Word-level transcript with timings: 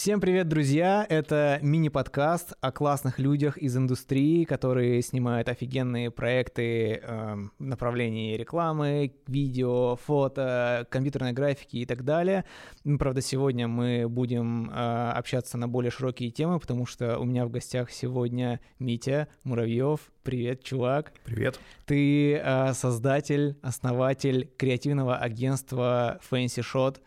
Всем 0.00 0.18
привет, 0.18 0.48
друзья! 0.48 1.04
Это 1.06 1.58
мини-подкаст 1.60 2.54
о 2.62 2.72
классных 2.72 3.18
людях 3.18 3.58
из 3.58 3.76
индустрии, 3.76 4.44
которые 4.44 5.02
снимают 5.02 5.50
офигенные 5.50 6.10
проекты 6.10 7.02
э, 7.02 7.36
в 7.58 7.62
направлении 7.62 8.34
рекламы, 8.34 9.12
видео, 9.26 9.96
фото, 9.96 10.86
компьютерной 10.88 11.34
графики 11.34 11.76
и 11.76 11.84
так 11.84 12.02
далее. 12.02 12.46
Ну, 12.82 12.96
правда, 12.96 13.20
сегодня 13.20 13.68
мы 13.68 14.08
будем 14.08 14.70
э, 14.70 15.10
общаться 15.10 15.58
на 15.58 15.68
более 15.68 15.90
широкие 15.90 16.30
темы, 16.30 16.58
потому 16.58 16.86
что 16.86 17.18
у 17.18 17.26
меня 17.26 17.44
в 17.44 17.50
гостях 17.50 17.90
сегодня 17.90 18.58
Митя 18.78 19.28
Муравьев. 19.44 20.00
Привет, 20.22 20.64
чувак. 20.64 21.12
Привет. 21.24 21.60
Ты 21.84 22.36
э, 22.36 22.72
создатель, 22.72 23.58
основатель 23.60 24.50
креативного 24.56 25.18
агентства 25.18 26.18
Fancy 26.30 26.64
Shot. 26.64 27.00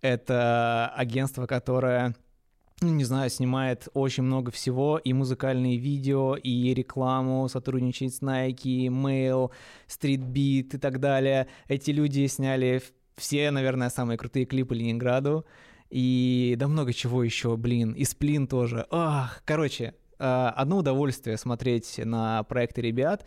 Это 0.00 0.92
агентство, 0.96 1.46
которое 1.46 2.16
не 2.90 3.04
знаю, 3.04 3.30
снимает 3.30 3.88
очень 3.94 4.22
много 4.22 4.50
всего, 4.50 4.98
и 4.98 5.12
музыкальные 5.12 5.76
видео, 5.76 6.36
и 6.36 6.74
рекламу, 6.74 7.48
сотрудничает 7.48 8.14
с 8.14 8.22
Nike, 8.22 8.86
Mail, 8.86 9.50
Streetbeat 9.88 10.76
и 10.76 10.78
так 10.78 11.00
далее. 11.00 11.48
Эти 11.68 11.90
люди 11.90 12.26
сняли 12.26 12.82
все, 13.16 13.50
наверное, 13.50 13.90
самые 13.90 14.18
крутые 14.18 14.46
клипы 14.46 14.74
Ленинграду, 14.74 15.44
и 15.90 16.54
да 16.58 16.68
много 16.68 16.92
чего 16.92 17.22
еще, 17.22 17.56
блин, 17.56 17.92
и 17.92 18.04
Сплин 18.04 18.46
тоже. 18.46 18.86
Ах, 18.90 19.42
короче, 19.44 19.94
э, 20.18 20.24
одно 20.24 20.78
удовольствие 20.78 21.36
смотреть 21.36 21.98
на 21.98 22.42
проекты 22.44 22.80
ребят. 22.80 23.26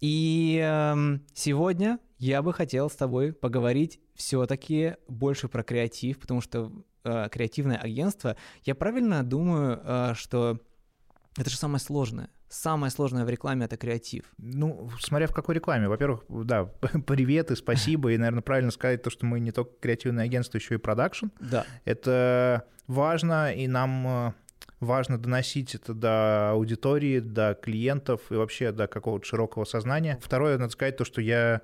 И 0.00 0.58
эм, 0.62 1.22
сегодня 1.34 1.98
я 2.18 2.42
бы 2.42 2.52
хотел 2.52 2.88
с 2.88 2.94
тобой 2.94 3.32
поговорить 3.32 4.00
все-таки 4.14 4.94
больше 5.06 5.48
про 5.48 5.62
креатив, 5.62 6.18
потому 6.18 6.40
что 6.40 6.72
э, 7.08 7.28
креативное 7.30 7.78
агентство, 7.78 8.36
я 8.64 8.74
правильно 8.74 9.22
думаю, 9.22 9.80
э, 9.82 10.12
что 10.14 10.60
это 11.36 11.50
же 11.50 11.56
самое 11.56 11.80
сложное. 11.80 12.30
Самое 12.48 12.90
сложное 12.90 13.24
в 13.24 13.28
рекламе 13.28 13.66
это 13.66 13.76
креатив. 13.76 14.24
Ну, 14.38 14.90
смотря 15.00 15.26
в 15.26 15.32
какой 15.32 15.54
рекламе. 15.54 15.88
Во-первых, 15.88 16.24
да, 16.28 16.64
привет 17.06 17.50
и 17.50 17.56
спасибо. 17.56 18.12
И, 18.12 18.18
наверное, 18.18 18.42
правильно 18.42 18.70
сказать 18.70 19.02
то, 19.02 19.10
что 19.10 19.26
мы 19.26 19.38
не 19.38 19.52
только 19.52 19.72
креативное 19.80 20.24
агентство, 20.24 20.58
еще 20.58 20.74
и 20.74 20.78
продакшн. 20.78 21.26
Да. 21.40 21.64
Это 21.84 22.64
важно, 22.86 23.52
и 23.52 23.66
нам 23.66 24.06
э, 24.06 24.32
важно 24.80 25.18
доносить 25.18 25.74
это 25.74 25.94
до 25.94 26.50
аудитории, 26.50 27.20
до 27.20 27.54
клиентов 27.54 28.20
и 28.30 28.34
вообще 28.34 28.72
до 28.72 28.86
какого-то 28.86 29.26
широкого 29.26 29.64
сознания. 29.64 30.18
Второе, 30.22 30.58
надо 30.58 30.72
сказать 30.72 30.96
то, 30.96 31.04
что 31.04 31.20
я 31.20 31.60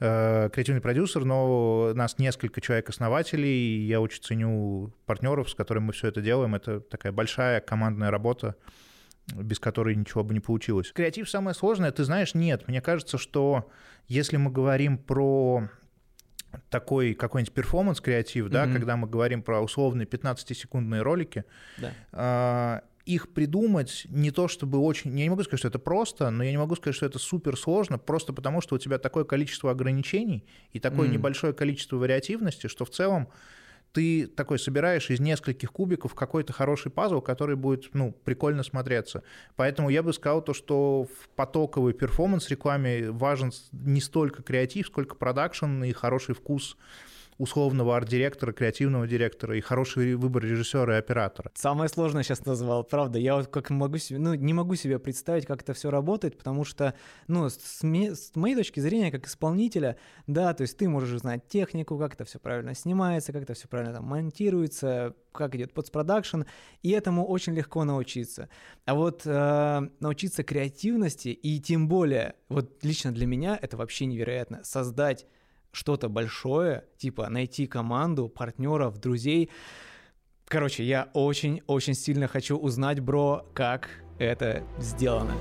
э, 0.00 0.50
креативный 0.52 0.80
продюсер, 0.80 1.24
но 1.24 1.92
нас 1.94 2.18
несколько 2.18 2.60
человек-основателей, 2.60 3.50
и 3.50 3.86
я 3.86 4.00
очень 4.00 4.22
ценю 4.22 4.92
партнеров, 5.06 5.50
с 5.50 5.54
которыми 5.54 5.86
мы 5.86 5.92
все 5.92 6.08
это 6.08 6.20
делаем. 6.20 6.54
Это 6.54 6.80
такая 6.80 7.12
большая 7.12 7.60
командная 7.60 8.10
работа, 8.10 8.56
без 9.34 9.58
которой 9.58 9.94
ничего 9.94 10.24
бы 10.24 10.34
не 10.34 10.40
получилось. 10.40 10.92
Креатив 10.92 11.28
самое 11.28 11.54
сложное, 11.54 11.90
ты 11.92 12.04
знаешь, 12.04 12.34
нет. 12.34 12.68
Мне 12.68 12.80
кажется, 12.80 13.18
что 13.18 13.70
если 14.08 14.36
мы 14.36 14.50
говорим 14.50 14.98
про 14.98 15.68
такой 16.70 17.14
какой-нибудь 17.14 17.54
перформанс-креатив, 17.54 18.46
mm-hmm. 18.46 18.50
да, 18.50 18.66
когда 18.66 18.96
мы 18.96 19.08
говорим 19.08 19.42
про 19.42 19.60
условные 19.60 20.06
15-секундные 20.06 21.02
ролики, 21.02 21.44
да. 21.78 22.82
э, 22.82 22.86
их 23.06 23.32
придумать 23.32 24.06
не 24.10 24.32
то 24.32 24.48
чтобы 24.48 24.78
очень... 24.78 25.16
Я 25.16 25.24
не 25.24 25.30
могу 25.30 25.44
сказать, 25.44 25.60
что 25.60 25.68
это 25.68 25.78
просто, 25.78 26.28
но 26.30 26.42
я 26.42 26.50
не 26.50 26.58
могу 26.58 26.74
сказать, 26.74 26.96
что 26.96 27.06
это 27.06 27.18
супер 27.18 27.56
сложно, 27.56 27.98
просто 27.98 28.32
потому 28.32 28.60
что 28.60 28.74
у 28.74 28.78
тебя 28.78 28.98
такое 28.98 29.24
количество 29.24 29.70
ограничений 29.70 30.44
и 30.72 30.80
такое 30.80 31.08
mm-hmm. 31.08 31.12
небольшое 31.12 31.52
количество 31.52 31.96
вариативности, 31.96 32.66
что 32.66 32.84
в 32.84 32.90
целом 32.90 33.28
ты 33.92 34.26
такой 34.26 34.58
собираешь 34.58 35.08
из 35.08 35.20
нескольких 35.20 35.72
кубиков 35.72 36.14
какой-то 36.14 36.52
хороший 36.52 36.90
пазл, 36.90 37.20
который 37.20 37.56
будет, 37.56 37.94
ну, 37.94 38.12
прикольно 38.12 38.62
смотреться. 38.62 39.22
Поэтому 39.54 39.88
я 39.88 40.02
бы 40.02 40.12
сказал 40.12 40.42
то, 40.42 40.52
что 40.52 41.04
в 41.04 41.28
потоковой 41.30 41.94
перформанс-рекламе 41.94 43.10
важен 43.10 43.52
не 43.72 44.00
столько 44.00 44.42
креатив, 44.42 44.88
сколько 44.88 45.14
продакшн 45.14 45.84
и 45.84 45.92
хороший 45.92 46.34
вкус 46.34 46.76
условного 47.38 47.96
арт-директора, 47.96 48.52
креативного 48.52 49.06
директора 49.06 49.56
и 49.56 49.60
хороший 49.60 50.14
выбор 50.14 50.42
режиссера 50.44 50.96
и 50.96 50.98
оператора. 50.98 51.50
Самое 51.54 51.88
сложное 51.88 52.22
сейчас 52.22 52.44
назвал, 52.44 52.84
правда. 52.84 53.18
Я 53.18 53.36
вот 53.36 53.48
как 53.48 53.70
могу 53.70 53.98
себе, 53.98 54.18
ну, 54.18 54.34
не 54.34 54.52
могу 54.52 54.74
себе 54.74 54.98
представить, 54.98 55.46
как 55.46 55.62
это 55.62 55.74
все 55.74 55.90
работает, 55.90 56.38
потому 56.38 56.64
что, 56.64 56.94
ну, 57.28 57.48
с, 57.48 57.82
с 57.82 57.82
моей 57.82 58.56
точки 58.56 58.80
зрения, 58.80 59.10
как 59.10 59.26
исполнителя, 59.26 59.96
да, 60.26 60.54
то 60.54 60.62
есть 60.62 60.76
ты 60.76 60.88
можешь 60.88 61.20
знать 61.20 61.46
технику, 61.48 61.98
как 61.98 62.14
это 62.14 62.24
все 62.24 62.38
правильно 62.38 62.74
снимается, 62.74 63.32
как 63.32 63.42
это 63.42 63.54
все 63.54 63.68
правильно 63.68 63.94
там 63.94 64.04
монтируется, 64.04 65.14
как 65.32 65.54
идет 65.54 65.72
постпродакшн, 65.74 66.42
и 66.82 66.90
этому 66.90 67.26
очень 67.26 67.54
легко 67.54 67.84
научиться. 67.84 68.48
А 68.86 68.94
вот 68.94 69.22
э, 69.26 69.88
научиться 70.00 70.42
креативности, 70.42 71.28
и 71.28 71.60
тем 71.60 71.88
более, 71.88 72.34
вот 72.48 72.82
лично 72.82 73.12
для 73.12 73.26
меня 73.26 73.58
это 73.60 73.76
вообще 73.76 74.06
невероятно, 74.06 74.64
создать 74.64 75.26
что-то 75.76 76.08
большое, 76.08 76.84
типа 76.96 77.28
найти 77.28 77.66
команду, 77.66 78.28
партнеров, 78.28 78.98
друзей. 78.98 79.50
Короче, 80.48 80.84
я 80.84 81.10
очень-очень 81.12 81.94
сильно 81.94 82.28
хочу 82.28 82.56
узнать, 82.56 83.00
бро, 83.00 83.46
как 83.52 83.90
это 84.18 84.62
сделано. 84.78 85.34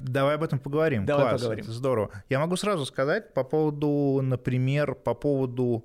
Давай 0.00 0.34
об 0.34 0.42
этом 0.42 0.58
поговорим. 0.58 1.06
Давай 1.06 1.28
Класс, 1.28 1.40
поговорим. 1.40 1.64
Это 1.64 1.72
здорово. 1.72 2.10
Я 2.28 2.40
могу 2.40 2.56
сразу 2.56 2.84
сказать 2.84 3.32
по 3.32 3.44
поводу, 3.44 4.20
например, 4.20 4.96
по 4.96 5.14
поводу 5.14 5.84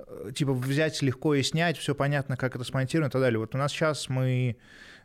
э, 0.00 0.32
типа 0.34 0.52
взять 0.52 1.00
легко 1.02 1.34
и 1.34 1.44
снять, 1.44 1.78
все 1.78 1.94
понятно, 1.94 2.36
как 2.36 2.56
это 2.56 2.64
смонтировано 2.64 3.10
и 3.10 3.12
так 3.12 3.22
далее. 3.22 3.38
Вот 3.38 3.54
у 3.54 3.58
нас 3.58 3.70
сейчас 3.70 4.08
мы 4.08 4.56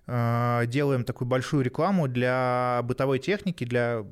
делаем 0.07 1.03
такую 1.03 1.28
большую 1.28 1.63
рекламу 1.63 2.07
для 2.07 2.79
бытовой 2.85 3.19
техники, 3.19 3.66
для 3.66 4.06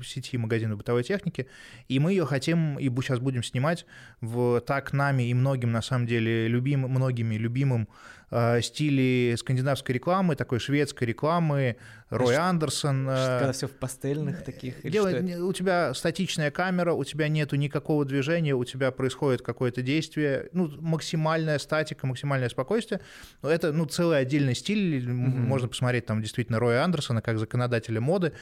сети 0.00 0.38
магазинов 0.38 0.78
бытовой 0.78 1.02
техники, 1.02 1.48
и 1.88 1.98
мы 1.98 2.12
ее 2.12 2.24
хотим 2.24 2.78
и 2.78 2.88
сейчас 3.02 3.18
будем 3.18 3.42
снимать 3.42 3.84
в 4.20 4.60
так 4.60 4.92
нами 4.92 5.24
и 5.24 5.34
многим, 5.34 5.72
на 5.72 5.82
самом 5.82 6.06
деле, 6.06 6.46
любим, 6.46 6.82
многими 6.82 7.34
любимым 7.34 7.82
э, 7.82 8.19
стиле 8.62 9.36
скандинавской 9.36 9.94
рекламы, 9.94 10.36
такой 10.36 10.60
шведской 10.60 11.06
рекламы, 11.08 11.76
Рой 12.10 12.34
что, 12.34 12.44
Андерсон. 12.44 13.02
Что, 13.02 13.36
когда 13.38 13.52
все 13.52 13.66
в 13.66 13.72
пастельных 13.72 14.44
таких? 14.44 14.88
Дело, 14.88 15.08
у 15.44 15.52
тебя 15.52 15.94
статичная 15.94 16.50
камера, 16.50 16.92
у 16.92 17.02
тебя 17.04 17.28
нету 17.28 17.56
никакого 17.56 18.04
движения, 18.04 18.54
у 18.54 18.64
тебя 18.64 18.92
происходит 18.92 19.42
какое-то 19.42 19.82
действие, 19.82 20.48
ну, 20.52 20.70
максимальная 20.80 21.58
статика, 21.58 22.06
максимальное 22.06 22.48
спокойствие. 22.48 23.00
Но 23.42 23.50
это, 23.50 23.72
ну, 23.72 23.84
целый 23.86 24.18
отдельный 24.18 24.54
стиль, 24.54 25.04
mm-hmm 25.04 25.50
можно 25.50 25.68
посмотреть 25.68 26.06
там 26.06 26.22
действительно 26.22 26.60
Роя 26.60 26.84
Андерсона 26.84 27.22
как 27.22 27.38
законодателя 27.38 28.00
моды 28.00 28.32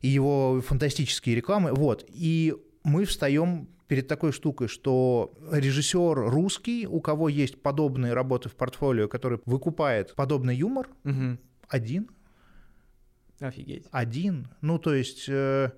и 0.00 0.08
его 0.08 0.60
фантастические 0.60 1.36
рекламы. 1.36 1.72
Вот. 1.72 2.04
И 2.08 2.54
мы 2.82 3.06
встаем 3.06 3.68
перед 3.86 4.08
такой 4.08 4.32
штукой, 4.32 4.68
что 4.68 5.34
режиссер 5.50 6.30
русский, 6.30 6.86
у 6.86 7.00
кого 7.00 7.28
есть 7.28 7.62
подобные 7.62 8.14
работы 8.14 8.48
в 8.48 8.54
портфолио, 8.54 9.08
который 9.08 9.40
выкупает 9.44 10.14
подобный 10.14 10.56
юмор, 10.56 10.88
угу. 11.04 11.38
один. 11.68 12.08
Офигеть. 13.40 13.86
Один. 13.90 14.48
Ну, 14.60 14.78
то 14.78 14.94
есть 14.94 15.28
э, 15.28 15.70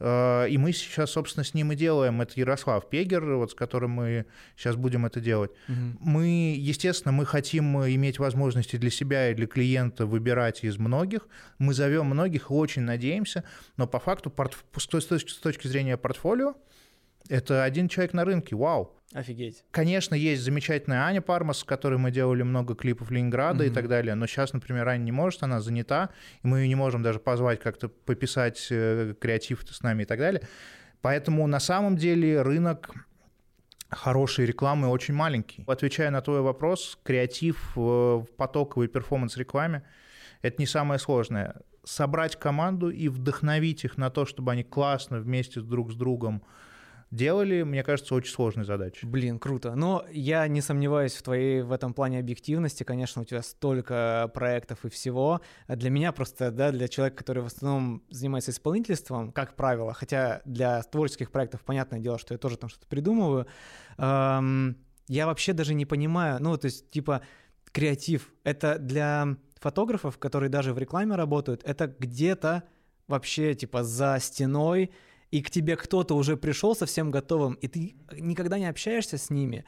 Э, 0.00 0.46
и 0.48 0.56
мы 0.58 0.72
сейчас, 0.72 1.10
собственно, 1.10 1.44
с 1.44 1.54
ним 1.54 1.72
и 1.72 1.76
делаем. 1.76 2.20
Это 2.20 2.38
Ярослав 2.38 2.88
Пегер, 2.88 3.24
вот 3.34 3.50
с 3.50 3.54
которым 3.54 3.92
мы 3.92 4.26
сейчас 4.56 4.76
будем 4.76 5.06
это 5.06 5.20
делать. 5.20 5.50
Угу. 5.68 5.76
Мы, 6.00 6.54
естественно, 6.56 7.12
мы 7.12 7.26
хотим 7.26 7.78
иметь 7.84 8.18
возможности 8.18 8.76
для 8.76 8.90
себя 8.90 9.30
и 9.30 9.34
для 9.34 9.46
клиента 9.46 10.06
выбирать 10.06 10.64
из 10.64 10.78
многих. 10.78 11.26
Мы 11.58 11.74
зовем 11.74 12.06
многих 12.06 12.50
и 12.50 12.52
очень 12.52 12.82
надеемся, 12.82 13.44
но 13.76 13.86
по 13.86 13.98
факту 13.98 14.32
с 14.76 14.86
точки 14.86 15.66
зрения 15.66 15.96
портфолио 15.96 16.54
это 17.28 17.64
один 17.64 17.88
человек 17.88 18.12
на 18.12 18.24
рынке, 18.24 18.56
вау. 18.56 18.94
Офигеть. 19.14 19.64
Конечно, 19.70 20.14
есть 20.14 20.42
замечательная 20.42 21.04
Аня 21.04 21.22
Пармас, 21.22 21.58
с 21.58 21.64
которой 21.64 21.98
мы 21.98 22.10
делали 22.10 22.42
много 22.42 22.74
клипов 22.74 23.10
Ленинграда 23.10 23.64
mm-hmm. 23.64 23.68
и 23.68 23.70
так 23.70 23.88
далее, 23.88 24.14
но 24.14 24.26
сейчас, 24.26 24.52
например, 24.52 24.86
Аня 24.88 25.02
не 25.02 25.12
может, 25.12 25.42
она 25.42 25.60
занята, 25.60 26.10
и 26.42 26.46
мы 26.46 26.60
ее 26.60 26.68
не 26.68 26.74
можем 26.74 27.02
даже 27.02 27.18
позвать 27.18 27.60
как-то 27.60 27.88
пописать 27.88 28.66
э, 28.70 29.14
креатив 29.18 29.64
с 29.66 29.82
нами 29.82 30.02
и 30.02 30.06
так 30.06 30.18
далее. 30.18 30.42
Поэтому 31.00 31.46
на 31.46 31.60
самом 31.60 31.96
деле 31.96 32.42
рынок 32.42 32.90
хорошей 33.88 34.44
рекламы 34.44 34.88
очень 34.88 35.14
маленький. 35.14 35.64
Отвечая 35.66 36.10
на 36.10 36.20
твой 36.20 36.42
вопрос, 36.42 36.98
креатив 37.02 37.72
в 37.74 38.26
потоковой 38.36 38.88
перформанс-рекламе– 38.88 39.84
это 40.42 40.56
не 40.58 40.66
самое 40.66 40.98
сложное. 40.98 41.56
Собрать 41.84 42.36
команду 42.36 42.90
и 42.90 43.08
вдохновить 43.08 43.84
их 43.84 43.96
на 43.96 44.10
то, 44.10 44.26
чтобы 44.26 44.52
они 44.52 44.62
классно 44.62 45.18
вместе 45.20 45.60
друг 45.60 45.92
с 45.92 45.94
другом 45.94 46.42
делали, 47.10 47.62
мне 47.62 47.82
кажется, 47.82 48.14
очень 48.14 48.32
сложной 48.32 48.64
задачей. 48.64 49.06
Блин, 49.06 49.38
круто. 49.38 49.74
Но 49.74 50.04
я 50.10 50.46
не 50.48 50.60
сомневаюсь 50.60 51.14
в 51.14 51.22
твоей 51.22 51.62
в 51.62 51.72
этом 51.72 51.94
плане 51.94 52.18
объективности. 52.18 52.82
Конечно, 52.82 53.22
у 53.22 53.24
тебя 53.24 53.42
столько 53.42 54.30
проектов 54.34 54.84
и 54.84 54.88
всего. 54.90 55.40
Для 55.68 55.90
меня 55.90 56.12
просто, 56.12 56.50
да, 56.50 56.70
для 56.70 56.88
человека, 56.88 57.18
который 57.18 57.42
в 57.42 57.46
основном 57.46 58.02
занимается 58.10 58.50
исполнительством, 58.50 59.32
как 59.32 59.56
правило, 59.56 59.92
хотя 59.92 60.42
для 60.44 60.82
творческих 60.82 61.30
проектов, 61.30 61.62
понятное 61.62 62.00
дело, 62.00 62.18
что 62.18 62.34
я 62.34 62.38
тоже 62.38 62.56
там 62.56 62.68
что-то 62.68 62.86
придумываю, 62.86 63.46
эм, 63.96 64.76
я 65.08 65.26
вообще 65.26 65.54
даже 65.54 65.74
не 65.74 65.86
понимаю, 65.86 66.38
ну, 66.40 66.56
то 66.58 66.66
есть, 66.66 66.90
типа, 66.90 67.22
креатив— 67.72 68.30
это 68.44 68.78
для 68.78 69.36
фотографов, 69.58 70.18
которые 70.18 70.50
даже 70.50 70.74
в 70.74 70.78
рекламе 70.78 71.16
работают, 71.16 71.62
это 71.64 71.86
где-то 71.86 72.64
вообще, 73.06 73.54
типа, 73.54 73.82
за 73.82 74.18
стеной, 74.20 74.90
и 75.30 75.42
к 75.42 75.50
тебе 75.50 75.76
кто-то 75.76 76.14
уже 76.14 76.36
пришел 76.36 76.74
совсем 76.74 77.10
готовым, 77.10 77.54
и 77.54 77.68
ты 77.68 77.96
никогда 78.12 78.58
не 78.58 78.66
общаешься 78.66 79.18
с 79.18 79.30
ними. 79.30 79.64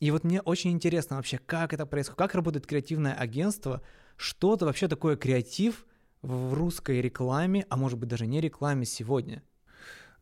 И 0.00 0.10
вот 0.10 0.24
мне 0.24 0.40
очень 0.40 0.70
интересно 0.72 1.16
вообще, 1.16 1.38
как 1.38 1.72
это 1.72 1.86
происходит, 1.86 2.18
как 2.18 2.34
работает 2.34 2.66
креативное 2.66 3.14
агентство, 3.14 3.82
что 4.16 4.54
это 4.54 4.66
вообще 4.66 4.88
такое 4.88 5.16
креатив 5.16 5.86
в 6.22 6.54
русской 6.54 7.00
рекламе, 7.00 7.66
а 7.68 7.76
может 7.76 7.98
быть 7.98 8.08
даже 8.08 8.26
не 8.26 8.40
рекламе 8.40 8.84
сегодня. 8.84 9.42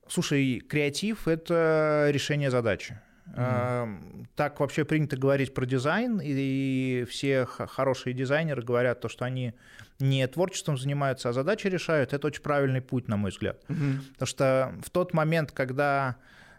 Слушай, 0.08 0.60
креатив— 0.60 1.28
это 1.28 2.08
решение 2.10 2.50
задачи. 2.50 3.00
Mm-hmm. 3.34 4.26
Так 4.36 4.60
вообще 4.60 4.84
принято 4.84 5.16
говорить 5.16 5.54
про 5.54 5.66
дизайн, 5.66 6.20
и 6.22 7.04
все 7.08 7.46
хорошие 7.46 8.14
дизайнеры 8.14 8.62
говорят 8.62 9.00
то, 9.00 9.08
что 9.08 9.24
они 9.24 9.54
не 9.98 10.26
творчеством 10.26 10.76
занимаются, 10.76 11.28
а 11.28 11.32
задачи 11.32 11.66
решают. 11.68 12.12
Это 12.12 12.26
очень 12.26 12.42
правильный 12.42 12.80
путь, 12.80 13.08
на 13.08 13.16
мой 13.16 13.30
взгляд. 13.30 13.62
Mm-hmm. 13.68 13.98
Потому 14.12 14.26
что 14.26 14.74
в 14.84 14.90
тот 14.90 15.14
момент, 15.14 15.52
когда 15.52 16.16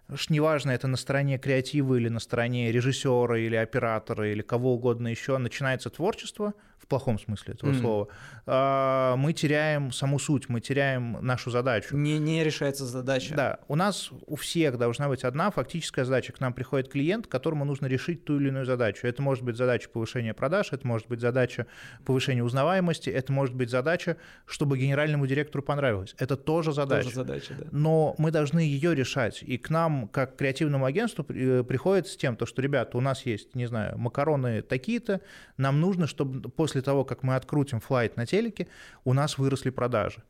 уж 0.10 0.30
неважно, 0.30 0.72
это 0.72 0.88
на 0.88 0.98
стороне 0.98 1.38
креатива 1.38 1.96
или 1.96 2.10
на 2.10 2.20
стороне 2.20 2.72
режиссера 2.72 3.38
или 3.38 3.56
оператора 3.56 4.32
или 4.32 4.42
кого 4.42 4.74
угодно 4.74 5.08
еще, 5.08 5.38
начинается 5.38 5.90
творчество, 5.90 6.54
в 6.84 6.88
плохом 6.88 7.18
смысле 7.18 7.54
этого 7.54 7.72
mm. 7.72 7.80
слова, 7.80 8.08
а, 8.46 9.16
мы 9.16 9.32
теряем 9.32 9.92
саму 9.92 10.20
суть, 10.20 10.50
мы 10.50 10.60
теряем 10.60 11.18
нашу 11.22 11.50
задачу. 11.50 11.96
Не, 11.96 12.20
не 12.20 12.44
решается 12.44 12.86
задача. 12.86 13.34
Да, 13.36 13.60
у 13.70 13.76
нас 13.76 14.10
у 14.28 14.36
всех 14.36 14.78
должна 14.78 15.08
быть 15.08 15.24
одна 15.24 15.50
фактическая 15.50 16.04
задача. 16.04 16.34
К 16.34 16.42
нам 16.42 16.54
приходит 16.54 16.92
клиент, 16.92 17.28
которому 17.28 17.64
нужно 17.64 17.86
решить 17.86 18.26
ту 18.26 18.38
или 18.38 18.50
иную 18.50 18.66
задачу. 18.66 19.08
Это 19.08 19.22
может 19.22 19.44
быть 19.46 19.56
задача 19.56 19.90
повышения 19.90 20.34
продаж, 20.34 20.74
это 20.74 20.86
может 20.86 21.08
быть 21.08 21.22
задача 21.22 21.68
повышения 22.06 22.44
узнаваемости, 22.44 23.10
это 23.10 23.32
может 23.32 23.56
быть 23.56 23.70
задача, 23.70 24.18
чтобы 24.46 24.78
генеральному 24.78 25.26
директору 25.26 25.64
понравилось. 25.64 26.16
Это 26.20 26.36
тоже 26.36 26.74
задача. 26.74 27.06
Тоже 27.06 27.16
задача, 27.16 27.54
да. 27.58 27.66
Но 27.72 28.16
мы 28.18 28.32
должны 28.32 28.60
ее 28.60 28.94
решать. 28.94 29.42
И 29.42 29.58
к 29.58 29.70
нам, 29.70 30.10
как 30.10 30.36
креативному 30.36 30.86
агентству, 30.86 31.26
э, 31.30 31.64
приходит 31.64 32.08
с 32.08 32.18
тем, 32.18 32.36
то, 32.36 32.46
что, 32.46 32.62
ребята, 32.62 32.98
у 32.98 33.02
нас 33.02 33.26
есть, 33.26 33.56
не 33.56 33.68
знаю, 33.68 33.98
макароны 33.98 34.62
такие-то, 34.62 35.22
нам 35.58 35.80
нужно, 35.80 36.08
чтобы 36.08 36.50
после 36.50 36.73
после 36.74 36.82
того, 36.82 37.06
как 37.06 37.22
мы 37.22 37.36
открутим 37.36 37.80
флайт 37.80 38.18
на 38.18 38.26
телеке, 38.26 38.68
у 39.06 39.14
нас 39.14 39.38
выросли 39.38 39.70
продажи. 39.70 40.24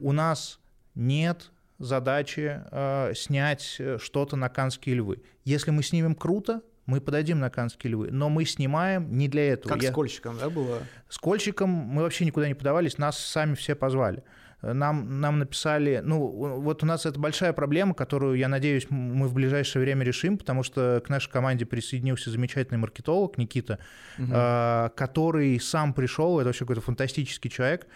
У 0.00 0.10
нас 0.10 0.58
нет 0.96 1.52
задачи 1.78 2.60
э, 2.72 3.12
снять 3.14 3.76
э, 3.78 3.98
что-то 4.00 4.34
на 4.34 4.48
Канские 4.48 4.96
львы. 4.96 5.22
Если 5.44 5.70
мы 5.70 5.84
снимем 5.84 6.16
круто, 6.16 6.62
мы 6.86 7.00
подойдем 7.00 7.38
на 7.38 7.48
Канские 7.48 7.92
львы, 7.92 8.08
но 8.10 8.28
мы 8.28 8.44
снимаем 8.44 9.16
не 9.16 9.28
для 9.28 9.52
этого. 9.52 9.72
Как 9.72 9.84
Я... 9.84 9.92
с 9.92 9.94
Кольщиком, 9.94 10.36
да, 10.36 10.50
было? 10.50 10.80
С 11.08 11.18
Кольщиком 11.18 11.70
мы 11.70 12.02
вообще 12.02 12.24
никуда 12.24 12.48
не 12.48 12.54
подавались, 12.54 12.98
нас 12.98 13.16
сами 13.16 13.54
все 13.54 13.76
позвали 13.76 14.24
нам, 14.72 15.20
нам 15.20 15.38
написали, 15.38 16.00
ну, 16.02 16.26
вот 16.26 16.82
у 16.82 16.86
нас 16.86 17.06
это 17.06 17.18
большая 17.18 17.52
проблема, 17.52 17.94
которую, 17.94 18.36
я 18.36 18.48
надеюсь, 18.48 18.86
мы 18.90 19.28
в 19.28 19.34
ближайшее 19.34 19.82
время 19.82 20.04
решим, 20.04 20.38
потому 20.38 20.62
что 20.62 21.02
к 21.04 21.08
нашей 21.08 21.30
команде 21.30 21.66
присоединился 21.66 22.30
замечательный 22.30 22.78
маркетолог 22.78 23.36
Никита, 23.36 23.78
угу. 24.18 24.28
э, 24.32 24.90
который 24.96 25.60
сам 25.60 25.92
пришел, 25.92 26.38
это 26.38 26.48
вообще 26.48 26.60
какой-то 26.60 26.82
фантастический 26.82 27.50
человек. 27.50 27.86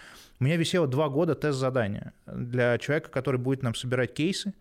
У 0.40 0.44
меня 0.44 0.56
висело 0.56 0.86
два 0.86 1.08
года 1.08 1.34
тест-задания 1.34 2.12
для 2.26 2.78
человека, 2.78 3.10
который 3.10 3.40
будет 3.40 3.62
нам 3.62 3.74
собирать 3.74 4.14
кейсы, 4.14 4.54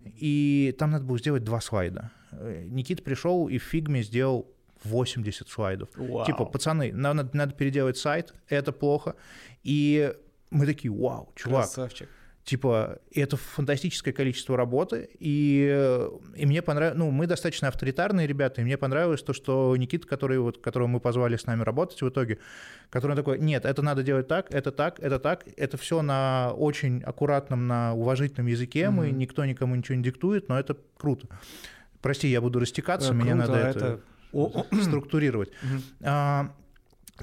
и 0.00 0.74
там 0.78 0.90
надо 0.92 1.04
было 1.04 1.18
сделать 1.18 1.44
два 1.44 1.60
слайда. 1.60 2.10
Никита 2.32 3.02
пришел 3.02 3.48
и 3.48 3.58
в 3.58 3.62
фигме 3.62 4.02
сделал 4.02 4.50
80 4.84 5.48
слайдов. 5.48 5.88
Вау. 5.94 6.24
Типа, 6.24 6.44
пацаны, 6.44 6.92
надо, 6.92 7.28
надо 7.32 7.52
переделать 7.54 7.98
сайт, 7.98 8.32
это 8.48 8.72
плохо. 8.72 9.14
И 9.62 10.14
мы 10.50 10.66
такие, 10.66 10.92
вау, 10.92 11.32
чувак. 11.36 11.66
Красавчик. 11.66 12.08
Типа, 12.42 12.98
это 13.12 13.36
фантастическое 13.36 14.12
количество 14.12 14.56
работы, 14.56 15.10
и, 15.20 16.00
и 16.34 16.46
мне 16.46 16.62
понравилось, 16.62 16.98
ну, 16.98 17.10
мы 17.10 17.26
достаточно 17.26 17.68
авторитарные 17.68 18.26
ребята, 18.26 18.60
и 18.60 18.64
мне 18.64 18.78
понравилось 18.78 19.22
то, 19.22 19.34
что 19.34 19.76
Никита, 19.76 20.08
который, 20.08 20.38
вот, 20.38 20.58
которого 20.58 20.88
мы 20.88 21.00
позвали 21.00 21.36
с 21.36 21.44
нами 21.44 21.62
работать 21.62 22.00
в 22.00 22.08
итоге, 22.08 22.38
который 22.88 23.14
такой, 23.14 23.38
нет, 23.38 23.66
это 23.66 23.82
надо 23.82 24.02
делать 24.02 24.26
так, 24.26 24.52
это 24.52 24.72
так, 24.72 24.98
это 25.00 25.18
так, 25.18 25.44
это 25.56 25.76
все 25.76 26.00
на 26.00 26.52
очень 26.56 27.02
аккуратном, 27.02 27.68
на 27.68 27.92
уважительном 27.94 28.46
языке, 28.46 28.84
mm-hmm. 28.84 28.90
мы, 28.90 29.10
никто 29.10 29.44
никому 29.44 29.74
ничего 29.76 29.96
не 29.96 30.02
диктует, 30.02 30.48
но 30.48 30.58
это 30.58 30.76
круто. 30.96 31.28
Прости, 32.00 32.26
я 32.28 32.40
буду 32.40 32.58
растекаться, 32.58 33.10
да, 33.10 33.14
мне 33.14 33.32
круто, 33.32 33.46
надо 33.46 33.58
это, 33.58 34.00
это 34.32 34.82
структурировать. 34.82 35.50
Mm-hmm. 35.50 35.82
А, 36.04 36.54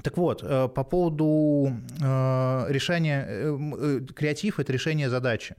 так 0.02 0.16
вот, 0.16 0.42
э, 0.42 0.68
по 0.68 0.84
поводу 0.84 1.72
э, 2.00 2.66
решения, 2.68 3.26
э, 3.28 4.00
креатив— 4.14 4.60
это 4.60 4.72
решение 4.72 5.10
задачи. 5.10 5.56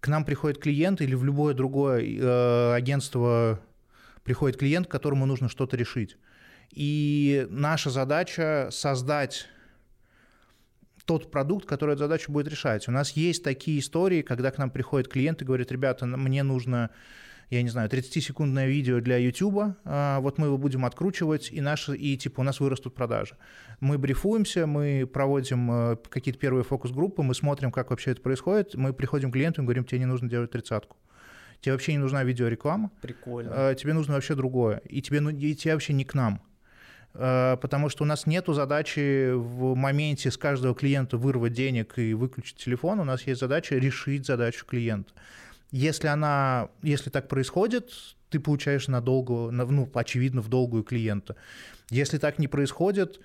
К 0.00 0.08
нам 0.08 0.24
приходит 0.24 0.58
клиент 0.58 1.00
или 1.00 1.14
в 1.14 1.24
любое 1.24 1.54
другое 1.54 2.74
агентство 2.74 3.58
приходит 4.22 4.58
клиент, 4.58 4.86
которому 4.86 5.26
нужно 5.26 5.48
что-то 5.48 5.76
решить. 5.76 6.16
И 6.70 7.46
наша 7.50 7.90
задача— 7.90 8.68
создать 8.70 9.48
тот 11.06 11.30
продукт, 11.30 11.66
который 11.66 11.92
эту 11.92 12.00
задачу 12.00 12.30
будет 12.30 12.48
решать. 12.48 12.88
У 12.88 12.92
нас 12.92 13.12
есть 13.12 13.42
такие 13.42 13.78
истории, 13.78 14.22
когда 14.22 14.50
к 14.50 14.58
нам 14.58 14.70
приходит 14.70 15.08
клиент 15.08 15.40
и 15.42 15.44
говорит, 15.44 15.72
ребята, 15.72 16.06
мне 16.06 16.42
нужно 16.42 16.90
я 17.50 17.62
не 17.62 17.68
знаю, 17.68 17.88
30-секундное 17.88 18.66
видео 18.66 19.00
для 19.00 19.18
YouTube, 19.18 19.76
а, 19.84 20.20
вот 20.20 20.38
мы 20.38 20.46
его 20.46 20.58
будем 20.58 20.84
откручивать, 20.84 21.50
и, 21.52 21.60
наши, 21.60 21.96
и 21.96 22.16
типа 22.16 22.40
у 22.40 22.42
нас 22.42 22.58
вырастут 22.58 22.94
продажи. 22.94 23.36
Мы 23.80 23.98
брифуемся, 23.98 24.66
мы 24.66 25.08
проводим 25.10 25.70
э, 25.70 25.96
какие-то 26.08 26.40
первые 26.40 26.64
фокус-группы, 26.64 27.22
мы 27.22 27.34
смотрим, 27.34 27.70
как 27.70 27.90
вообще 27.90 28.12
это 28.12 28.22
происходит, 28.22 28.74
мы 28.74 28.92
приходим 28.92 29.30
к 29.30 29.34
клиенту 29.34 29.62
и 29.62 29.64
говорим, 29.64 29.84
тебе 29.84 30.00
не 30.00 30.06
нужно 30.06 30.28
делать 30.28 30.50
тридцатку. 30.50 30.96
Тебе 31.60 31.72
вообще 31.72 31.92
не 31.92 31.98
нужна 31.98 32.24
видеореклама. 32.24 32.90
Прикольно. 33.00 33.50
А, 33.52 33.74
тебе 33.74 33.92
нужно 33.92 34.14
вообще 34.14 34.34
другое. 34.34 34.78
И 34.88 35.00
тебе, 35.00 35.20
ну, 35.20 35.30
и 35.30 35.54
тебе 35.54 35.74
вообще 35.74 35.92
не 35.92 36.04
к 36.04 36.14
нам 36.14 36.42
а, 37.14 37.56
потому 37.56 37.88
что 37.88 38.04
у 38.04 38.06
нас 38.06 38.26
нет 38.26 38.46
задачи 38.48 39.32
в 39.32 39.74
моменте 39.76 40.30
с 40.30 40.36
каждого 40.36 40.74
клиента 40.74 41.16
вырвать 41.16 41.52
денег 41.52 41.98
и 41.98 42.12
выключить 42.14 42.56
телефон, 42.56 43.00
у 43.00 43.04
нас 43.04 43.22
есть 43.22 43.40
задача 43.40 43.76
решить 43.76 44.26
задачу 44.26 44.66
клиента. 44.66 45.12
Если 45.70 46.06
она, 46.06 46.68
если 46.82 47.10
так 47.10 47.28
происходит, 47.28 47.92
ты 48.30 48.40
получаешь 48.40 48.88
надолго, 48.88 49.50
ну, 49.50 49.90
очевидно, 49.94 50.40
в 50.42 50.48
долгую 50.48 50.82
клиента. 50.84 51.36
Если 51.90 52.18
так 52.18 52.38
не 52.38 52.48
происходит, 52.48 53.20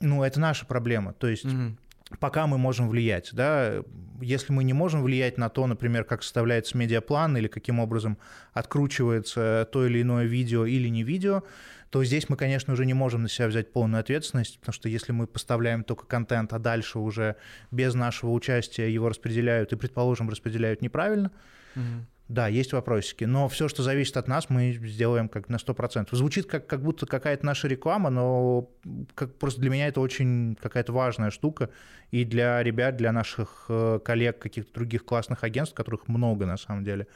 ну, 0.00 0.22
это 0.22 0.40
наша 0.40 0.66
проблема. 0.66 1.12
То 1.12 1.28
есть 1.28 1.44
угу. 1.44 1.76
пока 2.20 2.46
мы 2.46 2.58
можем 2.58 2.88
влиять, 2.88 3.30
да, 3.32 3.82
если 4.20 4.52
мы 4.52 4.64
не 4.64 4.72
можем 4.72 5.02
влиять 5.02 5.38
на 5.38 5.48
то, 5.48 5.66
например, 5.66 6.04
как 6.04 6.22
составляется 6.22 6.76
медиаплан 6.76 7.36
или 7.36 7.46
каким 7.46 7.78
образом 7.78 8.18
откручивается 8.52 9.68
то 9.72 9.86
или 9.86 10.02
иное 10.02 10.24
видео 10.24 10.66
или 10.66 10.88
не 10.88 11.02
видео, 11.02 11.44
то 11.90 12.04
здесь 12.04 12.28
мы, 12.28 12.36
конечно, 12.36 12.72
уже 12.72 12.84
не 12.86 12.94
можем 12.94 13.22
на 13.22 13.28
себя 13.28 13.48
взять 13.48 13.72
полную 13.72 14.00
ответственность, 14.00 14.58
потому 14.60 14.72
что 14.72 14.88
если 14.88 15.12
мы 15.12 15.26
поставляем 15.26 15.84
только 15.84 16.06
контент, 16.06 16.52
а 16.52 16.58
дальше 16.58 16.98
уже 16.98 17.36
без 17.70 17.94
нашего 17.94 18.30
участия 18.30 18.92
его 18.92 19.08
распределяют 19.08 19.72
и, 19.72 19.76
предположим, 19.76 20.28
распределяют 20.28 20.82
неправильно, 20.82 21.30
угу. 21.74 22.06
Да, 22.28 22.46
есть 22.46 22.74
вопросики, 22.74 23.24
но 23.24 23.48
все, 23.48 23.68
что 23.68 23.82
зависит 23.82 24.18
от 24.18 24.28
нас, 24.28 24.50
мы 24.50 24.72
сделаем 24.72 25.30
как 25.30 25.48
на 25.48 25.56
100%. 25.56 26.08
Звучит 26.14 26.44
как, 26.44 26.66
как 26.66 26.82
будто 26.82 27.06
какая-то 27.06 27.44
наша 27.46 27.68
реклама, 27.68 28.10
но 28.10 28.70
как, 29.14 29.34
просто 29.36 29.62
для 29.62 29.70
меня 29.70 29.88
это 29.88 30.02
очень 30.02 30.54
какая-то 30.60 30.92
важная 30.92 31.30
штука, 31.30 31.70
и 32.10 32.24
для 32.24 32.62
ребят, 32.62 32.96
для 32.96 33.12
наших 33.12 33.64
э, 33.70 33.98
коллег, 34.04 34.38
каких-то 34.38 34.74
других 34.74 35.06
классных 35.06 35.42
агентств, 35.42 35.74
которых 35.74 36.06
много 36.06 36.44
на 36.44 36.58
самом 36.58 36.84
деле, 36.84 37.06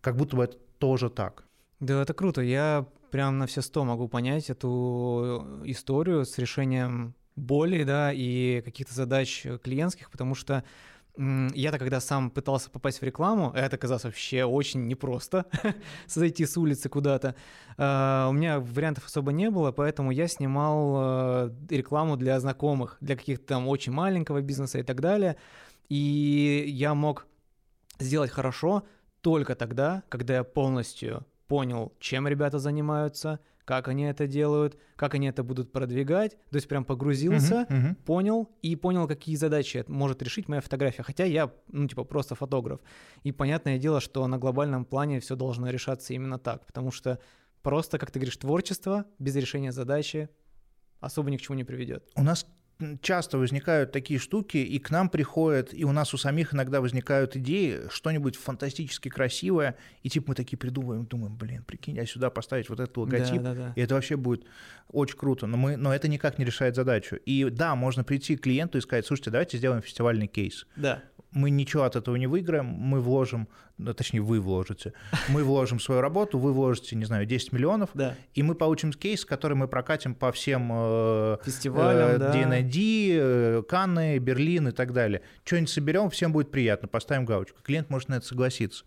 как 0.00 0.16
будто 0.16 0.36
бы 0.36 0.44
это 0.44 0.56
тоже 0.78 1.10
так. 1.10 1.42
Да, 1.80 2.00
это 2.00 2.14
круто. 2.14 2.40
Я 2.40 2.86
прям 3.12 3.38
на 3.38 3.46
все 3.46 3.62
сто 3.62 3.84
могу 3.84 4.08
понять 4.08 4.50
эту 4.50 5.60
историю 5.64 6.24
с 6.24 6.38
решением 6.38 7.14
боли, 7.36 7.84
да, 7.84 8.10
и 8.12 8.62
каких-то 8.62 8.94
задач 8.94 9.46
клиентских, 9.62 10.10
потому 10.10 10.34
что 10.34 10.64
я-то 11.16 11.78
когда 11.78 12.00
сам 12.00 12.30
пытался 12.30 12.70
попасть 12.70 13.02
в 13.02 13.04
рекламу, 13.04 13.52
это 13.54 13.76
оказалось 13.76 14.04
вообще 14.04 14.44
очень 14.44 14.86
непросто, 14.86 15.44
зайти 16.06 16.46
с 16.46 16.56
улицы 16.56 16.88
куда-то. 16.88 17.34
А, 17.76 18.28
у 18.30 18.32
меня 18.32 18.60
вариантов 18.60 19.04
особо 19.04 19.30
не 19.30 19.50
было, 19.50 19.72
поэтому 19.72 20.10
я 20.10 20.26
снимал 20.26 20.94
э, 20.96 21.50
рекламу 21.68 22.16
для 22.16 22.40
знакомых, 22.40 22.96
для 23.02 23.14
каких-то 23.16 23.46
там 23.46 23.68
очень 23.68 23.92
маленького 23.92 24.40
бизнеса 24.40 24.78
и 24.78 24.82
так 24.82 25.02
далее. 25.02 25.36
И 25.90 26.64
я 26.66 26.94
мог 26.94 27.26
сделать 27.98 28.30
хорошо 28.30 28.84
только 29.20 29.54
тогда, 29.54 30.02
когда 30.08 30.36
я 30.36 30.44
полностью 30.44 31.26
понял, 31.52 31.92
чем 32.00 32.26
ребята 32.28 32.58
занимаются, 32.58 33.38
как 33.66 33.88
они 33.88 34.04
это 34.04 34.26
делают, 34.26 34.78
как 34.96 35.14
они 35.14 35.26
это 35.28 35.42
будут 35.42 35.70
продвигать. 35.70 36.32
То 36.50 36.56
есть 36.56 36.66
прям 36.66 36.82
погрузился, 36.84 37.66
Мгм, 37.68 37.78
мгм. 37.78 37.94
понял 38.06 38.48
и 38.62 38.74
понял, 38.74 39.06
какие 39.06 39.36
задачи 39.36 39.84
может 39.86 40.22
решить 40.22 40.48
моя 40.48 40.62
фотография. 40.62 41.02
Хотя 41.02 41.24
я, 41.24 41.50
ну, 41.68 41.86
типа, 41.88 42.04
просто 42.04 42.34
фотограф. 42.34 42.80
И 43.22 43.32
понятное 43.32 43.78
дело, 43.78 44.00
что 44.00 44.26
на 44.26 44.38
глобальном 44.38 44.86
плане 44.86 45.20
все 45.20 45.36
должно 45.36 45.68
решаться 45.68 46.14
именно 46.14 46.38
так, 46.38 46.64
потому 46.66 46.90
что 46.90 47.18
просто, 47.60 47.98
как 47.98 48.10
ты 48.10 48.18
говоришь, 48.18 48.38
творчество 48.38 49.04
без 49.18 49.36
решения 49.36 49.72
задачи 49.72 50.30
особо 51.00 51.30
ни 51.30 51.36
к 51.36 51.42
чему 51.42 51.58
не 51.58 51.64
приведет. 51.64 52.08
У 52.16 52.22
нас 52.22 52.46
часто 53.00 53.38
возникают 53.38 53.92
такие 53.92 54.18
штуки, 54.18 54.56
и 54.56 54.78
к 54.78 54.90
нам 54.90 55.08
приходят, 55.08 55.72
и 55.72 55.84
у 55.84 55.92
нас 55.92 56.14
у 56.14 56.18
самих 56.18 56.54
иногда 56.54 56.80
возникают 56.80 57.36
идеи, 57.36 57.80
что-нибудь 57.90 58.36
фантастически 58.36 59.08
красивое, 59.08 59.76
и 60.02 60.08
типа 60.08 60.30
мы 60.30 60.34
такие 60.34 60.56
придумываем, 60.56 61.04
думаем, 61.04 61.36
блин, 61.36 61.64
прикинь, 61.64 61.98
а 61.98 62.06
сюда 62.06 62.30
поставить 62.30 62.68
вот 62.68 62.80
этот 62.80 62.96
логотип, 62.96 63.42
Да, 63.42 63.54
да, 63.54 63.54
да. 63.54 63.72
и 63.76 63.80
это 63.80 63.94
вообще 63.94 64.16
будет 64.16 64.44
очень 64.88 65.16
круто, 65.16 65.46
но, 65.46 65.56
мы, 65.56 65.76
но 65.76 65.94
это 65.94 66.08
никак 66.08 66.38
не 66.38 66.44
решает 66.44 66.76
задачу. 66.76 67.16
И 67.16 67.48
да, 67.50 67.74
можно 67.74 68.04
прийти 68.04 68.36
к 68.36 68.42
клиенту 68.42 68.78
и 68.78 68.80
сказать, 68.80 69.06
слушайте, 69.06 69.30
давайте 69.30 69.58
сделаем 69.58 69.82
фестивальный 69.82 70.26
кейс. 70.26 70.66
Да. 70.76 71.02
Мы 71.32 71.50
ничего 71.50 71.84
от 71.84 71.96
этого 71.96 72.16
не 72.16 72.26
выиграем, 72.26 72.66
мы 72.66 73.00
вложим, 73.00 73.48
ну, 73.78 73.94
точнее, 73.94 74.20
вы 74.20 74.38
вложите, 74.40 74.92
мы 75.28 75.44
вложим 75.44 75.80
свою 75.80 76.00
работу, 76.00 76.38
вы 76.38 76.52
вложите, 76.52 76.94
не 76.94 77.04
знаю, 77.06 77.24
10 77.26 77.52
миллионов, 77.52 77.90
Да. 77.94 78.14
и 78.34 78.42
мы 78.42 78.54
получим 78.54 78.92
кейс, 78.92 79.24
который 79.24 79.54
мы 79.54 79.66
прокатим 79.66 80.14
по 80.14 80.30
всем 80.30 80.70
э, 80.72 81.36
Фестивалям, 81.44 82.08
э, 82.10 82.18
да. 82.18 82.32
D&D, 82.32 82.78
э, 83.14 83.62
Канны, 83.68 84.18
Берлин 84.18 84.68
и 84.68 84.72
так 84.72 84.92
далее. 84.92 85.22
Что-нибудь 85.44 85.70
соберем, 85.70 86.10
всем 86.10 86.32
будет 86.32 86.50
приятно, 86.50 86.86
поставим 86.88 87.24
галочку. 87.24 87.58
Клиент 87.62 87.88
может 87.90 88.08
на 88.08 88.14
это 88.16 88.26
согласиться. 88.26 88.84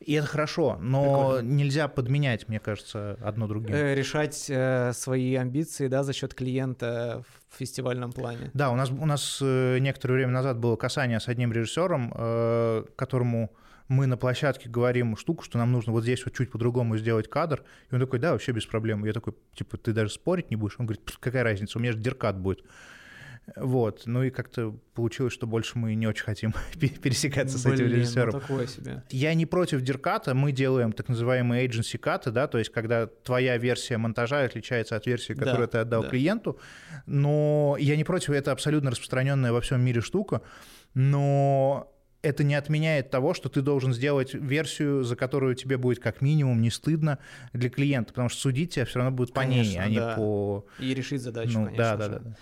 И 0.00 0.12
это 0.12 0.26
хорошо, 0.26 0.78
но 0.80 1.30
Прикольно. 1.30 1.48
нельзя 1.54 1.88
подменять, 1.88 2.48
мне 2.48 2.60
кажется, 2.60 3.16
одно 3.22 3.46
другим. 3.48 3.74
Э, 3.74 3.94
решать 3.94 4.46
э, 4.48 4.92
свои 4.92 5.34
амбиции, 5.34 5.88
да, 5.88 6.02
за 6.02 6.12
счет 6.12 6.34
клиента 6.34 7.22
в 7.45 7.45
фестивальном 7.58 8.12
плане. 8.12 8.50
Да, 8.54 8.70
у 8.70 8.76
нас, 8.76 8.90
у 8.90 9.06
нас 9.06 9.38
э, 9.42 9.78
некоторое 9.78 10.14
время 10.14 10.32
назад 10.32 10.58
было 10.58 10.76
касание 10.76 11.20
с 11.20 11.28
одним 11.28 11.52
режиссером, 11.52 12.12
э, 12.14 12.84
которому 12.96 13.50
мы 13.88 14.06
на 14.06 14.16
площадке 14.16 14.68
говорим 14.68 15.16
штуку, 15.16 15.44
что 15.44 15.58
нам 15.58 15.72
нужно 15.72 15.92
вот 15.92 16.02
здесь 16.02 16.24
вот 16.24 16.34
чуть 16.34 16.50
по-другому 16.50 16.96
сделать 16.96 17.28
кадр. 17.28 17.62
И 17.90 17.94
он 17.94 18.00
такой, 18.00 18.18
да, 18.18 18.32
вообще 18.32 18.52
без 18.52 18.66
проблем. 18.66 19.04
Я 19.04 19.12
такой, 19.12 19.34
типа, 19.54 19.76
ты 19.76 19.92
даже 19.92 20.10
спорить 20.10 20.50
не 20.50 20.56
будешь? 20.56 20.76
Он 20.78 20.86
говорит, 20.86 21.04
«Пф, 21.04 21.18
какая 21.18 21.44
разница, 21.44 21.78
у 21.78 21.80
меня 21.80 21.92
же 21.92 21.98
деркат 21.98 22.38
будет. 22.38 22.64
Вот, 23.54 24.02
ну 24.06 24.24
и 24.24 24.30
как-то 24.30 24.74
получилось, 24.94 25.32
что 25.32 25.46
больше 25.46 25.78
мы 25.78 25.94
не 25.94 26.08
очень 26.08 26.24
хотим 26.24 26.52
пересекаться 27.02 27.58
с 27.58 27.64
этим 27.64 27.76
Блин, 27.76 27.90
ну 27.90 27.96
режиссером. 27.96 28.40
такое 28.40 28.66
себе. 28.66 29.04
Я 29.10 29.34
не 29.34 29.46
против 29.46 29.82
дерката, 29.82 30.34
мы 30.34 30.50
делаем 30.50 30.92
так 30.92 31.08
называемые 31.08 31.64
agency 31.68 31.96
каты, 31.96 32.32
да, 32.32 32.48
то 32.48 32.58
есть 32.58 32.72
когда 32.72 33.06
твоя 33.06 33.56
версия 33.56 33.98
монтажа 33.98 34.40
отличается 34.40 34.96
от 34.96 35.06
версии, 35.06 35.32
Да, 35.32 35.44
которую 35.44 35.68
ты 35.68 35.78
отдал 35.78 36.02
да. 36.02 36.08
клиенту, 36.08 36.58
но 37.06 37.76
я 37.78 37.96
не 37.96 38.02
против, 38.02 38.30
это 38.30 38.50
абсолютно 38.50 38.90
распространенная 38.90 39.52
во 39.52 39.60
всем 39.60 39.80
мире 39.80 40.00
штука, 40.00 40.42
но 40.94 41.92
это 42.22 42.42
не 42.42 42.56
отменяет 42.56 43.10
того, 43.10 43.34
что 43.34 43.48
ты 43.48 43.62
должен 43.62 43.92
сделать 43.92 44.34
версию, 44.34 45.04
за 45.04 45.14
которую 45.14 45.54
тебе 45.54 45.76
будет 45.76 46.00
как 46.00 46.20
минимум 46.20 46.60
не 46.60 46.70
стыдно 46.70 47.18
для 47.52 47.70
клиента, 47.70 48.08
потому 48.12 48.28
что 48.28 48.40
судить 48.40 48.74
тебя 48.74 48.86
все 48.86 48.98
равно 48.98 49.12
будут 49.16 49.32
по 49.32 49.42
ней, 49.42 49.58
Конечно, 49.62 49.82
а 49.84 49.88
не 49.88 49.96
да. 49.98 50.14
по... 50.16 50.66
И 50.80 50.92
решить 50.94 51.22
задачу, 51.22 51.52
Ну, 51.60 51.66
конечно 51.66 51.76
да, 51.84 51.96
да, 51.96 52.04
же. 52.04 52.10
да, 52.10 52.18
да. 52.30 52.36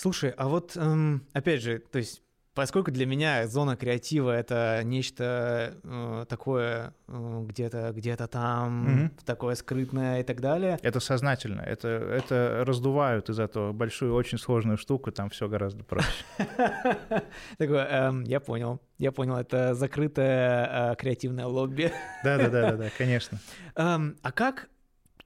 Слушай, 0.00 0.30
а 0.38 0.48
вот 0.48 0.78
эм, 0.78 1.26
опять 1.34 1.60
же, 1.60 1.78
то 1.78 1.98
есть 1.98 2.22
поскольку 2.54 2.90
для 2.90 3.04
меня 3.04 3.46
зона 3.46 3.76
креатива 3.76 4.30
это 4.34 4.80
нечто 4.82 5.76
э, 5.84 6.24
такое 6.26 6.94
э, 7.06 7.44
где-то 7.44 7.92
где-то 7.94 8.26
там 8.26 8.94
Мгм. 8.94 9.10
такое 9.26 9.54
скрытное 9.56 10.20
и 10.20 10.22
так 10.22 10.40
далее. 10.40 10.78
Это 10.80 11.00
сознательно, 11.00 11.60
это, 11.60 11.88
это 11.88 12.62
раздувают 12.64 13.28
из 13.28 13.38
этого 13.38 13.74
большую, 13.74 14.14
очень 14.14 14.38
сложную 14.38 14.78
штуку, 14.78 15.12
там 15.12 15.28
все 15.28 15.50
гораздо 15.50 15.84
проще. 15.84 16.24
Такое, 17.58 17.84
эм, 17.84 18.24
я 18.24 18.40
понял, 18.40 18.80
я 18.96 19.12
понял, 19.12 19.36
это 19.36 19.74
закрытое 19.74 20.92
э, 20.92 20.96
креативное 20.96 21.44
лобби. 21.44 21.92
Да-да-да, 22.24 22.88
конечно. 22.96 23.38
Эм, 23.76 24.16
а 24.22 24.32
как 24.32 24.70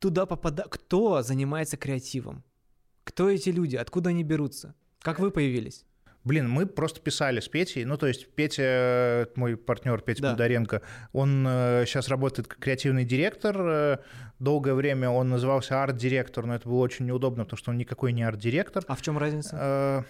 туда 0.00 0.26
попадать? 0.26 0.66
Кто 0.68 1.22
занимается 1.22 1.76
креативом? 1.76 2.42
Кто 3.04 3.30
эти 3.30 3.50
люди? 3.50 3.76
Откуда 3.76 4.10
они 4.10 4.24
берутся? 4.24 4.74
Как 5.00 5.18
вы 5.18 5.30
появились? 5.30 5.84
Блин, 6.24 6.48
мы 6.48 6.64
просто 6.64 7.00
писали 7.00 7.40
с 7.40 7.48
Петей. 7.48 7.84
Ну, 7.84 7.98
то 7.98 8.06
есть 8.06 8.28
Петя, 8.34 8.62
э, 8.62 9.26
мой 9.34 9.58
партнер 9.58 10.00
Петя 10.00 10.22
Да. 10.22 10.28
Бондаренко, 10.30 10.80
он 11.12 11.44
сейчас 11.86 12.08
работает 12.08 12.48
как 12.48 12.58
креативный 12.60 13.04
директор. 13.04 13.56
Э, 13.60 13.98
Долгое 14.40 14.74
время 14.74 15.10
он 15.10 15.28
назывался 15.28 15.82
арт-директор, 15.82 16.44
но 16.44 16.56
это 16.56 16.68
было 16.68 16.80
очень 16.80 17.06
неудобно, 17.06 17.44
потому 17.44 17.56
что 17.56 17.70
он 17.70 17.78
никакой 17.78 18.12
не 18.12 18.22
арт-директор. 18.24 18.84
А 18.88 18.94
в 18.96 19.02
чем 19.02 19.16
разница? 19.16 20.04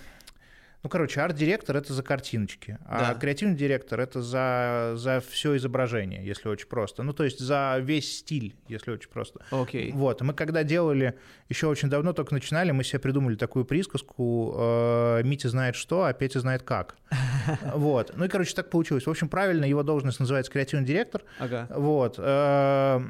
Ну, 0.84 0.90
короче, 0.90 1.22
арт-директор— 1.22 1.74
это 1.78 1.94
за 1.94 2.02
картиночки, 2.02 2.78
а 2.84 3.14
Да. 3.14 3.14
креативный 3.18 3.56
директор— 3.56 3.98
это 4.00 4.20
за, 4.20 4.92
за 4.96 5.22
все 5.26 5.56
изображение, 5.56 6.22
если 6.22 6.46
очень 6.50 6.68
просто. 6.68 7.02
Ну, 7.02 7.14
то 7.14 7.24
есть 7.24 7.38
за 7.38 7.78
весь 7.80 8.18
стиль, 8.18 8.54
если 8.68 8.90
очень 8.90 9.08
просто. 9.08 9.40
Окей. 9.50 9.92
Вот, 9.92 10.20
мы 10.20 10.34
когда 10.34 10.62
делали, 10.62 11.18
еще 11.48 11.68
очень 11.68 11.88
давно 11.88 12.12
только 12.12 12.34
начинали, 12.34 12.70
мы 12.70 12.84
себе 12.84 12.98
придумали 12.98 13.34
такую 13.36 13.64
присказку 13.64 14.54
э, 14.58 15.22
«Митя 15.24 15.48
знает 15.48 15.74
что, 15.74 16.04
а 16.04 16.12
Петя 16.12 16.40
знает 16.40 16.62
как». 16.62 16.96
Вот, 17.74 18.12
ну 18.14 18.26
и, 18.26 18.28
короче, 18.28 18.54
так 18.54 18.68
получилось. 18.68 19.06
В 19.06 19.10
общем, 19.10 19.28
правильно, 19.30 19.64
его 19.64 19.82
должность 19.82 20.20
называется 20.20 20.52
креативный 20.52 20.86
директор. 20.86 21.22
Ага. 21.38 21.66
Вот, 21.74 22.16
э, 22.18 23.00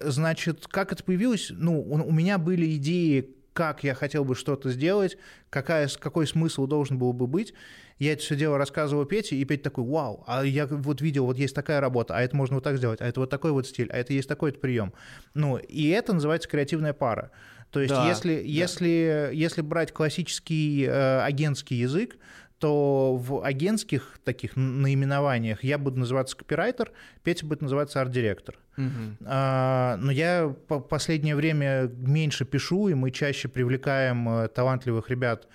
значит, 0.00 0.66
как 0.66 0.92
это 0.92 1.02
появилось? 1.02 1.48
Ну, 1.50 1.80
у 1.80 2.12
меня 2.12 2.36
были 2.36 2.76
идеи, 2.76 3.34
как 3.56 3.82
я 3.84 3.94
хотел 3.94 4.22
бы 4.26 4.34
что-то 4.34 4.70
сделать, 4.70 5.16
какая, 5.48 5.88
какой 5.98 6.26
смысл 6.26 6.66
должен 6.66 6.98
был 6.98 7.14
бы 7.14 7.26
быть. 7.26 7.54
Я 7.98 8.12
это 8.12 8.20
все 8.22 8.36
дело 8.36 8.58
рассказывал 8.58 9.06
Пете, 9.06 9.34
и 9.36 9.44
Петя 9.46 9.64
такой, 9.64 9.84
вау, 9.84 10.22
а 10.26 10.44
я 10.44 10.66
вот 10.66 11.00
видел, 11.00 11.24
вот 11.24 11.38
есть 11.38 11.54
такая 11.54 11.80
работа, 11.80 12.14
а 12.14 12.20
это 12.20 12.36
можно 12.36 12.56
вот 12.56 12.64
так 12.64 12.76
сделать, 12.76 13.00
а 13.00 13.06
это 13.06 13.20
вот 13.20 13.30
такой 13.30 13.52
вот 13.52 13.66
стиль, 13.66 13.88
а 13.90 13.96
это 13.96 14.12
есть 14.12 14.28
такой-то 14.28 14.58
прием. 14.60 14.92
Ну, 15.32 15.56
и 15.56 15.88
это 15.88 16.12
называется 16.12 16.50
креативная 16.50 16.92
пара. 16.92 17.30
То 17.70 17.80
есть, 17.80 17.94
Да, 17.94 18.06
если, 18.06 18.34
да. 18.34 18.40
если, 18.42 19.30
если 19.32 19.62
брать 19.62 19.92
классический 19.92 20.84
э, 20.84 21.20
агентский 21.22 21.78
язык, 21.78 22.18
то 22.58 23.16
в 23.16 23.44
агентских 23.44 24.18
таких 24.24 24.56
наименованиях 24.56 25.62
я 25.62 25.78
буду 25.78 25.98
называться 25.98 26.36
копирайтер, 26.36 26.90
Петя 27.22 27.44
будет 27.46 27.62
называться 27.62 28.00
арт-директор. 28.00 28.58
Мгм. 28.76 29.18
А, 29.24 29.96
Но 29.98 30.10
я 30.10 30.54
по 30.68 30.80
последнее 30.80 31.36
время 31.36 31.90
меньше 31.98 32.44
пишу, 32.44 32.88
и 32.88 32.94
мы 32.94 33.10
чаще 33.10 33.48
привлекаем 33.48 34.28
э, 34.28 34.48
талантливых 34.48 35.10
ребят, 35.10 35.48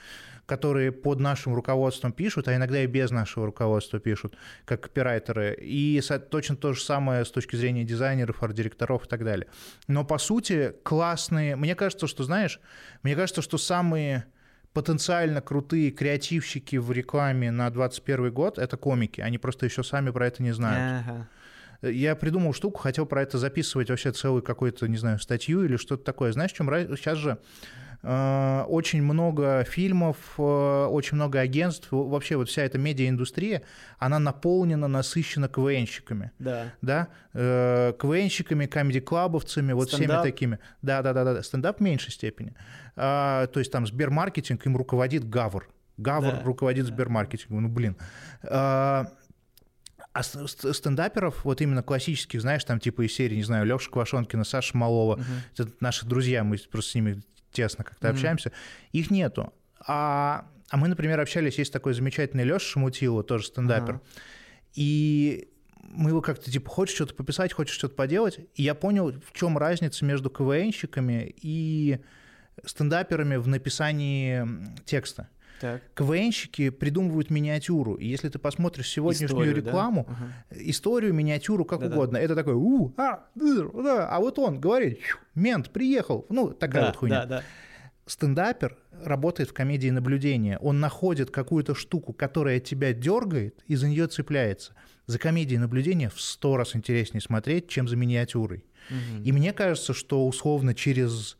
которые 0.46 0.92
под 0.92 1.20
нашим 1.20 1.56
руководством 1.56 2.12
пишут, 2.12 2.48
а 2.48 2.56
иногда 2.56 2.84
и 2.84 2.86
без 2.86 3.10
нашего 3.10 3.46
руководства 3.46 4.00
пишут, 4.00 4.36
как 4.66 4.82
копирайтеры. 4.82 5.58
И 5.62 6.02
точно 6.30 6.58
то 6.58 6.74
же 6.74 6.82
самое 6.82 7.24
с 7.24 7.32
точки 7.32 7.56
зрения 7.56 7.84
дизайнеров, 7.84 8.44
арт-директоров 8.44 9.06
и 9.06 9.08
так 9.08 9.24
далее. 9.24 9.48
Но 9.88 10.04
по 10.04 10.18
сути 10.18 10.74
классные... 10.84 11.56
Мне 11.56 11.74
кажется, 11.74 12.06
что, 12.06 12.24
знаешь, 12.24 12.60
мне 13.02 13.16
кажется, 13.16 13.42
что 13.42 13.58
самые 13.58 14.26
потенциально 14.74 15.42
крутые 15.42 15.92
креативщики 15.92 16.78
в 16.78 16.92
рекламе 16.92 17.52
на 17.52 17.70
2021 17.70 18.32
год— 18.32 18.58
это 18.60 18.78
комики. 18.78 19.22
Они 19.22 19.38
просто 19.38 19.66
еще 19.66 19.84
сами 19.84 20.12
про 20.12 20.28
это 20.28 20.42
не 20.44 20.52
знают. 20.52 21.06
Ага. 21.08 21.28
Я 21.82 22.16
придумал 22.16 22.54
штуку, 22.54 22.80
хотел 22.80 23.06
про 23.08 23.24
это 23.24 23.38
записывать 23.40 23.90
вообще 23.90 24.12
целую 24.12 24.44
какую-то, 24.44 24.88
не 24.88 24.98
знаю, 24.98 25.20
статью 25.20 25.64
или 25.64 25.78
что-то 25.78 26.04
такое. 26.04 26.32
Знаешь, 26.32 26.52
в 26.52 26.56
чем? 26.56 26.68
Сейчас 26.96 27.18
же 27.18 27.40
очень 28.04 29.04
много 29.04 29.64
фильмов, 29.64 30.18
э, 30.38 30.42
очень 30.42 31.16
много 31.16 31.40
агентств, 31.40 31.88
вообще 31.92 32.36
вот 32.36 32.50
вся 32.50 32.64
эта 32.64 32.78
медиаиндустрия, 32.80 33.62
она 34.00 34.18
наполнена, 34.18 34.88
насыщена 34.88 35.48
КВНщиками, 35.48 36.32
Да. 36.40 36.74
да, 36.82 37.08
э, 37.34 37.94
КВНщиками, 38.00 38.66
комеди-клабовцами, 38.66 39.74
вот 39.74 39.90
Стендап? 39.92 40.22
всеми 40.22 40.32
такими. 40.32 40.60
Да-да-да, 40.82 41.44
стендап 41.44 41.78
в 41.78 41.82
меньшей 41.82 42.12
степени. 42.12 42.54
То 42.96 43.50
есть 43.56 43.72
там 43.72 43.86
Сбермаркетинг, 43.88 44.66
им 44.66 44.76
руководит 44.78 45.30
Гавр. 45.30 45.70
Гавр 45.98 46.32
Да, 46.32 46.42
руководит 46.44 46.88
да. 46.88 46.94
Сбермаркетингом, 46.94 47.64
ну 47.64 47.70
блин. 47.70 47.96
А, 48.44 49.06
стендаперов, 50.22 51.46
вот 51.46 51.62
именно 51.62 51.84
классических, 51.84 52.42
знаешь, 52.42 52.64
там 52.64 52.80
типа 52.80 53.06
из 53.06 53.14
серии, 53.14 53.36
не 53.36 53.44
знаю, 53.44 53.66
Леша 53.66 53.90
Квашонкина, 53.92 54.44
Саша 54.44 54.76
Малова, 54.76 55.16
Мгм. 55.18 55.26
это 55.58 55.72
наши 55.80 56.06
друзья, 56.06 56.44
мы 56.44 56.58
просто 56.70 56.92
с 56.92 56.96
ними 56.96 57.22
тесно 57.52 57.84
как-то 57.84 58.08
Мгм. 58.08 58.16
общаемся, 58.16 58.52
их 58.92 59.12
нету. 59.12 59.54
А, 59.86 60.46
а 60.70 60.78
мы, 60.78 60.88
например, 60.88 61.20
общались, 61.20 61.58
есть 61.58 61.74
такой 61.74 61.94
замечательный 61.94 62.44
Леша 62.44 62.60
Шамутило, 62.60 63.24
тоже 63.24 63.46
стендапер, 63.48 63.96
Ага. 63.96 64.02
и 64.74 65.50
мы 65.84 66.12
его 66.12 66.22
как-то, 66.22 66.50
типа, 66.50 66.70
хочешь 66.70 66.96
что-то 66.96 67.16
пописать, 67.16 67.52
хочешь 67.54 67.76
что-то 67.76 67.96
поделать, 67.96 68.40
и 68.56 68.64
я 68.64 68.76
понял, 68.76 69.12
в 69.12 69.34
чем 69.34 69.58
разница 69.58 70.06
между 70.06 70.30
КВНщиками 70.30 71.34
и 71.42 72.00
стендаперами 72.66 73.36
в 73.36 73.48
написании 73.48 74.48
текста. 74.86 75.28
Так. 75.62 75.82
КВНщики 75.94 76.70
придумывают 76.72 77.30
миниатюру. 77.30 77.94
И 77.94 78.08
если 78.08 78.30
ты 78.30 78.40
посмотришь 78.40 78.90
сегодняшнюю 78.90 79.30
Историю, 79.30 79.54
да? 79.56 79.62
рекламу, 79.62 80.08
Ага. 80.10 80.34
историю, 80.62 81.14
миниатюру, 81.14 81.64
как 81.66 81.80
Да-да. 81.82 81.96
угодно, 81.96 82.18
это 82.18 82.36
такой, 82.36 82.56
у, 82.56 82.94
а, 82.98 83.26
да, 83.36 84.10
а 84.10 84.20
вот 84.20 84.40
он 84.40 84.60
говорит, 84.60 85.00
«Фью, 85.00 85.18
мент 85.36 85.70
приехал, 85.70 86.26
ну, 86.30 86.50
такая 86.50 86.82
Да, 86.82 86.88
вот 86.88 86.96
хуйня. 86.98 87.26
да, 87.26 87.38
да. 87.38 87.44
Стендапер 88.08 88.78
работает 88.92 89.50
в 89.50 89.54
комедии 89.54 89.90
наблюдения. 89.90 90.58
Он 90.60 90.80
находит 90.80 91.30
какую-то 91.32 91.76
штуку, 91.76 92.12
которая 92.14 92.60
тебя 92.60 92.94
дергает 92.94 93.64
и 93.68 93.76
за 93.76 93.88
нее 93.88 94.08
цепляется. 94.08 94.74
За 95.06 95.18
комедией 95.20 95.60
наблюдения 95.60 96.10
в 96.10 96.20
сто 96.20 96.58
раз 96.58 96.76
интереснее 96.76 97.22
смотреть, 97.22 97.70
чем 97.70 97.88
за 97.88 97.96
миниатюрой. 97.96 98.66
Мгм. 98.90 99.24
И 99.24 99.32
мне 99.32 99.54
кажется, 99.54 99.94
что 99.94 100.28
условно 100.28 100.74
через 100.74 101.38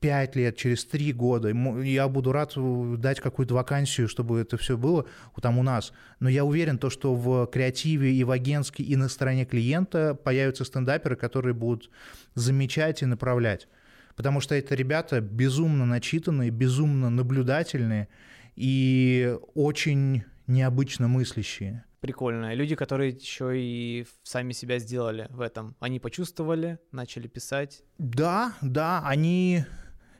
пять 0.00 0.36
лет, 0.36 0.56
через 0.56 0.84
три 0.84 1.12
года 1.12 1.48
я 1.82 2.08
буду 2.08 2.32
рад 2.32 2.52
э, 2.56 2.94
дать 2.98 3.20
какую-то 3.20 3.54
вакансию, 3.54 4.08
чтобы 4.08 4.40
это 4.40 4.56
все 4.56 4.76
было 4.76 5.06
там 5.40 5.58
у 5.58 5.62
нас. 5.62 5.92
Но 6.20 6.28
я 6.28 6.44
уверен, 6.44 6.78
то, 6.78 6.90
что 6.90 7.14
в 7.14 7.46
креативе 7.46 8.12
и 8.12 8.24
в 8.24 8.30
агентске, 8.30 8.82
и 8.82 8.96
на 8.96 9.08
стороне 9.08 9.44
клиента 9.44 10.14
появятся 10.14 10.64
стендаперы, 10.64 11.16
которые 11.16 11.54
будут 11.54 11.90
замечать 12.34 13.02
и 13.02 13.06
направлять. 13.06 13.68
Потому 14.16 14.40
что 14.40 14.54
это 14.54 14.74
ребята 14.74 15.20
безумно 15.20 15.86
начитанные, 15.86 16.50
безумно 16.50 17.08
наблюдательные 17.08 18.08
и 18.56 19.36
очень 19.54 20.24
необычно 20.48 21.06
мыслящие. 21.06 21.84
Прикольно. 22.00 22.54
Люди, 22.54 22.76
которые 22.76 23.10
еще 23.10 23.52
и 23.60 24.06
сами 24.22 24.52
себя 24.52 24.78
сделали 24.78 25.26
в 25.30 25.40
этом. 25.40 25.74
Они 25.80 25.98
почувствовали, 25.98 26.78
начали 26.92 27.26
писать. 27.26 27.82
Да, 27.98 28.54
да, 28.60 29.02
они... 29.04 29.64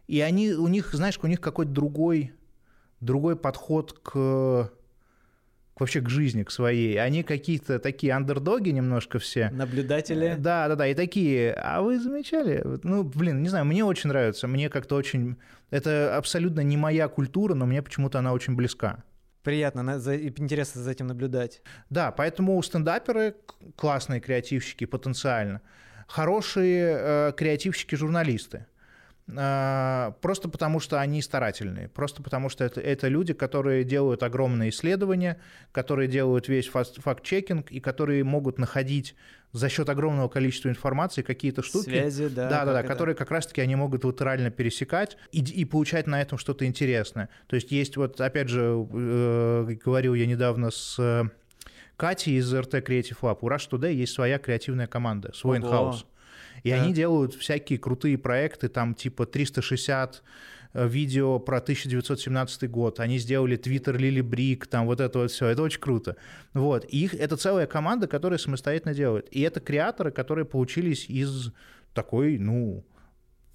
И 0.08 0.20
они, 0.20 0.52
у 0.52 0.66
них, 0.68 0.92
знаешь, 0.92 1.18
у 1.22 1.26
них 1.26 1.40
какой-то 1.40 1.70
другой, 1.70 2.32
другой 3.00 3.36
подход 3.36 3.92
к, 4.02 4.72
вообще 5.78 6.00
к 6.00 6.08
жизни, 6.08 6.42
к 6.42 6.50
своей. 6.50 6.98
Они 6.98 7.22
какие-то 7.22 7.78
такие 7.78 8.14
андердоги 8.14 8.70
немножко 8.70 9.18
все. 9.18 9.50
Наблюдатели. 9.50 10.34
Да, 10.38 10.66
да, 10.68 10.76
да, 10.76 10.86
и 10.86 10.94
такие, 10.94 11.52
а 11.52 11.82
вы 11.82 12.00
замечали? 12.00 12.64
Ну, 12.82 13.04
блин, 13.04 13.42
не 13.42 13.50
знаю, 13.50 13.66
мне 13.66 13.84
очень 13.84 14.08
нравится, 14.08 14.48
мне 14.48 14.70
как-то 14.70 14.96
очень... 14.96 15.36
Это 15.70 16.16
абсолютно 16.16 16.60
не 16.60 16.78
моя 16.78 17.08
культура, 17.08 17.54
но 17.54 17.66
мне 17.66 17.82
почему-то 17.82 18.18
она 18.18 18.32
очень 18.32 18.56
близка. 18.56 19.04
Приятно, 19.42 20.00
за- 20.00 20.26
интересно 20.26 20.82
за 20.82 20.90
этим 20.90 21.06
наблюдать. 21.06 21.60
Да, 21.90 22.10
поэтому 22.12 22.60
стендаперы 22.62 23.36
классные 23.76 24.20
креативщики 24.20 24.86
потенциально, 24.86 25.60
хорошие 26.06 26.96
э, 26.98 27.32
креативщики-журналисты. 27.36 28.66
Э, 29.28 30.12
Просто 30.20 30.48
потому, 30.48 30.80
что 30.80 31.00
они 31.00 31.22
старательные, 31.22 31.88
просто 31.88 32.22
потому, 32.22 32.48
что 32.48 32.64
это, 32.64 32.80
это 32.80 33.08
люди, 33.08 33.34
которые 33.34 33.84
делают 33.84 34.22
огромные 34.22 34.70
исследования, 34.70 35.38
которые 35.72 36.08
делают 36.08 36.48
весь 36.48 36.68
факт-чекинг 36.68 37.70
и 37.70 37.80
которые 37.80 38.24
могут 38.24 38.58
находить 38.58 39.14
за 39.52 39.68
счет 39.68 39.88
огромного 39.88 40.28
количества 40.28 40.68
информации 40.68 41.22
какие-то 41.22 41.62
штуки, 41.62 41.88
Связи, 41.88 42.28
да. 42.28 42.48
да, 42.48 42.64
да, 42.64 42.72
да, 42.74 42.82
которые 42.82 43.14
как 43.14 43.30
раз-таки 43.30 43.60
они 43.60 43.76
могут 43.76 44.04
латерально 44.04 44.50
пересекать 44.50 45.16
и, 45.32 45.40
и 45.40 45.64
получать 45.64 46.06
на 46.06 46.20
этом 46.20 46.38
что-то 46.38 46.66
интересное. 46.66 47.28
То 47.46 47.56
есть 47.56 47.70
есть 47.72 47.96
вот, 47.96 48.20
опять 48.20 48.48
же, 48.48 48.86
э, 48.92 49.76
говорил 49.84 50.14
я 50.14 50.26
недавно 50.26 50.70
с 50.70 50.96
э, 50.98 51.24
Катей 51.96 52.36
из 52.38 52.52
РТ 52.54 52.74
Creative 52.74 53.16
Lab. 53.22 53.38
У 53.40 53.48
Rush 53.48 53.70
Today 53.70 53.92
есть 53.92 54.12
своя 54.12 54.38
креативная 54.38 54.86
команда, 54.86 55.32
свой 55.34 55.58
инхаус. 55.58 56.06
И 56.62 56.70
Так. 56.70 56.82
они 56.82 56.92
делают 56.92 57.34
всякие 57.34 57.78
крутые 57.78 58.18
проекты, 58.18 58.68
там 58.68 58.94
типа 58.94 59.26
360 59.26 60.22
э, 60.72 60.88
видео 60.88 61.38
про 61.38 61.58
1917 61.58 62.70
год, 62.70 63.00
они 63.00 63.18
сделали 63.18 63.56
Твиттер 63.56 63.96
Лили 63.98 64.20
Брик, 64.20 64.66
там 64.66 64.86
вот 64.86 65.00
это 65.00 65.20
вот 65.20 65.30
все, 65.30 65.46
это 65.46 65.62
очень 65.62 65.80
круто. 65.80 66.16
Вот, 66.54 66.84
и 66.88 67.04
их, 67.04 67.14
это 67.14 67.36
целая 67.36 67.66
команда, 67.66 68.06
которая 68.06 68.38
самостоятельно 68.38 68.94
делает. 68.94 69.28
И 69.30 69.40
это 69.40 69.60
креаторы, 69.60 70.10
которые 70.10 70.44
получились 70.44 71.06
из 71.08 71.52
такой, 71.94 72.38
ну, 72.38 72.84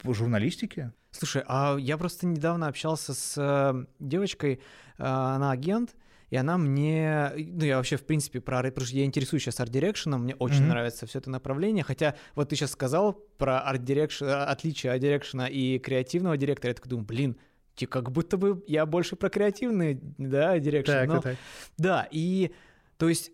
журналистики. 0.03 0.91
Слушай, 1.11 1.43
а 1.47 1.77
я 1.77 1.97
просто 1.97 2.25
недавно 2.25 2.67
общался 2.67 3.13
с 3.13 3.35
э, 3.37 3.85
девочкой, 3.99 4.53
э, 4.53 4.59
она 4.97 5.51
агент, 5.51 5.95
и 6.33 6.35
она 6.35 6.57
мне, 6.57 7.31
ну 7.37 7.63
я 7.63 7.77
вообще 7.77 7.95
в 7.95 8.05
принципе 8.05 8.41
про, 8.41 8.63
потому 8.63 8.87
что 8.87 8.97
я 8.97 9.05
интересуюсь 9.05 9.43
сейчас 9.43 9.59
art 9.59 9.72
direction 9.72 10.11
ом, 10.11 10.23
мне 10.23 10.33
очень 10.33 10.61
Мгм. 10.61 10.69
нравится 10.69 11.05
все 11.05 11.19
это 11.19 11.29
направление, 11.29 11.83
хотя 11.83 12.15
вот 12.33 12.49
ты 12.49 12.55
сейчас 12.55 12.71
сказал 12.71 13.13
про 13.37 13.59
art 13.59 13.75
direction, 13.75 14.25
отличие 14.25 14.93
art 14.93 15.06
direction 15.06 15.43
а 15.43 15.47
и 15.47 15.77
креативного 15.77 16.35
директора, 16.35 16.71
я 16.71 16.73
такой 16.73 16.89
думаю, 16.89 17.05
блин, 17.05 17.37
как 17.87 18.11
будто 18.11 18.37
бы 18.37 18.63
я 18.65 18.87
больше 18.87 19.15
про 19.15 19.29
креативный, 19.29 19.99
да, 20.17 20.57
direction, 20.57 20.91
Так, 20.91 21.07
но- 21.07 21.21
так. 21.21 21.37
да, 21.77 22.07
и 22.09 22.49
то 22.97 23.07
есть 23.09 23.31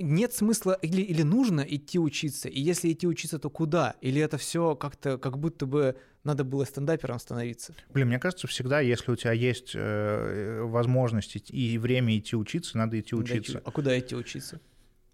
нет 0.00 0.32
смысла 0.32 0.76
или, 0.82 1.02
или 1.02 1.22
нужно 1.22 1.60
идти 1.60 2.00
учиться, 2.00 2.48
и 2.48 2.60
если 2.60 2.90
идти 2.92 3.06
учиться, 3.06 3.38
то 3.38 3.50
куда? 3.50 3.94
Или 4.00 4.20
это 4.20 4.36
все 4.36 4.74
как-то 4.74 5.16
как 5.16 5.38
будто 5.38 5.66
бы 5.66 5.96
надо 6.24 6.44
было 6.44 6.64
стендапером 6.66 7.18
становиться? 7.18 7.74
Блин, 7.92 8.08
мне 8.08 8.18
кажется, 8.18 8.46
всегда, 8.46 8.80
если 8.80 9.10
у 9.10 9.16
тебя 9.16 9.32
есть 9.32 9.72
э, 9.74 10.60
возможность 10.62 11.36
и 11.50 11.78
время 11.78 12.16
идти 12.18 12.36
учиться, 12.36 12.76
надо 12.78 12.98
идти 13.00 13.14
Надо 13.14 13.24
учиться. 13.32 13.52
идти- 13.52 13.62
А 13.64 13.70
куда 13.70 13.98
идти 13.98 14.14
учиться? 14.14 14.60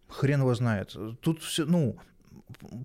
Хрен 0.09 0.41
его 0.41 0.55
знает. 0.55 0.97
Тут 1.21 1.43
все, 1.43 1.65
ну, 1.65 1.97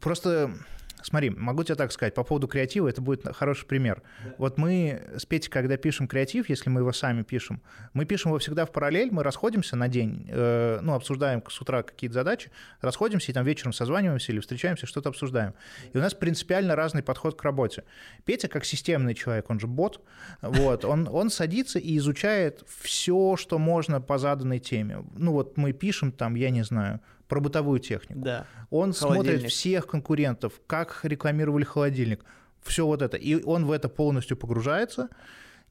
просто 0.02 0.54
смотри, 1.02 1.30
могу 1.30 1.64
тебе 1.64 1.76
так 1.76 1.92
сказать, 1.92 2.14
по 2.14 2.24
поводу 2.24 2.48
креатива 2.48 2.88
это 2.88 3.02
будет 3.02 3.26
хороший 3.36 3.66
пример. 3.66 4.02
Вот 4.38 4.58
мы 4.58 5.04
с 5.18 5.26
Петей, 5.26 5.50
когда 5.50 5.78
пишем 5.78 6.08
креатив, 6.08 6.50
если 6.50 6.70
мы 6.70 6.82
его 6.82 6.92
сами 6.92 7.24
пишем, 7.24 7.62
мы 7.94 8.06
пишем 8.06 8.32
его 8.32 8.40
всегда 8.40 8.66
в 8.66 8.72
параллель, 8.72 9.10
мы 9.12 9.24
расходимся 9.24 9.76
на 9.76 9.88
день, 9.88 10.28
э, 10.30 10.80
ну, 10.82 10.94
обсуждаем 10.94 11.44
с 11.48 11.62
утра 11.62 11.84
какие-то 11.84 12.14
задачи, 12.14 12.52
расходимся 12.82 13.32
и 13.32 13.34
там 13.34 13.46
вечером 13.46 13.74
созваниваемся 13.74 14.32
или 14.32 14.40
встречаемся, 14.40 14.86
что-то 14.86 15.10
обсуждаем. 15.10 15.54
И 15.94 15.98
у 15.98 16.02
нас 16.02 16.14
принципиально 16.14 16.76
разный 16.76 17.04
подход 17.04 17.36
к 17.36 17.44
работе. 17.44 17.84
Петя, 18.26 18.48
как 18.48 18.66
системный 18.66 19.14
человек, 19.14 19.50
он 19.50 19.60
же 19.60 19.68
бот, 19.68 20.02
вот, 20.42 20.86
он, 20.86 21.08
он 21.12 21.30
садится 21.30 21.80
и 21.80 21.98
изучает 21.98 22.64
все, 22.68 23.36
что 23.38 23.58
можно 23.58 24.02
по 24.02 24.18
заданной 24.18 24.60
теме. 24.60 25.04
Ну, 25.16 25.32
вот 25.34 25.58
мы 25.58 25.74
пишем 25.74 26.12
там, 26.12 26.36
я 26.36 26.50
не 26.50 26.64
знаю, 26.64 27.00
про 27.30 27.40
бытовую 27.40 27.80
технику. 27.80 28.20
Да. 28.20 28.46
Он 28.70 28.92
смотрит 28.92 29.44
всех 29.44 29.88
конкурентов, 29.88 30.54
как 30.68 31.00
рекламировали 31.04 31.64
холодильник, 31.64 32.26
все 32.62 32.86
вот 32.86 33.02
это. 33.02 33.16
И 33.16 33.42
он 33.42 33.66
в 33.66 33.72
это 33.72 33.88
полностью 33.88 34.36
погружается 34.36 35.08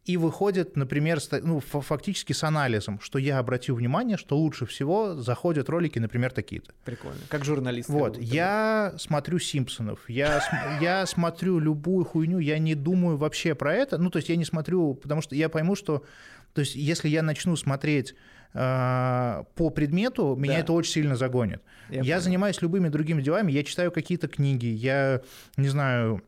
и 0.04 0.16
выходит, 0.16 0.76
например, 0.76 1.18
ну, 1.42 1.60
фа- 1.60 1.82
фактически 1.82 2.32
с 2.32 2.42
анализом, 2.42 2.98
что 3.00 3.18
я 3.18 3.38
обратил 3.38 3.74
внимание, 3.74 4.16
что 4.16 4.38
лучше 4.38 4.64
всего 4.64 5.16
заходят 5.16 5.68
ролики, 5.68 5.98
например, 5.98 6.30
такие-то. 6.30 6.72
Прикольно. 6.84 7.18
Как 7.28 7.44
журналист. 7.44 7.90
Вот, 7.90 8.12
будто 8.12 8.20
бы. 8.20 8.24
я 8.24 8.94
смотрю 8.96 9.38
«Симпсонов», 9.38 10.08
я, 10.08 10.40
я 10.80 11.04
смотрю 11.04 11.58
любую 11.58 12.06
хуйню, 12.06 12.38
я 12.38 12.58
не 12.58 12.74
думаю 12.74 13.18
вообще 13.18 13.54
про 13.54 13.74
это, 13.74 13.98
ну, 13.98 14.08
то 14.08 14.16
есть 14.18 14.30
я 14.30 14.36
не 14.36 14.46
смотрю, 14.46 14.94
потому 14.94 15.20
что 15.20 15.34
я 15.34 15.50
пойму, 15.50 15.74
что, 15.74 16.04
то 16.54 16.62
есть 16.62 16.74
если 16.74 17.08
я 17.08 17.22
начну 17.22 17.54
смотреть 17.56 18.14
по 18.52 19.70
предмету, 19.70 20.34
меня 20.36 20.54
Да. 20.54 20.58
это 20.60 20.72
очень 20.72 20.92
сильно 20.92 21.16
загонит. 21.16 21.60
Я 21.90 21.96
Я, 21.96 22.02
понял. 22.14 22.20
занимаюсь 22.20 22.62
любыми 22.62 22.88
другими 22.88 23.22
делами, 23.22 23.52
я 23.52 23.62
читаю 23.62 23.90
какие-то 23.92 24.28
книги, 24.28 24.66
я, 24.66 25.20
не 25.56 25.68
знаю, 25.68 26.22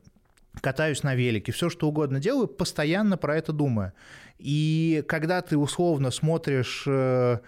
катаюсь 0.61 1.03
на 1.03 1.15
велике, 1.15 1.53
все 1.53 1.71
что 1.71 1.89
угодно 1.89 2.21
делаю, 2.21 2.47
постоянно 2.47 3.17
про 3.17 3.37
это 3.37 3.53
думаю. 3.53 3.93
И 4.39 5.05
когда 5.09 5.43
ты 5.43 5.57
условно 5.57 6.11
смотришь, 6.11 6.85
э, 6.87 7.39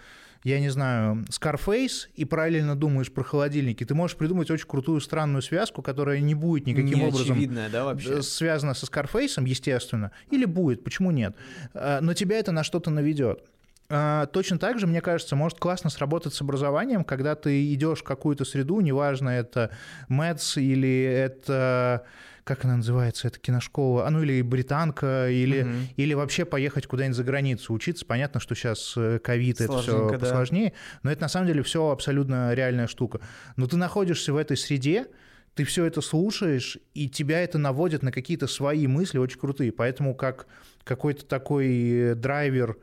я 0.45 0.61
не 0.61 0.69
знаю, 0.71 1.25
Scarface 1.31 2.09
и 2.15 2.25
параллельно 2.25 2.75
думаешь 2.77 3.11
про 3.13 3.23
холодильники, 3.25 3.85
ты 3.85 3.95
можешь 3.95 4.17
придумать 4.17 4.51
очень 4.51 4.67
крутую 4.67 5.01
странную 5.01 5.43
связку, 5.43 5.83
которая 5.83 6.21
не 6.21 6.35
будет 6.35 6.67
никаким 6.67 6.99
Не 6.99 7.07
образом 7.07 7.55
да, 7.73 7.85
вообще? 7.85 8.19
э, 8.19 8.23
связана 8.23 8.75
со 8.75 8.87
Скарфейсом, 8.87 9.45
естественно, 9.47 10.11
или 10.31 10.45
будет, 10.45 10.85
почему 10.85 11.11
нет, 11.13 11.35
Э, 11.75 11.99
но 12.01 12.13
тебя 12.15 12.39
это 12.39 12.53
на 12.53 12.63
что-то 12.65 12.91
наведет. 12.91 13.45
Э, 13.93 14.27
Точно 14.33 14.59
так 14.59 14.79
же, 14.79 14.87
мне 14.87 15.03
кажется, 15.03 15.37
может 15.37 15.59
классно 15.59 15.91
сработать 15.91 16.33
с 16.33 16.41
образованием, 16.41 17.05
когда 17.05 17.35
ты 17.35 17.73
идешь 17.75 17.99
в 18.01 18.05
какую-то 18.05 18.45
среду, 18.47 18.81
неважно, 18.81 19.29
это 19.29 19.71
МЭДС 20.09 20.57
или 20.57 21.03
это, 21.03 22.05
как 22.45 22.65
она 22.65 22.77
называется, 22.77 23.29
это 23.29 23.39
киношкола, 23.39 24.07
а 24.07 24.11
ну 24.11 24.23
или 24.23 24.41
британка, 24.41 25.29
или, 25.29 25.63
Мгм. 25.63 25.89
или 25.97 26.15
вообще 26.15 26.47
поехать 26.47 26.87
куда-нибудь 26.87 27.17
за 27.17 27.25
границу 27.25 27.75
учиться. 27.75 28.07
Понятно, 28.07 28.41
что 28.41 28.55
сейчас 28.55 28.97
ковид, 29.23 29.61
это 29.61 29.79
все 29.83 30.11
да. 30.11 30.19
посложнее, 30.19 30.73
но 31.03 31.13
это 31.13 31.21
на 31.21 31.29
самом 31.29 31.49
деле 31.49 31.63
все 31.63 31.91
абсолютно 31.91 32.55
реальная 32.55 32.87
штука. 32.87 33.21
Но 33.57 33.67
ты 33.67 33.77
находишься 33.77 34.33
в 34.33 34.37
этой 34.39 34.57
среде, 34.57 35.07
ты 35.55 35.65
все 35.65 35.85
это 35.85 36.01
слушаешь, 36.01 36.79
и 36.95 37.11
тебя 37.11 37.41
это 37.43 37.59
наводит 37.59 38.03
на 38.03 38.11
какие-то 38.11 38.47
свои 38.47 38.87
мысли 38.87 39.19
очень 39.19 39.39
крутые. 39.39 39.71
Поэтому 39.71 40.15
как 40.15 40.47
какой-то 40.83 41.27
такой 41.27 41.69
э, 41.91 42.15
драйвер 42.15 42.79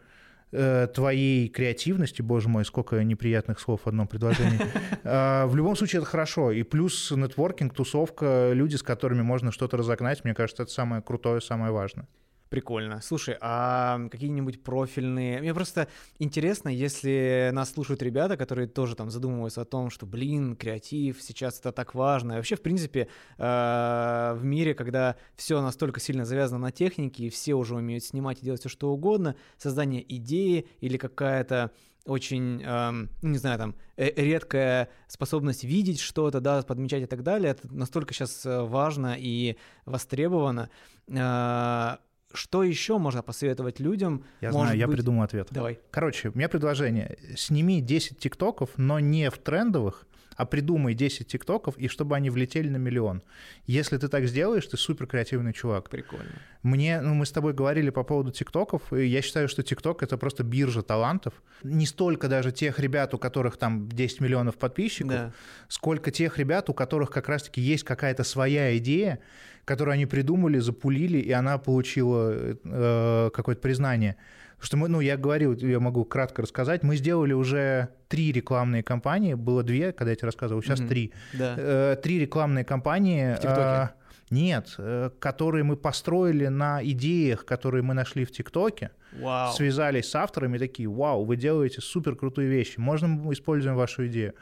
э, 0.52 0.88
твоей 0.94 1.50
креативности, 1.50 2.22
боже 2.22 2.50
мой, 2.50 2.66
сколько 2.66 3.04
неприятных 3.04 3.60
слов 3.60 3.82
в 3.84 3.88
одном 3.88 4.08
предложении. 4.08 4.60
Э, 5.04 5.46
В 5.50 5.56
любом 5.56 5.76
случае 5.76 6.02
это 6.02 6.10
хорошо. 6.10 6.52
И 6.52 6.64
плюс 6.64 7.12
нетворкинг, 7.12 7.74
тусовка, 7.74 8.52
люди, 8.54 8.76
с 8.76 8.84
которыми 8.84 9.22
можно 9.22 9.52
что-то 9.52 9.78
разогнать, 9.78 10.24
мне 10.24 10.34
кажется, 10.34 10.64
это 10.64 10.72
самое 10.72 11.02
крутое, 11.02 11.42
самое 11.42 11.72
важное. 11.72 12.08
Прикольно. 12.50 13.00
Слушай, 13.02 13.38
а 13.42 14.00
какие-нибудь 14.10 14.64
профильные... 14.64 15.40
Мне 15.40 15.54
просто 15.54 15.88
интересно, 16.18 16.70
если 16.70 17.52
нас 17.54 17.72
слушают 17.72 18.02
ребята, 18.02 18.38
которые 18.38 18.68
тоже 18.68 18.96
там 18.96 19.12
задумываются 19.12 19.62
о 19.62 19.66
том, 19.66 19.92
что, 19.92 20.08
блин, 20.08 20.56
креатив, 20.56 21.22
сейчас 21.22 21.60
это 21.60 21.72
так 21.72 21.94
важно. 21.94 22.34
И 22.34 22.36
вообще, 22.38 22.56
в 22.56 22.64
принципе, 22.64 23.08
э, 23.38 24.34
в 24.36 24.40
мире, 24.42 24.74
когда 24.74 25.16
все 25.36 25.62
настолько 25.62 26.00
сильно 26.00 26.26
завязано 26.26 26.60
на 26.60 26.72
технике, 26.72 27.26
и 27.26 27.30
все 27.30 27.54
уже 27.54 27.76
умеют 27.76 28.04
снимать 28.04 28.40
и 28.40 28.46
делать 28.46 28.62
все 28.62 28.70
что 28.70 28.92
угодно, 28.92 29.36
создание 29.60 30.04
идеи 30.16 30.68
или 30.80 30.98
какая-то 30.98 31.72
очень, 32.06 32.64
эм, 32.64 33.10
не 33.22 33.38
знаю, 33.38 33.60
там, 33.60 33.76
э, 33.96 34.12
редкая 34.16 34.90
способность 35.08 35.64
видеть 35.64 36.00
что-то, 36.00 36.40
да, 36.40 36.64
подмечать 36.64 37.04
и 37.04 37.06
так 37.06 37.22
далее, 37.22 37.52
это 37.52 37.72
настолько 37.72 38.16
сейчас 38.16 38.44
э, 38.46 38.62
важно 38.64 39.16
и 39.20 39.58
востребовано. 39.86 40.72
Э, 41.08 41.98
что 42.34 42.64
еще 42.64 42.98
можно 42.98 43.24
посоветовать 43.24 43.80
людям? 43.80 44.24
Я 44.42 44.52
Может 44.52 44.68
знаю, 44.68 44.80
я 44.80 44.88
придумал 44.88 45.24
ответ. 45.24 45.48
Давай. 45.52 45.80
Короче, 45.92 46.30
у 46.30 46.38
меня 46.38 46.50
предложение. 46.50 47.18
Сними 47.36 47.82
10 47.82 48.20
тиктоков, 48.20 48.72
но 48.78 49.00
не 49.00 49.30
в 49.30 49.38
трендовых, 49.38 50.06
а 50.40 50.46
придумай 50.46 50.94
10 50.94 51.28
тиктоков, 51.28 51.78
и 51.78 51.90
чтобы 51.90 52.16
они 52.16 52.30
влетели 52.30 52.70
на 52.70 52.78
миллион. 52.78 53.22
Если 53.68 53.98
ты 53.98 54.08
так 54.08 54.26
сделаешь, 54.26 54.66
ты 54.66 54.78
супер 54.78 55.06
креативный 55.06 55.52
чувак. 55.52 55.90
Прикольно. 55.90 56.32
Мне, 56.64 57.02
ну, 57.02 57.14
мы 57.14 57.26
с 57.26 57.32
тобой 57.32 57.52
говорили 57.52 57.90
по 57.90 58.04
поводу 58.04 58.32
тиктоков, 58.32 58.94
и 58.94 59.06
я 59.06 59.22
считаю, 59.22 59.50
что 59.50 59.64
тикток— 59.64 60.02
это 60.04 60.18
просто 60.18 60.44
биржа 60.44 60.82
талантов. 60.82 61.34
Не 61.64 61.86
столько 61.86 62.30
даже 62.30 62.54
тех 62.54 62.80
ребят, 62.80 63.14
у 63.14 63.18
которых 63.18 63.58
там 63.58 63.90
10 63.90 64.22
миллионов 64.22 64.56
подписчиков, 64.58 65.12
да. 65.12 65.34
сколько 65.68 66.10
тех 66.10 66.38
ребят, 66.38 66.70
у 66.70 66.74
которых 66.74 67.10
как 67.10 67.28
раз-таки 67.28 67.60
есть 67.60 67.84
какая-то 67.84 68.24
своя 68.24 68.78
идея, 68.78 69.20
которую 69.66 69.96
они 69.96 70.06
придумали, 70.06 70.60
запулили, 70.60 71.18
и 71.18 71.34
она 71.34 71.58
получила 71.58 72.32
э, 72.64 73.30
какое-то 73.34 73.60
признание. 73.60 74.16
Что 74.60 74.78
мы, 74.78 74.90
ну, 74.90 75.00
я 75.00 75.18
говорил, 75.18 75.54
я 75.54 75.80
могу 75.80 76.04
кратко 76.04 76.42
рассказать, 76.42 76.84
мы 76.84 76.98
сделали 76.98 77.34
уже 77.34 77.90
три 78.08 78.32
рекламные 78.32 78.84
кампании, 78.84 79.34
было 79.34 79.64
две, 79.64 79.94
когда 79.94 80.12
я 80.12 80.16
тебе 80.16 80.28
рассказывал, 80.28 80.62
сейчас 80.62 80.82
mm-hmm. 80.82 80.88
три. 80.88 81.14
Да. 81.34 81.56
Э, 81.58 81.96
три 82.02 82.20
рекламные 82.20 82.66
кампании. 82.66 83.36
В 83.36 83.40
ТикТоке? 83.40 83.62
Э, 83.62 83.88
нет, 84.30 84.76
э, 84.78 85.10
которые 85.20 85.64
мы 85.64 85.76
построили 85.76 86.48
на 86.48 86.84
идеях, 86.84 87.46
которые 87.46 87.84
мы 87.84 87.94
нашли 87.94 88.26
в 88.26 88.32
ТикТоке. 88.32 88.92
Вау. 89.20 89.54
Связались 89.54 90.10
с 90.10 90.16
авторами, 90.16 90.58
такие, 90.58 90.88
вау, 90.88 91.26
вы 91.26 91.36
делаете 91.36 91.82
супер 91.82 92.16
крутые 92.16 92.48
вещи, 92.50 92.80
можно 92.80 93.08
мы 93.08 93.34
используем 93.34 93.76
вашу 93.76 94.08
идею. 94.08 94.34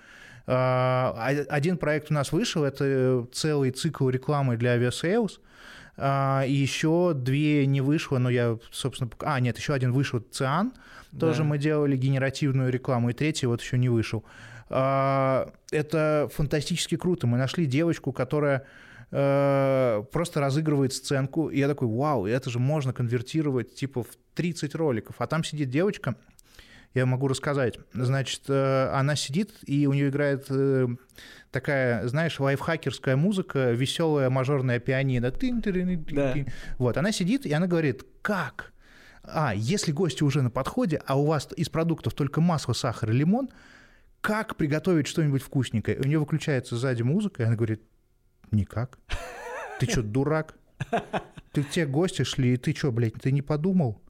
Э, 0.45 1.45
один 1.49 1.77
проект 1.77 2.11
у 2.11 2.13
нас 2.13 2.31
вышел, 2.31 2.63
это 2.63 3.27
целый 3.31 3.71
цикл 3.71 4.09
рекламы 4.09 4.57
для 4.57 4.71
Aviasales. 4.71 5.39
А, 5.97 6.43
и 6.45 6.53
еще 6.53 7.13
две 7.15 7.65
не 7.65 7.81
вышло, 7.81 8.19
но 8.19 8.29
я, 8.29 8.57
собственно... 8.71 9.09
А, 9.19 9.39
нет, 9.39 9.57
еще 9.57 9.73
один 9.73 9.91
вышел, 9.91 10.19
Циан. 10.19 10.73
Тоже 11.19 11.39
да. 11.39 11.43
мы 11.45 11.57
делали 11.57 11.97
генеративную 11.97 12.71
рекламу. 12.71 13.09
И 13.09 13.13
третий 13.13 13.47
вот 13.47 13.61
еще 13.61 13.77
не 13.77 13.89
вышел. 13.89 14.23
А, 14.69 15.51
это 15.71 16.29
фантастически 16.33 16.97
круто. 16.97 17.25
Мы 17.25 17.37
нашли 17.37 17.65
девочку, 17.65 18.11
которая 18.11 18.65
э, 19.11 20.03
просто 20.11 20.39
разыгрывает 20.39 20.93
сценку. 20.93 21.49
И 21.49 21.57
я 21.59 21.67
такой, 21.67 21.87
вау, 21.87 22.27
это 22.27 22.49
же 22.49 22.59
можно 22.59 22.93
конвертировать 22.93 23.73
типа 23.75 24.03
в 24.03 24.09
30 24.35 24.75
роликов. 24.75 25.15
А 25.19 25.27
там 25.27 25.43
сидит 25.43 25.69
девочка, 25.69 26.15
я 26.97 27.05
могу 27.05 27.27
рассказать. 27.27 27.79
Значит, 27.93 28.43
э, 28.47 28.89
она 28.93 29.15
сидит, 29.15 29.51
и 29.63 29.87
у 29.87 29.93
нее 29.93 30.09
играет 30.09 30.45
э, 30.49 30.87
такая, 31.51 32.07
знаешь, 32.07 32.39
лайфхакерская 32.39 33.15
музыка, 33.15 33.71
веселая 33.71 34.29
мажорная 34.29 34.79
пианино. 34.79 35.31
Да. 36.45 36.51
Вот, 36.77 36.97
она 36.97 37.11
сидит, 37.11 37.45
и 37.45 37.53
она 37.53 37.67
говорит, 37.67 38.03
как? 38.21 38.73
А, 39.23 39.53
если 39.55 39.91
гости 39.91 40.23
уже 40.23 40.41
на 40.41 40.49
подходе, 40.49 41.01
а 41.05 41.19
у 41.19 41.25
вас 41.25 41.49
из 41.55 41.69
продуктов 41.69 42.13
только 42.13 42.41
масло, 42.41 42.73
сахар 42.73 43.11
и 43.11 43.13
лимон, 43.13 43.49
как 44.21 44.55
приготовить 44.55 45.07
что-нибудь 45.07 45.41
вкусненькое? 45.41 45.99
У 45.99 46.03
нее 46.03 46.19
выключается 46.19 46.75
сзади 46.75 47.01
музыка, 47.01 47.43
и 47.43 47.45
она 47.45 47.55
говорит, 47.55 47.81
никак. 48.51 48.97
Ты 49.79 49.89
что, 49.89 50.01
дурак? 50.01 50.55
Ты 51.51 51.63
те 51.63 51.85
гости 51.85 52.23
шли, 52.23 52.53
и 52.53 52.57
ты 52.57 52.73
что, 52.73 52.91
блядь, 52.91 53.15
ты 53.15 53.31
не 53.31 53.41
подумал? 53.41 54.01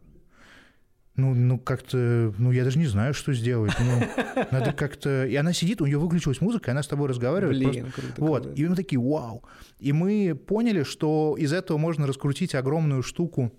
Ну, 1.17 1.33
ну 1.33 1.59
как-то, 1.59 2.33
ну 2.37 2.51
я 2.51 2.63
даже 2.63 2.77
не 2.77 2.85
знаю, 2.85 3.13
что 3.13 3.33
сделать. 3.33 3.73
Ну, 3.79 4.43
надо 4.51 4.71
как-то... 4.71 5.25
И 5.25 5.35
она 5.35 5.51
сидит, 5.51 5.81
у 5.81 5.85
нее 5.87 5.97
выключилась 5.97 6.41
музыка, 6.41 6.69
и 6.69 6.71
она 6.71 6.83
с 6.83 6.87
тобой 6.87 7.09
разговаривает. 7.09 7.57
Блин, 7.57 7.83
просто... 7.85 8.01
круто, 8.01 8.21
вот. 8.21 8.43
круто. 8.43 8.61
И 8.61 8.65
мы 8.67 8.75
такие, 8.75 9.01
вау. 9.01 9.43
И 9.79 9.91
мы 9.93 10.35
поняли, 10.35 10.83
что 10.83 11.35
из 11.37 11.51
этого 11.53 11.77
можно 11.77 12.05
раскрутить 12.05 12.53
огромную 12.53 13.01
штуку 13.01 13.51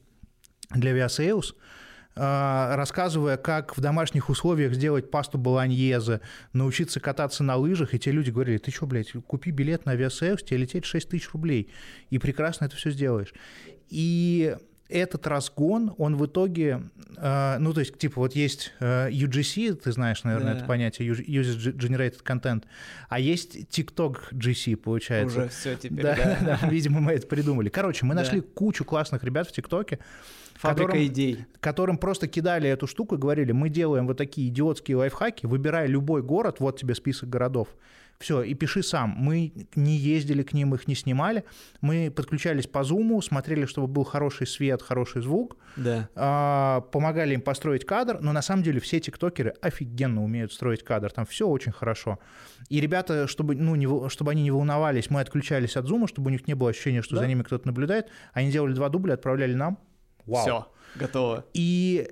для 0.71 0.97
Viasales, 0.97 1.55
а, 2.14 2.77
рассказывая, 2.77 3.37
как 3.37 3.77
в 3.77 3.81
домашних 3.81 4.29
условиях 4.29 4.75
сделать 4.75 5.11
пасту 5.11 5.37
болоньезе, 5.37 6.21
научиться 6.53 7.01
кататься 7.01 7.42
на 7.42 7.57
лыжах, 7.57 7.92
и 7.92 7.99
те 7.99 8.12
люди 8.12 8.31
говорили, 8.31 8.59
ты 8.59 8.71
что, 8.71 8.87
блядь, 8.87 9.12
купи 9.27 9.51
билет 9.51 9.85
на 9.85 9.92
Aviasales, 9.92 10.44
тебе 10.44 10.59
лететь 10.59 10.85
6 10.85 11.09
тысяч 11.09 11.33
рублей, 11.33 11.73
и 12.11 12.18
прекрасно 12.18 12.66
это 12.66 12.77
все 12.77 12.90
сделаешь. 12.90 13.33
И 13.88 14.57
этот 14.88 15.27
разгон, 15.27 15.94
он 15.98 16.16
в 16.16 16.27
итоге, 16.27 16.83
э, 17.16 17.59
ну, 17.59 17.72
то 17.74 17.81
есть, 17.81 17.98
типа, 17.98 18.20
вот 18.20 18.35
есть 18.35 18.72
э, 18.81 19.11
UGC, 19.11 19.74
ты 19.74 19.92
знаешь, 19.92 20.24
наверное, 20.24 20.55
да. 20.55 20.59
это 20.59 20.66
понятие, 20.66 21.11
User 21.12 21.74
Generated 21.77 22.22
Content, 22.24 22.64
а 23.09 23.20
есть 23.20 23.57
TikTok 23.57 24.33
GC, 24.33 24.77
получается. 24.77 25.40
Уже 25.40 25.48
все 25.48 25.77
теперь, 25.77 26.03
да. 26.03 26.16
да. 26.16 26.59
да 26.62 26.68
видимо, 26.68 27.01
мы 27.01 27.12
это 27.12 27.27
придумали. 27.27 27.68
Короче, 27.68 28.07
мы 28.07 28.14
да. 28.14 28.22
нашли 28.22 28.40
кучу 28.40 28.85
классных 28.85 29.24
ребят 29.24 29.48
в 29.48 29.53
ТикТоке, 29.53 29.98
Фабрика 30.55 30.87
которым, 30.87 31.07
идей. 31.07 31.46
Которым 31.61 31.98
просто 31.98 32.27
кидали 32.27 32.68
эту 32.68 32.87
штуку 32.87 33.16
и 33.16 33.18
говорили, 33.18 33.53
мы 33.53 33.68
делаем 33.68 34.07
вот 34.07 34.16
такие 34.16 34.48
идиотские 34.48 34.96
лайфхаки, 34.96 35.46
выбирай 35.46 35.87
любой 35.87 36.22
город, 36.22 36.57
вот 36.61 36.81
тебе 36.81 36.94
список 36.94 37.29
городов, 37.29 37.68
все, 38.18 38.42
и 38.42 38.54
пиши 38.54 38.83
сам. 38.83 39.14
Мы 39.16 39.52
не 39.76 39.96
ездили 39.96 40.42
к 40.42 40.52
ним, 40.52 40.74
их 40.74 40.88
не 40.88 40.96
снимали. 40.96 41.44
Мы 41.81 42.11
подключались 42.11 42.66
по 42.66 42.83
зуму, 42.83 43.22
смотрели, 43.22 43.64
чтобы 43.64 43.87
был 43.87 44.02
хороший 44.02 44.46
свет, 44.46 44.83
хороший 44.83 45.22
звук. 45.22 45.57
Да. 45.76 46.09
А, 46.16 46.81
помогали 46.81 47.35
им 47.35 47.40
построить 47.40 47.85
кадр, 47.85 48.18
но 48.20 48.33
на 48.33 48.42
самом 48.42 48.64
деле 48.64 48.81
все 48.81 48.98
тиктокеры 48.98 49.54
офигенно 49.62 50.24
умеют 50.24 50.52
строить 50.52 50.83
кадр. 50.83 51.12
Там 51.12 51.26
все 51.26 51.46
очень 51.46 51.70
хорошо. 51.70 52.18
И 52.68 52.81
ребята, 52.81 53.28
чтобы, 53.28 53.54
ну, 53.54 53.76
не, 53.76 54.09
чтобы 54.09 54.33
они 54.33 54.42
не 54.42 54.50
волновались, 54.50 55.11
мы 55.11 55.20
отключались 55.20 55.76
от 55.76 55.87
зума, 55.87 56.09
чтобы 56.09 56.28
у 56.28 56.33
них 56.33 56.48
не 56.48 56.54
было 56.54 56.70
ощущения, 56.70 57.02
что 57.02 57.14
да? 57.14 57.20
за 57.22 57.28
ними 57.28 57.44
кто-то 57.44 57.68
наблюдает. 57.68 58.09
Они 58.33 58.50
делали 58.50 58.72
два 58.72 58.88
дубля, 58.88 59.14
отправляли 59.14 59.54
нам. 59.54 59.78
Вау. 60.26 60.42
Все, 60.42 60.68
готово. 60.96 61.44
И 61.54 62.11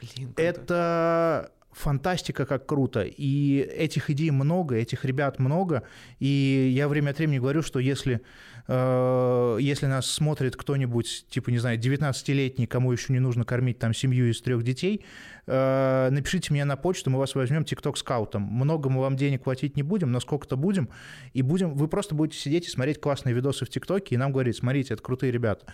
Блин, 0.00 0.34
круто. 0.34 0.42
это 0.42 1.52
фантастика, 1.72 2.46
как 2.46 2.66
круто. 2.66 3.02
И 3.02 3.58
этих 3.58 4.10
идей 4.10 4.30
много, 4.30 4.76
этих 4.76 5.04
ребят 5.04 5.38
много. 5.38 5.82
И 6.18 6.72
я 6.74 6.88
время 6.88 7.10
от 7.10 7.18
времени 7.18 7.38
говорю, 7.38 7.62
что 7.62 7.78
если, 7.78 8.20
э, 8.66 9.58
если 9.60 9.86
нас 9.86 10.10
смотрит 10.10 10.56
кто-нибудь, 10.56 11.26
типа, 11.28 11.50
не 11.50 11.58
знаю, 11.58 11.78
19-летний, 11.78 12.66
кому 12.66 12.92
еще 12.92 13.12
не 13.12 13.20
нужно 13.20 13.44
кормить 13.44 13.78
там 13.78 13.94
семью 13.94 14.30
из 14.30 14.40
трех 14.40 14.62
детей, 14.62 15.04
э, 15.46 16.08
напишите 16.10 16.52
мне 16.52 16.64
на 16.64 16.76
почту, 16.76 17.10
мы 17.10 17.18
вас 17.18 17.34
возьмем 17.34 17.64
тикток-скаутом. 17.64 18.42
Много 18.42 18.90
мы 18.90 19.00
вам 19.00 19.16
денег 19.16 19.44
платить 19.44 19.76
не 19.76 19.82
будем, 19.82 20.10
но 20.10 20.20
сколько-то 20.20 20.56
будем. 20.56 20.88
И 21.32 21.42
будем, 21.42 21.74
вы 21.74 21.88
просто 21.88 22.14
будете 22.14 22.38
сидеть 22.40 22.66
и 22.66 22.70
смотреть 22.70 23.00
классные 23.00 23.34
видосы 23.34 23.64
в 23.64 23.70
ТикТоке 23.70 24.14
и 24.14 24.18
нам 24.18 24.32
говорить, 24.32 24.56
смотрите, 24.56 24.94
это 24.94 25.02
крутые 25.02 25.32
ребята. 25.32 25.66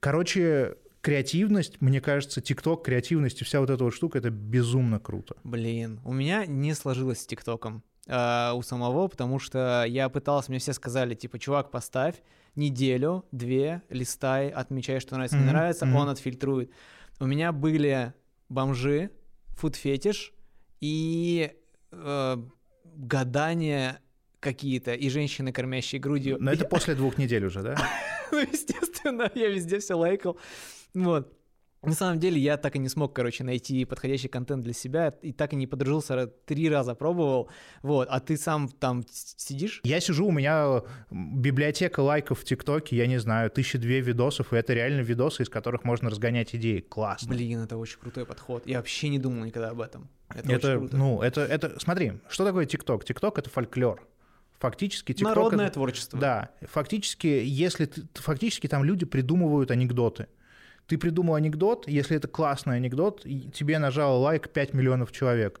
Короче, 0.00 0.76
креативность, 1.00 1.80
мне 1.80 2.00
кажется, 2.00 2.40
ТикТок, 2.40 2.84
креативность 2.84 3.40
и 3.40 3.44
вся 3.44 3.60
вот 3.60 3.70
эта 3.70 3.84
вот 3.84 3.94
штука, 3.94 4.18
это 4.18 4.30
безумно 4.30 4.98
круто. 4.98 5.36
Блин, 5.44 6.00
у 6.04 6.12
меня 6.12 6.46
не 6.46 6.74
сложилось 6.74 7.20
с 7.20 7.26
ТикТоком 7.26 7.82
э, 8.06 8.52
у 8.54 8.62
самого, 8.62 9.08
потому 9.08 9.38
что 9.38 9.84
я 9.86 10.08
пытался, 10.08 10.50
мне 10.50 10.58
все 10.58 10.72
сказали, 10.72 11.14
типа, 11.14 11.38
чувак, 11.38 11.70
поставь 11.70 12.16
неделю, 12.56 13.24
две, 13.30 13.82
листай, 13.88 14.48
отмечай, 14.48 15.00
что 15.00 15.14
нравится, 15.14 15.36
mm-hmm. 15.36 15.40
не 15.40 15.46
нравится, 15.46 15.86
mm-hmm. 15.86 15.96
он 15.96 16.08
отфильтрует. 16.08 16.72
У 17.20 17.26
меня 17.26 17.52
были 17.52 18.12
бомжи, 18.48 19.10
фуд-фетиш 19.56 20.32
и 20.80 21.52
э, 21.92 22.36
гадания 22.84 24.00
какие-то, 24.40 24.94
и 24.94 25.08
женщины, 25.08 25.52
кормящие 25.52 26.00
грудью. 26.00 26.36
Но 26.40 26.52
это 26.52 26.64
после 26.64 26.94
двух 26.94 27.18
недель 27.18 27.44
уже, 27.44 27.62
да? 27.62 27.76
Ну, 28.30 28.40
естественно, 28.40 29.30
я 29.34 29.48
везде 29.48 29.78
все 29.78 29.94
лайкал. 29.94 30.38
Вот. 31.04 31.38
На 31.82 31.92
самом 31.92 32.18
деле 32.18 32.40
я 32.40 32.56
так 32.56 32.74
и 32.74 32.78
не 32.78 32.88
смог, 32.88 33.14
короче, 33.14 33.44
найти 33.44 33.84
подходящий 33.84 34.26
контент 34.26 34.64
для 34.64 34.72
себя, 34.72 35.14
и 35.22 35.32
так 35.32 35.52
и 35.52 35.56
не 35.56 35.68
подружился, 35.68 36.26
три 36.26 36.68
раза 36.68 36.96
пробовал, 36.96 37.50
вот, 37.82 38.08
а 38.10 38.18
ты 38.18 38.36
сам 38.36 38.68
там 38.68 39.04
сидишь? 39.08 39.80
Я 39.84 40.00
сижу, 40.00 40.26
у 40.26 40.32
меня 40.32 40.82
библиотека 41.10 42.00
лайков 42.00 42.40
в 42.40 42.44
ТикТоке, 42.44 42.96
я 42.96 43.06
не 43.06 43.18
знаю, 43.18 43.50
тысячи 43.50 43.78
две 43.78 44.00
видосов, 44.00 44.52
и 44.52 44.56
это 44.56 44.74
реально 44.74 45.02
видосы, 45.02 45.44
из 45.44 45.48
которых 45.48 45.84
можно 45.84 46.10
разгонять 46.10 46.52
идеи, 46.56 46.80
классно. 46.80 47.32
Блин, 47.32 47.60
это 47.60 47.76
очень 47.76 48.00
крутой 48.00 48.26
подход, 48.26 48.66
я 48.66 48.78
вообще 48.78 49.08
не 49.08 49.20
думал 49.20 49.44
никогда 49.44 49.70
об 49.70 49.80
этом. 49.80 50.08
Это, 50.34 50.52
это 50.52 50.96
ну, 50.96 51.22
это, 51.22 51.42
это, 51.42 51.78
смотри, 51.78 52.14
что 52.28 52.44
такое 52.44 52.66
ТикТок? 52.66 53.04
ТикТок— 53.04 53.38
это 53.38 53.50
фольклор. 53.50 54.02
Фактически 54.58 55.12
TikTok 55.12 55.24
Народное 55.24 55.66
это, 55.66 55.74
творчество. 55.74 56.18
Да, 56.18 56.50
фактически, 56.62 57.28
если 57.28 57.88
фактически 58.14 58.66
там 58.66 58.82
люди 58.82 59.06
придумывают 59.06 59.70
анекдоты 59.70 60.26
Ты 60.88 60.98
придумал 60.98 61.34
анекдот, 61.34 61.86
если 61.86 62.16
это 62.16 62.26
классный 62.26 62.76
анекдот, 62.76 63.22
тебе 63.22 63.78
нажало 63.78 64.18
лайк 64.18 64.48
5 64.48 64.74
миллионов 64.74 65.12
человек. 65.12 65.60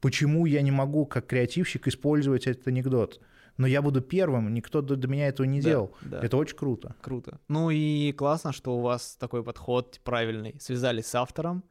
Почему 0.00 0.46
я 0.46 0.62
не 0.62 0.70
могу, 0.70 1.06
как 1.06 1.26
креативщик, 1.26 1.88
использовать 1.88 2.46
этот 2.46 2.68
анекдот? 2.68 3.20
но 3.58 3.66
я 3.66 3.82
буду 3.82 4.00
первым, 4.00 4.54
никто 4.54 4.80
до, 4.80 4.96
до 4.96 5.08
меня 5.08 5.28
этого 5.28 5.44
не 5.46 5.60
да, 5.60 5.68
делал. 5.68 5.90
Да. 6.00 6.20
Это 6.20 6.36
очень 6.36 6.56
круто. 6.56 6.94
Круто. 7.02 7.40
Ну 7.48 7.70
и 7.70 8.12
классно, 8.12 8.52
что 8.52 8.78
у 8.78 8.80
вас 8.80 9.16
такой 9.18 9.42
подход 9.42 10.00
правильный. 10.04 10.54
Связались 10.60 11.06
с 11.06 11.14
автором, 11.14 11.64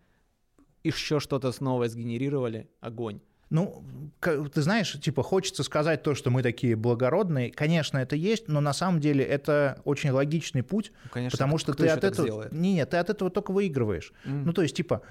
еще 0.83 1.19
что-то 1.19 1.51
новое 1.61 1.87
сгенерировали, 1.87 2.69
огонь. 2.81 3.21
Ну, 3.49 3.83
ты 4.19 4.61
знаешь, 4.61 4.91
типа, 4.99 5.23
хочется 5.23 5.63
сказать 5.63 6.03
то, 6.03 6.15
что 6.15 6.29
мы 6.29 6.43
такие 6.43 6.75
благородные. 6.75 7.51
Конечно, 7.51 7.97
это 7.97 8.15
есть, 8.15 8.47
но 8.47 8.59
на 8.59 8.73
самом 8.73 8.99
деле 8.99 9.23
это 9.23 9.79
очень 9.85 10.11
логичный 10.11 10.63
путь, 10.63 10.91
ну, 11.05 11.09
конечно, 11.11 11.35
потому 11.37 11.57
что 11.57 11.73
ты 11.73 11.87
от 11.87 12.03
этого... 12.03 12.27
Сделает? 12.27 12.51
Нет, 12.51 12.89
ты 12.89 12.97
от 12.97 13.09
этого 13.09 13.29
только 13.29 13.51
выигрываешь. 13.51 14.11
Mm. 14.25 14.43
Ну, 14.45 14.53
то 14.53 14.63
есть, 14.63 14.75
типа, 14.75 15.01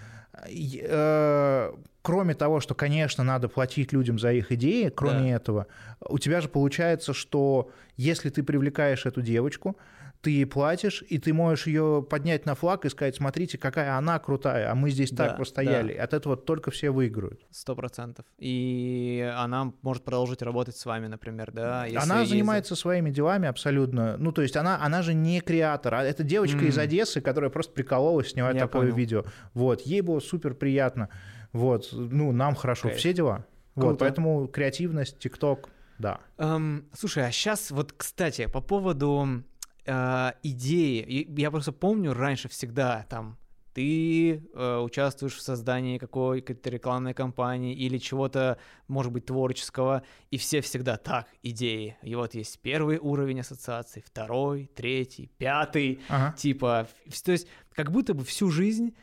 э, 0.44 1.72
кроме 2.02 2.34
того, 2.34 2.60
что, 2.60 2.74
конечно, 2.74 3.24
надо 3.24 3.48
платить 3.48 3.92
людям 3.92 4.18
за 4.18 4.32
их 4.32 4.52
идеи, 4.52 4.90
кроме 4.94 5.30
да. 5.30 5.36
этого, 5.36 5.66
у 6.00 6.18
тебя 6.18 6.40
же 6.40 6.48
получается, 6.48 7.14
что 7.14 7.70
если 7.96 8.28
ты 8.28 8.42
привлекаешь 8.42 9.06
эту 9.06 9.22
девочку, 9.22 9.78
ты 10.20 10.30
ей 10.30 10.46
платишь, 10.46 11.04
и 11.08 11.18
ты 11.18 11.32
можешь 11.32 11.66
ее 11.66 12.04
поднять 12.08 12.46
на 12.46 12.54
флаг 12.54 12.84
и 12.84 12.88
сказать, 12.88 13.16
смотрите, 13.16 13.58
какая 13.58 13.96
она 13.96 14.18
крутая, 14.18 14.70
а 14.70 14.74
мы 14.74 14.90
здесь 14.90 15.10
да, 15.10 15.28
так 15.28 15.36
постояли. 15.36 15.94
Да. 15.94 16.04
От 16.04 16.14
этого 16.14 16.36
только 16.36 16.70
все 16.70 16.90
выиграют. 16.90 17.46
Сто 17.50 17.74
процентов. 17.74 18.26
И 18.38 19.32
она 19.36 19.72
может 19.82 20.04
продолжить 20.04 20.42
работать 20.42 20.76
с 20.76 20.84
вами, 20.84 21.06
например, 21.06 21.52
да? 21.52 21.86
Если 21.86 21.98
она 21.98 22.24
занимается 22.24 22.76
своими 22.76 23.10
делами 23.10 23.48
абсолютно. 23.48 24.16
Ну, 24.16 24.32
то 24.32 24.42
есть 24.42 24.56
она, 24.56 24.82
она 24.82 25.02
же 25.02 25.14
не 25.14 25.40
креатор, 25.40 25.94
а 25.94 26.04
это 26.04 26.22
девочка 26.22 26.58
mm. 26.58 26.68
из 26.68 26.78
Одессы, 26.78 27.20
которая 27.20 27.50
просто 27.50 27.72
прикололась 27.72 28.30
снимать 28.30 28.54
Я 28.54 28.62
такое 28.62 28.82
понял. 28.82 28.96
видео. 28.96 29.24
Вот, 29.54 29.82
ей 29.82 30.00
было 30.00 30.20
супер 30.20 30.54
приятно. 30.54 31.08
Вот, 31.52 31.88
ну, 31.92 32.32
нам 32.32 32.54
хорошо, 32.54 32.88
okay. 32.88 32.96
все 32.96 33.12
дела. 33.12 33.46
Круто. 33.74 33.88
Вот, 33.88 33.98
поэтому 33.98 34.48
креативность, 34.48 35.18
ТикТок, 35.18 35.68
да. 35.98 36.20
Um, 36.36 36.84
слушай, 36.92 37.26
а 37.26 37.30
сейчас 37.30 37.70
вот, 37.70 37.92
кстати, 37.92 38.46
по 38.46 38.60
поводу 38.60 39.42
э, 39.86 40.32
идеи. 40.42 41.26
Я 41.38 41.50
просто 41.50 41.72
помню 41.72 42.12
раньше 42.12 42.48
всегда 42.48 43.06
там 43.08 43.38
ты 43.76 44.36
э, 44.54 44.78
участвуешь 44.78 45.34
в 45.34 45.42
создании 45.42 45.98
какой-то 45.98 46.70
рекламной 46.70 47.12
кампании 47.12 47.74
или 47.74 47.98
чего-то, 47.98 48.56
может 48.88 49.12
быть, 49.12 49.26
творческого, 49.26 50.02
и 50.30 50.38
все 50.38 50.62
всегда 50.62 50.96
так, 50.96 51.26
идеи. 51.42 51.98
И 52.00 52.14
вот 52.14 52.32
есть 52.32 52.58
первый 52.60 52.96
уровень 52.96 53.40
ассоциации, 53.40 54.00
второй, 54.00 54.70
третий, 54.74 55.30
пятый, 55.36 56.00
ага. 56.08 56.34
типа, 56.38 56.88
то 57.22 57.32
есть 57.32 57.48
как 57.74 57.92
будто 57.92 58.14
бы 58.14 58.24
всю 58.24 58.50
жизнь 58.50 58.96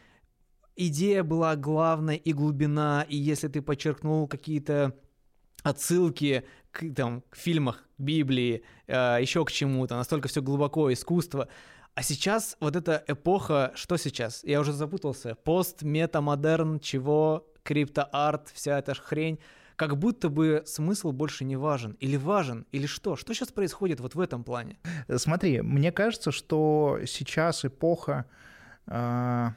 идея 0.75 1.21
была 1.21 1.55
главной 1.55 2.17
и 2.17 2.33
глубина, 2.33 3.05
и 3.07 3.15
если 3.15 3.49
ты 3.49 3.61
подчеркнул 3.61 4.27
какие-то 4.27 4.95
отсылки 5.61 6.45
к, 6.73 6.93
там, 6.93 7.23
к 7.29 7.37
фильмах, 7.37 7.85
к 7.97 8.01
Библии, 8.01 8.63
э, 8.87 9.19
еще 9.21 9.45
к 9.45 9.51
чему-то, 9.51 9.95
настолько 9.95 10.27
все 10.27 10.41
глубоко 10.41 10.91
искусство. 10.91 11.47
А 11.95 12.01
сейчас 12.01 12.57
вот 12.59 12.75
эта 12.75 13.03
эпоха, 13.07 13.71
что 13.75 13.97
сейчас? 13.97 14.43
Я 14.43 14.59
уже 14.59 14.73
запутался. 14.73 15.35
Пост, 15.35 15.83
метамодерн, 15.83 16.79
чего, 16.79 17.47
криптоарт, 17.63 18.49
вся 18.53 18.79
эта 18.79 18.95
хрень. 18.95 19.39
Как 19.75 19.97
будто 19.97 20.29
бы 20.29 20.63
смысл 20.65 21.11
больше 21.11 21.45
не 21.45 21.55
важен. 21.55 21.95
Или 21.99 22.17
важен, 22.17 22.65
или 22.71 22.87
что? 22.87 23.15
Что 23.15 23.33
сейчас 23.33 23.51
происходит 23.51 23.99
вот 23.99 24.15
в 24.15 24.19
этом 24.19 24.43
плане? 24.43 24.79
Смотри, 25.17 25.61
мне 25.61 25.91
кажется, 25.91 26.31
что 26.31 26.99
сейчас 27.05 27.63
эпоха... 27.63 28.25
Э 28.87 29.51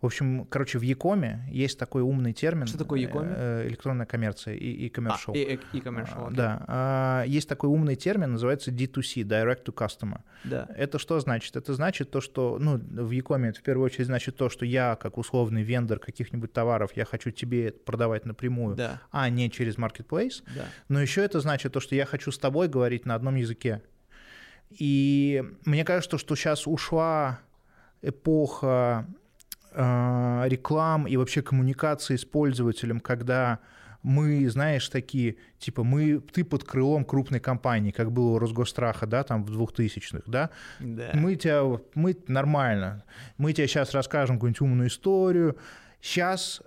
в 0.00 0.06
общем, 0.06 0.44
короче, 0.44 0.78
в 0.78 0.82
Якоме 0.82 1.48
есть 1.50 1.78
такой 1.78 2.02
умный 2.02 2.34
термин. 2.34 2.66
Что 2.66 2.76
такое 2.76 3.00
Якоме? 3.00 3.32
Э, 3.34 3.66
электронная 3.66 4.04
коммерция 4.04 4.54
и 4.54 4.86
e-commercial. 4.86 5.32
А, 5.32 5.36
и, 5.36 5.58
и 5.72 5.80
commercial, 5.80 6.28
okay. 6.28 6.34
Да. 6.34 6.64
А, 6.68 7.24
есть 7.26 7.48
такой 7.48 7.70
умный 7.70 7.96
термин, 7.96 8.32
называется 8.32 8.70
D2C, 8.70 9.22
Direct 9.22 9.64
to 9.64 9.72
Customer. 9.74 10.20
Да. 10.44 10.68
Это 10.76 10.98
что 10.98 11.18
значит? 11.18 11.56
Это 11.56 11.72
значит 11.72 12.10
то, 12.10 12.20
что, 12.20 12.58
ну, 12.60 12.76
в 12.76 13.10
Якоме 13.10 13.48
это 13.48 13.60
в 13.60 13.62
первую 13.62 13.86
очередь 13.86 14.06
значит 14.06 14.36
то, 14.36 14.50
что 14.50 14.66
я, 14.66 14.96
как 14.96 15.16
условный 15.16 15.62
вендор 15.62 15.98
каких-нибудь 15.98 16.52
товаров, 16.52 16.90
я 16.94 17.06
хочу 17.06 17.30
тебе 17.30 17.72
продавать 17.72 18.26
напрямую, 18.26 18.76
да. 18.76 19.00
а 19.10 19.30
не 19.30 19.50
через 19.50 19.76
Marketplace. 19.76 20.42
Да. 20.54 20.66
Но 20.90 21.00
еще 21.00 21.22
это 21.22 21.40
значит 21.40 21.72
то, 21.72 21.80
что 21.80 21.94
я 21.94 22.04
хочу 22.04 22.30
с 22.30 22.38
тобой 22.38 22.68
говорить 22.68 23.06
на 23.06 23.14
одном 23.14 23.36
языке. 23.36 23.80
И 24.68 25.42
мне 25.64 25.84
кажется, 25.84 26.18
что 26.18 26.36
сейчас 26.36 26.66
ушла 26.66 27.40
эпоха 28.02 29.06
э, 29.08 29.25
реклам 29.76 31.06
и 31.06 31.16
вообще 31.16 31.42
коммуникации 31.42 32.16
с 32.16 32.24
пользователем, 32.24 33.00
когда 33.00 33.60
мы, 34.02 34.48
знаешь, 34.48 34.88
такие, 34.88 35.36
типа, 35.58 35.82
мы, 35.82 36.20
ты 36.20 36.44
под 36.44 36.62
крылом 36.62 37.04
крупной 37.04 37.40
компании, 37.40 37.90
как 37.90 38.12
было 38.12 38.36
у 38.36 38.38
Росгостраха, 38.38 39.06
да, 39.06 39.24
там 39.24 39.44
в 39.44 39.50
2000-х, 39.50 40.22
да? 40.26 40.50
да. 40.78 41.10
Мы 41.12 41.34
тебя, 41.34 41.62
мы 41.94 42.16
нормально, 42.28 43.02
мы 43.36 43.52
тебе 43.52 43.66
сейчас 43.66 43.92
расскажем 43.92 44.36
какую-нибудь 44.36 44.60
умную 44.60 44.88
историю. 44.88 45.56
Сейчас 46.00 46.62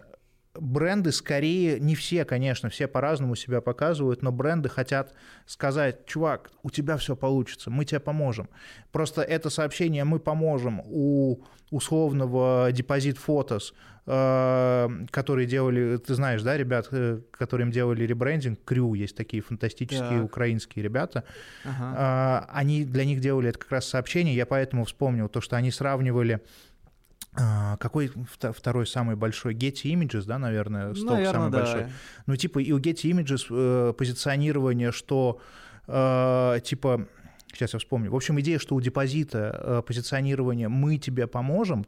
бренды 0.55 1.11
скорее, 1.11 1.79
не 1.79 1.95
все, 1.95 2.25
конечно, 2.25 2.69
все 2.69 2.87
по-разному 2.87 3.35
себя 3.35 3.61
показывают, 3.61 4.21
но 4.21 4.31
бренды 4.31 4.69
хотят 4.69 5.13
сказать, 5.45 6.05
чувак, 6.05 6.51
у 6.63 6.69
тебя 6.69 6.97
все 6.97 7.15
получится, 7.15 7.69
мы 7.69 7.85
тебе 7.85 7.99
поможем. 7.99 8.49
Просто 8.91 9.21
это 9.21 9.49
сообщение 9.49 10.03
«мы 10.03 10.19
поможем» 10.19 10.81
у 10.85 11.43
условного 11.71 12.71
депозит 12.71 13.19
фотос, 13.19 13.75
э, 14.07 14.89
которые 15.11 15.45
делали, 15.45 15.97
ты 15.97 16.15
знаешь, 16.15 16.41
да, 16.41 16.57
ребят, 16.57 16.87
э, 16.91 17.21
которым 17.31 17.69
делали 17.69 18.05
ребрендинг, 18.05 18.59
Крю, 18.65 18.95
есть 18.95 19.15
такие 19.15 19.43
фантастические 19.43 20.21
так. 20.21 20.25
украинские 20.25 20.83
ребята, 20.83 21.25
ага. 21.63 22.47
Э, 22.49 22.51
они 22.51 22.85
для 22.85 23.05
них 23.05 23.19
делали 23.19 23.49
это 23.49 23.59
как 23.59 23.71
раз 23.71 23.87
сообщение, 23.87 24.35
я 24.35 24.47
поэтому 24.47 24.85
вспомнил 24.85 25.29
то, 25.29 25.41
что 25.41 25.57
они 25.57 25.69
сравнивали 25.69 26.41
какой 27.79 28.11
второй 28.53 28.87
самый 28.87 29.15
большой? 29.15 29.53
Getty 29.53 29.93
Images, 29.93 30.25
да, 30.25 30.37
наверное, 30.37 30.93
сток 30.93 31.11
наверное, 31.11 31.33
самый 31.33 31.51
да. 31.51 31.59
большой. 31.59 31.87
Ну, 32.25 32.35
типа, 32.35 32.59
и 32.59 32.71
у 32.71 32.79
Getty 32.79 33.11
Images 33.11 33.45
э, 33.49 33.93
позиционирование, 33.93 34.91
что, 34.91 35.39
э, 35.87 36.59
типа, 36.63 37.07
сейчас 37.53 37.73
я 37.73 37.79
вспомню. 37.79 38.11
В 38.11 38.15
общем, 38.15 38.39
идея, 38.39 38.59
что 38.59 38.75
у 38.75 38.81
депозита 38.81 39.59
э, 39.59 39.81
позиционирование 39.85 40.67
«мы 40.67 40.97
тебе 40.97 41.27
поможем», 41.27 41.85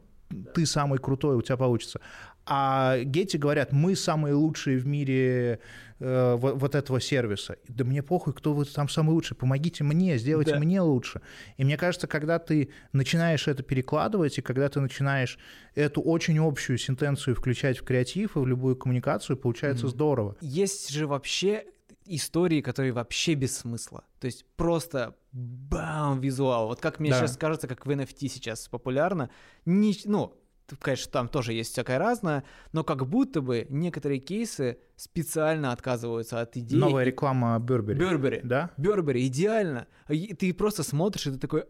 ты 0.54 0.66
самый 0.66 0.98
крутой, 0.98 1.36
у 1.36 1.42
тебя 1.42 1.56
получится. 1.56 2.00
А 2.44 2.98
Гетти 3.04 3.38
говорят, 3.38 3.72
мы 3.72 3.94
самые 3.94 4.34
лучшие 4.34 4.78
в 4.78 4.86
мире 4.86 5.60
э, 6.00 6.34
вот, 6.34 6.56
вот 6.56 6.74
этого 6.74 7.00
сервиса. 7.00 7.56
Да 7.68 7.84
мне 7.84 8.02
похуй, 8.02 8.32
кто 8.32 8.52
вы 8.52 8.64
там 8.64 8.88
самый 8.88 9.10
лучший, 9.10 9.36
помогите 9.36 9.84
мне, 9.84 10.18
сделайте 10.18 10.52
да. 10.52 10.58
мне 10.58 10.80
лучше. 10.80 11.20
И 11.56 11.64
мне 11.64 11.76
кажется, 11.76 12.08
когда 12.08 12.40
ты 12.40 12.70
начинаешь 12.92 13.46
это 13.46 13.62
перекладывать, 13.62 14.38
и 14.38 14.42
когда 14.42 14.68
ты 14.68 14.80
начинаешь 14.80 15.38
эту 15.76 16.00
очень 16.00 16.38
общую 16.38 16.78
сентенцию 16.78 17.36
включать 17.36 17.78
в 17.78 17.84
креатив 17.84 18.36
и 18.36 18.40
в 18.40 18.46
любую 18.46 18.74
коммуникацию, 18.74 19.36
получается 19.36 19.86
mm. 19.86 19.90
здорово. 19.90 20.36
Есть 20.40 20.90
же 20.90 21.06
вообще 21.06 21.64
истории, 22.06 22.60
которые 22.60 22.92
вообще 22.92 23.34
без 23.34 23.56
смысла. 23.56 24.04
То 24.18 24.26
есть 24.26 24.44
просто 24.56 25.14
бам, 25.32 26.20
визуал. 26.20 26.66
Вот 26.66 26.80
как 26.80 27.00
мне 27.00 27.10
да. 27.10 27.20
сейчас 27.20 27.36
кажется, 27.36 27.68
как 27.68 27.86
в 27.86 27.90
NFT 27.90 28.28
сейчас 28.28 28.68
популярно. 28.68 29.30
Не, 29.64 29.94
ну, 30.04 30.34
конечно, 30.78 31.10
там 31.10 31.28
тоже 31.28 31.52
есть 31.52 31.72
всякое 31.72 31.98
разное, 31.98 32.44
но 32.72 32.84
как 32.84 33.06
будто 33.06 33.40
бы 33.40 33.66
некоторые 33.68 34.20
кейсы 34.20 34.78
специально 34.96 35.72
отказываются 35.72 36.40
от 36.40 36.56
идеи. 36.56 36.78
Новая 36.78 37.04
реклама 37.04 37.56
Burberry. 37.58 37.96
Burberry. 37.96 38.40
Да? 38.42 38.70
Burberry, 38.76 39.26
идеально. 39.26 39.86
Ты 40.08 40.54
просто 40.54 40.82
смотришь, 40.82 41.26
и 41.26 41.32
ты 41.32 41.38
такой... 41.38 41.64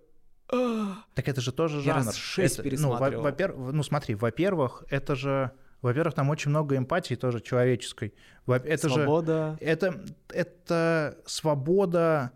Так 0.49 1.29
это 1.29 1.41
же 1.41 1.53
тоже 1.53 1.81
жанр. 1.81 2.01
Я 2.01 2.05
раз 2.05 2.15
шесть 2.15 2.59
это. 2.59 2.81
Ну, 2.81 2.91
во-первых, 2.91 3.73
ну 3.73 3.83
смотри, 3.83 4.15
во-первых, 4.15 4.85
это 4.91 5.15
же 5.15 5.53
во-первых, 5.83 6.15
там 6.15 6.31
очень 6.31 6.51
много 6.51 6.77
эмпатии 6.77 7.15
тоже 7.17 7.41
человеческой. 7.41 8.15
Это 8.47 8.89
свобода. 8.89 9.57
Же, 9.61 9.67
это, 9.67 10.05
это 10.29 11.19
свобода 11.27 12.33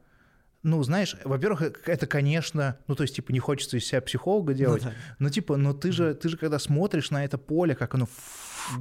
ну, 0.67 0.83
знаешь, 0.83 1.17
во-первых, 1.23 1.63
э, 1.63 1.73
это, 1.87 2.09
конечно, 2.09 2.77
ну, 2.89 2.97
то 2.97 3.05
есть, 3.05 3.15
типа, 3.15 3.31
не 3.31 3.39
хочется 3.39 3.77
из 3.77 3.87
себя 3.87 4.01
психолога 4.01 4.51
ну 4.51 4.59
делать, 4.59 4.83
ну, 4.83 4.91
да. 4.91 4.97
но, 5.21 5.31
типа, 5.31 5.57
но 5.57 5.73
ты 5.73 5.93
же, 5.93 6.13
ты 6.15 6.29
же, 6.29 6.37
когда 6.37 6.59
смотришь 6.59 7.11
на 7.11 7.25
это 7.25 7.39
поле, 7.39 7.77
как 7.77 7.95
оно 7.95 8.09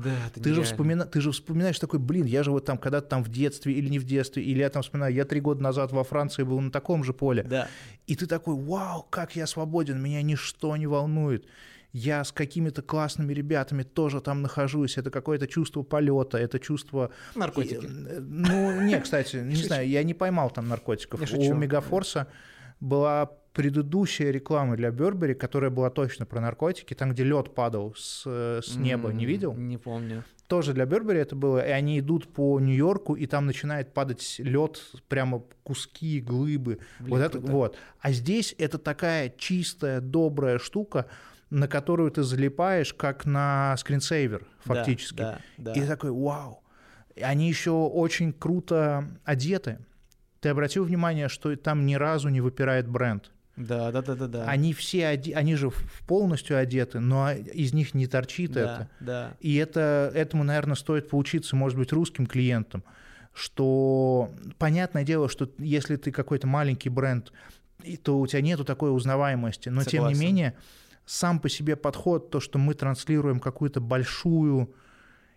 да, 0.04 0.16
ты 0.34 0.52
же, 0.52 0.64
вспомина... 0.64 1.06
ты 1.06 1.22
же 1.22 1.32
вспоминаешь 1.32 1.78
такой, 1.78 2.00
блин, 2.00 2.26
я 2.26 2.42
же 2.42 2.50
вот 2.50 2.66
там 2.66 2.80
когда-то 2.80 3.08
там 3.08 3.24
в 3.24 3.30
детстве 3.30 3.72
или 3.74 3.88
не 3.88 4.00
в 4.00 4.04
детстве, 4.04 4.44
или 4.44 4.60
я 4.60 4.72
там 4.72 4.82
вспоминаю, 4.82 5.14
я 5.14 5.26
три 5.26 5.40
года 5.40 5.62
назад 5.62 5.92
во 5.92 6.04
Франции 6.04 6.42
был 6.42 6.60
на 6.60 6.72
таком 6.72 7.04
же 7.04 7.14
поле. 7.14 7.44
Да. 7.44 7.68
И 8.08 8.16
ты 8.16 8.26
такой, 8.26 8.56
вау, 8.56 9.06
как 9.08 9.36
я 9.36 9.46
свободен, 9.46 10.02
меня 10.02 10.24
ничто 10.24 10.76
не 10.78 10.88
волнует 10.88 11.46
я 11.96 12.26
с 12.26 12.34
какими-то 12.34 12.82
классными 12.82 13.32
ребятами 13.32 13.84
тоже 13.84 14.20
там 14.20 14.42
нахожусь, 14.42 14.98
это 14.98 15.10
какое-то 15.10 15.48
чувство 15.48 15.82
полета, 15.82 16.38
это 16.38 16.60
чувство... 16.60 17.12
Наркотики. 17.36 17.88
Ну, 18.20 18.82
не, 18.82 19.00
кстати, 19.00 19.38
не 19.38 19.56
знаю, 19.56 19.88
я 19.88 20.04
не 20.04 20.14
поймал 20.14 20.52
там 20.52 20.68
наркотиков. 20.68 21.22
У 21.32 21.54
Мегафорса 21.54 22.28
была 22.82 23.32
предыдущая 23.54 24.32
реклама 24.32 24.76
для 24.76 24.92
Бербери, 24.92 25.34
которая 25.36 25.72
была 25.72 25.90
точно 25.90 26.26
про 26.26 26.42
наркотики, 26.42 26.94
там, 26.94 27.14
где 27.14 27.24
лед 27.24 27.56
падал 27.56 27.96
с, 27.96 28.26
с 28.28 28.76
неба, 28.76 29.14
не 29.14 29.26
видел? 29.26 29.54
Не 29.54 29.78
помню. 29.78 30.26
Тоже 30.48 30.74
для 30.74 30.86
Бербери 30.86 31.20
это 31.20 31.38
было, 31.38 31.66
и 31.66 31.72
они 31.72 31.98
идут 32.00 32.28
по 32.28 32.60
Нью-Йорку, 32.60 33.16
и 33.16 33.26
там 33.26 33.46
начинает 33.46 33.94
падать 33.94 34.36
лед, 34.40 34.82
прямо 35.08 35.44
куски, 35.64 36.20
глыбы. 36.20 36.80
Блин, 37.00 37.10
вот 37.10 37.22
это 37.22 37.38
круто. 37.38 37.52
вот. 37.54 37.78
А 38.02 38.12
здесь 38.12 38.54
это 38.58 38.78
такая 38.78 39.34
чистая, 39.38 40.02
добрая 40.02 40.60
штука, 40.60 41.08
на 41.50 41.68
которую 41.68 42.12
ты 42.12 42.24
залипаешь, 42.24 42.94
как 42.94 43.26
на 43.26 43.76
скринсейвер, 43.78 44.46
фактически. 44.60 45.18
Да, 45.18 45.40
да, 45.58 45.72
И 45.72 45.76
ты 45.76 45.82
да. 45.82 45.88
такой, 45.88 46.12
вау. 46.12 46.62
И 47.16 47.22
Они 47.22 47.48
еще 47.48 47.72
очень 47.72 48.34
круто 48.34 49.08
одеты. 49.24 49.80
Ты 50.42 50.50
обратил 50.50 50.84
внимание, 50.84 51.30
что 51.30 51.56
там 51.56 51.86
ни 51.86 51.96
разу 51.96 52.30
не 52.30 52.42
выпирает 52.42 52.88
бренд. 52.88 53.32
Да, 53.56 53.90
да, 53.92 54.02
да, 54.02 54.16
да, 54.16 54.28
да. 54.28 54.46
Они 54.48 54.74
все, 54.74 55.14
оде- 55.14 55.34
они 55.34 55.56
же 55.56 55.72
полностью 56.08 56.58
одеты, 56.58 57.00
но 57.00 57.32
из 57.32 57.74
них 57.74 57.94
не 57.94 58.06
торчит 58.06 58.52
да, 58.52 58.62
это. 58.62 58.90
да. 59.00 59.34
И 59.40 59.56
это, 59.56 60.12
этому, 60.14 60.44
наверное, 60.44 60.76
стоит 60.76 61.10
поучиться, 61.10 61.56
может 61.56 61.78
быть, 61.80 61.94
русским 61.94 62.26
клиентам, 62.28 62.84
что 63.34 64.32
понятное 64.58 65.04
дело, 65.04 65.30
что 65.30 65.50
если 65.58 65.96
ты 65.96 66.12
какой-то 66.12 66.48
маленький 66.48 66.90
бренд, 66.90 67.32
и 67.84 67.96
то 67.98 68.20
у 68.20 68.28
тебя 68.28 68.42
нету 68.42 68.66
такой 68.66 68.94
узнаваемости, 68.94 69.70
но 69.70 69.84
тем 69.84 70.08
не 70.08 70.14
Согласен. 70.16 70.20
менее 70.22 70.54
сам 71.06 71.40
по 71.40 71.50
себе 71.50 71.76
подход, 71.76 72.30
то, 72.32 72.40
что 72.40 72.58
мы 72.60 72.74
транслируем 72.74 73.40
какую-то 73.40 73.80
большую 73.80 74.74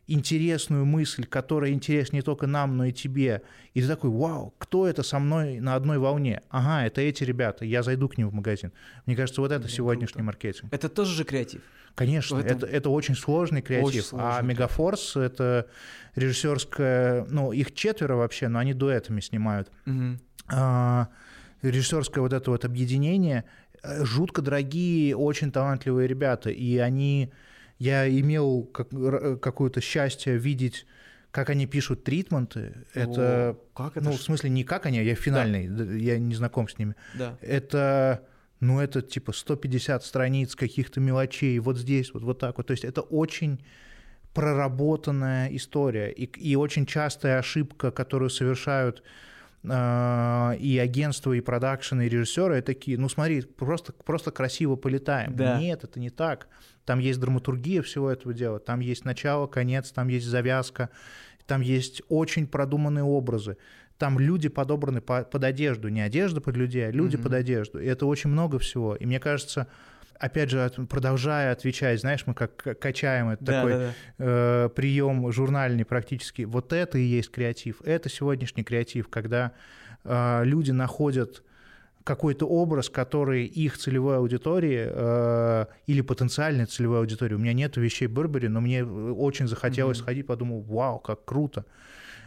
интересную 0.06 0.86
мысль, 0.86 1.26
которая 1.26 1.70
интересна 1.72 2.16
не 2.16 2.22
только 2.22 2.46
нам, 2.46 2.76
но 2.78 2.86
и 2.86 2.92
тебе. 2.92 3.42
И 3.74 3.82
ты 3.82 3.88
такой, 3.88 4.08
вау, 4.08 4.54
кто 4.58 4.86
это 4.86 5.02
со 5.02 5.18
мной 5.18 5.60
на 5.60 5.74
одной 5.74 5.98
волне? 5.98 6.40
Ага, 6.48 6.86
это 6.86 7.02
эти 7.02 7.24
ребята, 7.24 7.66
я 7.66 7.82
зайду 7.82 8.08
к 8.08 8.16
ним 8.16 8.30
в 8.30 8.32
магазин. 8.32 8.72
Мне 9.04 9.14
кажется, 9.14 9.42
вот 9.42 9.52
это 9.52 9.64
Блин, 9.64 9.74
сегодняшний 9.74 10.22
круто. 10.22 10.24
маркетинг. 10.24 10.72
Это 10.72 10.88
тоже 10.88 11.14
же 11.14 11.24
креатив. 11.24 11.60
Конечно, 11.94 12.38
этом- 12.38 12.56
это, 12.56 12.66
это 12.66 12.90
очень 12.90 13.14
сложный 13.16 13.60
креатив. 13.60 13.88
Очень 13.88 14.00
а 14.00 14.02
сложный 14.02 14.30
креатив. 14.30 14.48
Мегафорс 14.48 15.16
это 15.16 15.66
режиссерская, 16.14 17.26
ну, 17.28 17.52
их 17.52 17.74
четверо 17.74 18.16
вообще, 18.16 18.48
но 18.48 18.60
они 18.60 18.72
дуэтами 18.72 19.20
снимают. 19.20 19.70
Мгм. 19.84 20.20
А, 20.50 21.08
режиссерское 21.62 22.22
вот 22.22 22.32
это 22.32 22.50
вот 22.50 22.64
объединение, 22.64 23.44
э, 23.82 24.04
жутко 24.04 24.42
дорогие, 24.42 25.16
очень 25.16 25.50
талантливые 25.52 26.08
ребята, 26.08 26.50
и 26.50 26.76
они, 26.78 27.30
я 27.78 28.08
имел 28.08 28.64
как- 28.64 28.92
р- 28.92 29.36
какое-то 29.38 29.80
счастье 29.80 30.36
видеть, 30.36 30.86
как 31.30 31.50
они 31.50 31.66
пишут 31.66 32.04
тритменты. 32.04 32.74
Это, 32.94 33.50
О, 33.50 33.56
как 33.74 33.96
это? 33.96 34.04
ну, 34.06 34.12
в 34.12 34.22
смысле, 34.22 34.50
не 34.50 34.64
как 34.64 34.86
они, 34.86 34.98
а 34.98 35.02
я 35.02 35.14
финальный, 35.14 35.68
д- 35.68 35.98
я 36.00 36.18
не 36.18 36.34
знаком 36.34 36.68
с 36.68 36.78
ними. 36.78 36.94
Да. 37.14 37.36
Это, 37.42 38.26
ну, 38.60 38.80
это 38.80 39.02
типа 39.02 39.32
150 39.32 40.04
страниц 40.04 40.54
каких-то 40.54 41.00
мелочей, 41.00 41.58
вот 41.58 41.76
здесь, 41.76 42.14
вот, 42.14 42.22
вот 42.22 42.38
так 42.38 42.56
вот. 42.56 42.66
То 42.66 42.72
есть 42.72 42.84
это 42.84 43.02
очень 43.02 43.60
проработанная 44.34 45.48
история 45.48 46.10
и, 46.10 46.24
и 46.24 46.56
очень 46.56 46.86
частая 46.86 47.38
ошибка, 47.38 47.90
которую 47.90 48.30
совершают 48.30 49.00
э, 49.00 49.02
и 49.64 50.78
агентства, 50.80 51.32
и 51.32 51.40
продакшены, 51.40 52.06
и 52.06 52.08
режиссеры, 52.08 52.62
такие, 52.62 52.96
ну 52.98 53.08
смотри, 53.08 53.42
просто, 53.42 53.92
просто 53.92 54.30
красиво 54.30 54.76
полетаем. 54.76 55.34
Да. 55.34 55.58
Нет, 55.58 55.84
это 55.84 55.98
не 56.00 56.10
так. 56.10 56.48
Там 56.84 57.00
есть 57.00 57.20
драматургия 57.20 57.82
всего 57.82 58.10
этого 58.10 58.32
дела, 58.32 58.60
там 58.60 58.80
есть 58.80 59.04
начало, 59.04 59.46
конец, 59.46 59.90
там 59.90 60.08
есть 60.08 60.26
завязка, 60.26 60.90
там 61.46 61.60
есть 61.60 62.02
очень 62.08 62.46
продуманные 62.46 63.04
образы. 63.04 63.56
Там 63.98 64.18
люди 64.20 64.48
подобраны 64.48 65.00
по- 65.00 65.24
под 65.24 65.42
одежду, 65.44 65.88
не 65.88 66.00
одежда 66.00 66.40
под 66.40 66.56
людей, 66.56 66.86
а 66.86 66.90
люди 66.92 67.16
Мгм. 67.16 67.24
под 67.24 67.32
одежду. 67.34 67.80
И 67.80 67.86
это 67.86 68.06
очень 68.06 68.30
много 68.30 68.58
всего. 68.60 68.94
И 68.94 69.04
мне 69.06 69.18
кажется, 69.18 69.66
опять 70.18 70.50
же, 70.50 70.70
продолжая 70.88 71.52
отвечать, 71.52 72.00
знаешь, 72.00 72.24
мы 72.26 72.34
как 72.34 72.56
качаем 72.80 73.30
это 73.30 73.44
Да, 73.44 73.52
такой 73.52 73.72
да, 73.72 73.78
да. 73.78 73.92
э, 74.18 74.68
прием 74.74 75.30
журнальный 75.32 75.84
практически. 75.84 76.42
Вот 76.42 76.72
это 76.72 76.98
и 76.98 77.02
есть 77.02 77.30
креатив. 77.30 77.80
Это 77.82 78.08
сегодняшний 78.08 78.64
креатив, 78.64 79.08
когда 79.08 79.52
э, 80.04 80.44
люди 80.44 80.70
находят 80.70 81.42
какой-то 82.04 82.46
образ, 82.46 82.88
который 82.88 83.44
их 83.44 83.76
целевой 83.76 84.16
аудитории 84.16 84.86
э, 84.90 85.66
или 85.86 86.00
потенциальной 86.00 86.64
целевой 86.64 87.00
аудитории. 87.00 87.34
У 87.34 87.38
меня 87.38 87.52
нет 87.52 87.76
вещей 87.76 88.06
Бурбери, 88.06 88.48
но 88.48 88.60
мне 88.62 88.82
очень 88.84 89.46
захотелось 89.46 89.98
Мгм. 89.98 90.04
сходить, 90.04 90.26
подумал, 90.26 90.62
вау, 90.62 91.00
как 91.00 91.24
круто, 91.26 91.66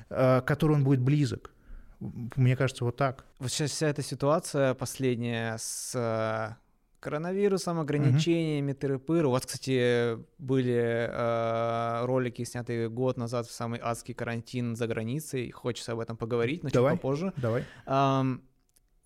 э, 0.09 0.41
который 0.45 0.73
он 0.75 0.83
будет 0.83 0.99
близок. 1.01 1.51
Мне 1.99 2.55
кажется, 2.55 2.83
вот 2.85 2.95
так. 2.97 3.25
Вот 3.39 3.51
сейчас 3.51 3.71
вся 3.71 3.87
эта 3.87 4.01
ситуация 4.03 4.73
последняя 4.75 5.57
с 5.59 5.93
э, 5.95 6.55
коронавирусом, 7.01 7.79
ограничениями, 7.79 8.73
тыры-пыры. 8.73 9.27
У 9.27 9.31
вас, 9.31 9.45
кстати, 9.45 10.17
были 10.37 11.09
э, 11.09 12.05
ролики, 12.05 12.43
снятые 12.45 12.89
год 12.89 13.17
назад 13.17 13.47
в 13.47 13.51
самый 13.51 13.79
адский 13.83 14.13
карантин 14.13 14.75
за 14.75 14.87
границей. 14.87 15.51
Хочется 15.51 15.91
об 15.93 15.99
этом 15.99 16.15
поговорить, 16.15 16.63
но 16.63 16.69
Давай. 16.69 16.93
чуть 16.93 17.01
попозже. 17.01 17.33
Давай. 17.37 17.65
Ам, 17.85 18.43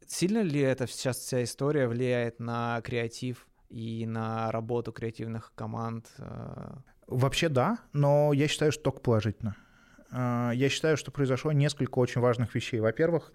сильно 0.05 0.41
ли 0.41 0.59
это 0.59 0.85
сейчас 0.87 1.17
вся 1.17 1.43
история 1.43 1.87
влияет 1.87 2.39
на 2.39 2.81
креатив 2.81 3.47
и 3.69 4.05
на 4.05 4.51
работу 4.51 4.91
креативных 4.91 5.53
команд? 5.55 6.07
э? 6.17 6.75
Вообще 7.07 7.49
да, 7.49 7.77
но 7.93 8.33
я 8.33 8.47
считаю, 8.47 8.71
что 8.73 8.83
только 8.83 8.99
положительно. 8.99 9.55
А, 10.11 10.51
Я 10.51 10.69
считаю, 10.69 10.97
что 10.97 11.11
произошло 11.11 11.53
несколько 11.53 11.97
очень 11.99 12.19
важных 12.19 12.53
вещей. 12.55 12.81
Во-первых, 12.81 13.31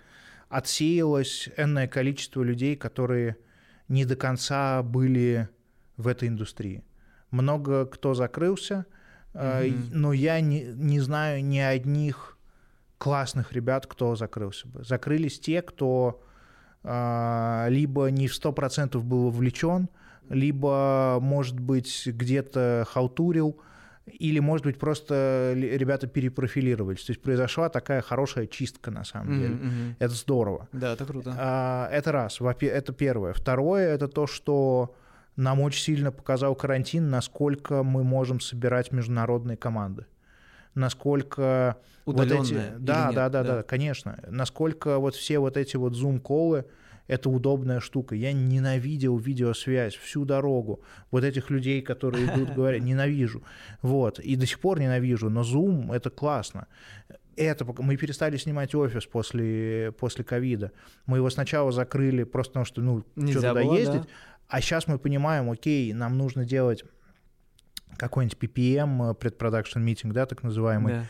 отсеялось 0.50 1.48
энное 1.56 1.88
количество 1.88 2.42
людей, 2.42 2.76
которые 2.76 3.38
не 3.90 4.04
до 4.06 4.16
конца 4.16 4.82
были 4.82 5.48
в 5.96 6.06
этой 6.08 6.28
индустрии. 6.28 6.82
Много 7.30 7.84
кто 7.84 8.14
закрылся, 8.14 8.86
Мгм. 9.34 9.90
но 9.92 10.12
я 10.12 10.40
не, 10.40 10.62
не 10.74 10.98
знаю 11.00 11.44
ни 11.44 11.58
одних 11.58 12.38
классных 12.98 13.52
ребят, 13.52 13.86
кто 13.86 14.16
закрылся 14.16 14.66
бы. 14.68 14.82
Закрылись 14.84 15.38
те, 15.38 15.60
кто 15.62 16.22
а, 16.82 17.66
либо 17.68 18.06
не 18.06 18.26
в 18.26 18.32
100% 18.32 18.98
был 19.02 19.30
вовлечен, 19.30 19.88
либо, 20.28 21.18
может 21.20 21.58
быть, 21.60 22.06
где-то 22.06 22.86
халтурил, 22.88 23.60
или, 24.18 24.38
может 24.38 24.66
быть, 24.66 24.78
просто 24.78 25.52
ребята 25.56 26.06
перепрофилировались. 26.06 27.04
То 27.04 27.12
есть 27.12 27.22
произошла 27.22 27.68
такая 27.68 28.02
хорошая 28.02 28.46
чистка, 28.46 28.90
на 28.90 29.04
самом 29.04 29.38
деле. 29.38 29.54
Мгм, 29.54 29.66
мгм. 29.66 29.96
Это 29.98 30.14
здорово. 30.14 30.68
Да, 30.72 30.92
это 30.92 31.04
круто. 31.04 31.34
А, 31.38 31.88
Это 31.90 32.12
раз, 32.12 32.40
это 32.40 32.92
первое. 32.92 33.32
Второе, 33.32 33.88
это 33.94 34.08
то, 34.08 34.26
что 34.26 34.94
нам 35.36 35.60
очень 35.60 35.82
сильно 35.82 36.12
показал 36.12 36.54
карантин, 36.54 37.08
насколько 37.10 37.82
мы 37.82 38.04
можем 38.04 38.40
собирать 38.40 38.92
международные 38.92 39.56
команды. 39.56 40.06
Насколько 40.74 41.76
вот 42.06 42.30
эти... 42.30 42.72
Да, 42.78 43.06
нет? 43.06 43.14
да, 43.14 43.28
да, 43.28 43.42
да, 43.42 43.62
конечно. 43.62 44.18
Насколько 44.28 44.98
вот 44.98 45.14
все 45.14 45.38
вот 45.38 45.56
эти 45.56 45.76
вот 45.76 45.94
зум-колы, 45.94 46.66
это 47.10 47.28
удобная 47.28 47.80
штука. 47.80 48.14
Я 48.14 48.32
ненавидел 48.32 49.18
видеосвязь 49.18 49.96
всю 49.96 50.24
дорогу. 50.24 50.80
Вот 51.10 51.24
этих 51.24 51.50
людей, 51.50 51.82
которые 51.82 52.26
идут, 52.26 52.50
говорят, 52.54 52.82
ненавижу. 52.82 53.42
Вот. 53.82 54.20
И 54.20 54.36
до 54.36 54.46
сих 54.46 54.60
пор 54.60 54.78
ненавижу. 54.78 55.28
Но 55.28 55.40
Zoom— 55.40 55.92
это 55.94 56.10
классно. 56.10 56.68
Это 57.34 57.64
мы 57.82 57.96
перестали 57.96 58.36
снимать 58.36 58.76
офис 58.76 59.06
после 59.06 59.92
после 59.98 60.22
ковида. 60.22 60.70
Мы 61.06 61.16
его 61.16 61.30
сначала 61.30 61.72
закрыли 61.72 62.22
просто 62.22 62.52
потому, 62.52 62.66
что 62.66 62.80
ну 62.80 63.00
что 63.00 63.20
Нельзя 63.20 63.48
туда 63.48 63.64
было, 63.64 63.76
ездить. 63.76 64.02
да. 64.02 64.08
А 64.46 64.60
сейчас 64.60 64.86
мы 64.86 64.98
понимаем, 64.98 65.50
окей, 65.50 65.92
нам 65.92 66.16
нужно 66.16 66.44
делать 66.44 66.84
какой-нибудь 68.00 68.38
PPM, 68.38 69.10
э, 69.10 69.14
предпродакшн 69.14 69.78
митинг, 69.80 70.14
да, 70.14 70.26
так 70.26 70.42
называемый. 70.42 70.94
Да. 70.94 71.04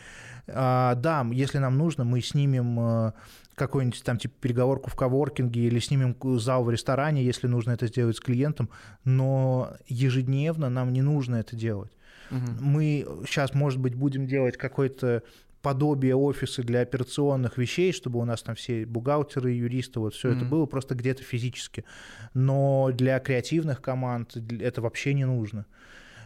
А, 0.47 0.95
да, 0.95 1.25
если 1.31 1.59
нам 1.59 1.77
нужно, 1.77 2.03
мы 2.03 2.21
снимем 2.21 2.79
э, 2.79 3.11
какую-нибудь 3.55 4.03
там 4.03 4.17
типа 4.17 4.33
переговорку 4.41 4.89
в 4.89 4.95
коворкинге 4.95 5.61
или 5.61 5.79
снимем 5.79 6.15
зал 6.39 6.63
в 6.63 6.69
ресторане, 6.69 7.23
если 7.23 7.47
нужно 7.47 7.71
это 7.71 7.87
сделать 7.87 8.17
с 8.17 8.19
клиентом, 8.19 8.69
но 9.05 9.73
ежедневно 9.87 10.69
нам 10.69 10.91
не 10.91 11.01
нужно 11.01 11.37
это 11.37 11.55
делать. 11.55 11.91
Мгм. 12.29 12.57
Мы 12.59 13.05
сейчас, 13.25 13.53
может 13.53 13.79
быть, 13.79 13.95
будем 13.95 14.25
делать 14.27 14.57
какое-то 14.57 15.23
подобие 15.61 16.15
офиса 16.15 16.63
для 16.63 16.81
операционных 16.81 17.57
вещей, 17.57 17.93
чтобы 17.93 18.19
у 18.19 18.25
нас 18.25 18.41
там 18.41 18.55
все 18.55 18.85
бухгалтеры, 18.85 19.51
юристы, 19.51 19.99
вот 19.99 20.15
все 20.15 20.29
это 20.29 20.39
Мгм. 20.39 20.49
было 20.49 20.65
просто 20.65 20.95
где-то 20.95 21.23
физически. 21.23 21.85
Но 22.33 22.89
для 22.91 23.19
креативных 23.19 23.79
команд 23.81 24.35
это 24.59 24.81
вообще 24.81 25.13
не 25.13 25.25
нужно. 25.25 25.65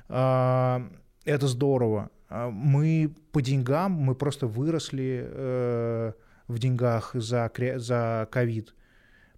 А, 0.09 0.81
Это 1.25 1.47
здорово. 1.47 2.09
А, 2.29 2.49
Мы 2.49 3.13
по 3.31 3.41
деньгам, 3.41 3.91
мы 3.91 4.15
просто 4.15 4.47
выросли 4.47 5.25
э, 5.27 6.13
в 6.47 6.59
деньгах 6.59 7.11
за 7.13 7.51
за 7.77 8.27
ковид, 8.31 8.75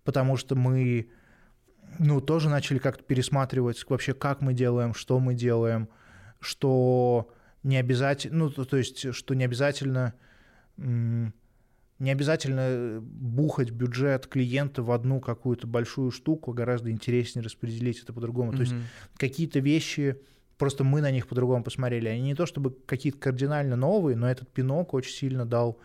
потому 0.03 0.37
что 0.37 0.55
мы 0.55 1.09
ну, 1.99 2.21
тоже 2.21 2.49
начали 2.49 2.79
как-то 2.79 3.03
пересматривать 3.03 3.83
вообще, 3.89 4.13
как 4.13 4.41
мы 4.41 4.53
делаем, 4.53 4.93
что 4.93 5.19
мы 5.19 5.33
делаем, 5.33 5.89
что 6.39 7.29
не 7.63 7.77
обязательно, 7.77 8.37
ну, 8.37 8.49
то, 8.49 8.65
то 8.65 8.77
есть, 8.77 9.13
что 9.13 9.33
не 9.33 9.45
обязательно 9.45 10.13
Не 11.99 12.11
обязательно 12.11 12.99
бухать 13.01 13.71
бюджет 13.71 14.27
клиента 14.27 14.83
в 14.83 14.91
одну 14.91 15.19
какую-то 15.19 15.65
большую 15.65 16.11
штуку, 16.11 16.53
гораздо 16.53 16.91
интереснее 16.91 17.43
распределить 17.43 18.03
это 18.03 18.13
по-другому. 18.13 18.51
Mm-hmm. 18.51 18.55
То 18.55 18.61
есть 18.61 18.75
какие-то 19.17 19.59
вещи, 19.59 20.21
просто 20.57 20.83
мы 20.83 21.01
на 21.01 21.11
них 21.11 21.27
по-другому 21.27 21.63
посмотрели. 21.63 22.09
Они 22.09 22.21
не 22.21 22.35
то 22.35 22.45
чтобы 22.45 22.71
какие-то 22.85 23.19
кардинально 23.19 23.75
новые, 23.75 24.15
но 24.15 24.29
этот 24.29 24.49
пинок 24.49 24.93
очень 24.93 25.13
сильно 25.13 25.45
дал 25.45 25.79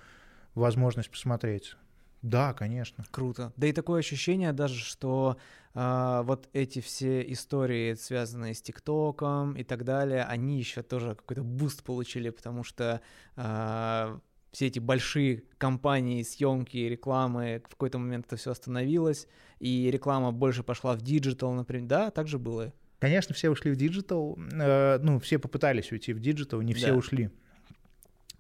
возможность 0.55 1.11
посмотреть. 1.11 1.77
Да, 2.23 2.53
конечно. 2.55 3.05
Круто. 3.11 3.53
Да 3.57 3.66
и 3.66 3.73
такое 3.73 3.99
ощущение 3.99 4.53
даже, 4.53 4.79
что 4.79 5.37
э, 5.75 6.23
вот 6.25 6.49
эти 6.53 6.81
все 6.81 7.20
истории, 7.33 7.95
связанные 7.95 8.55
с 8.55 8.62
ТикТоком 8.62 9.55
и 9.55 9.64
так 9.64 9.85
далее, 9.85 10.23
они 10.25 10.59
еще 10.59 10.83
тоже 10.83 11.16
какой-то 11.16 11.43
boost 11.43 11.82
получили, 11.83 12.31
потому 12.31 12.62
что 12.62 13.01
э, 13.37 14.18
все 14.53 14.66
эти 14.66 14.79
большие 14.79 15.43
компании, 15.59 16.23
съемки, 16.23 16.77
рекламы, 16.77 17.61
в 17.64 17.70
какой-то 17.70 17.99
момент 17.99 18.27
это 18.27 18.37
все 18.37 18.53
остановилось, 18.53 19.27
и 19.59 19.91
реклама 19.91 20.31
больше 20.31 20.62
пошла 20.62 20.95
в 20.95 21.03
digital, 21.03 21.53
например. 21.55 21.89
Да, 21.89 22.11
так 22.12 22.29
же 22.29 22.39
было. 22.39 22.73
Конечно, 23.03 23.34
все 23.34 23.50
ушли 23.50 23.72
в 23.72 23.76
digital. 23.76 24.38
Э, 24.53 24.96
ну, 25.03 25.18
все 25.18 25.40
попытались 25.40 25.90
уйти 25.90 26.12
в 26.12 26.20
digital, 26.20 26.61
не 26.61 26.72
все 26.72 26.92
да. 26.92 26.94
ушли. 26.94 27.30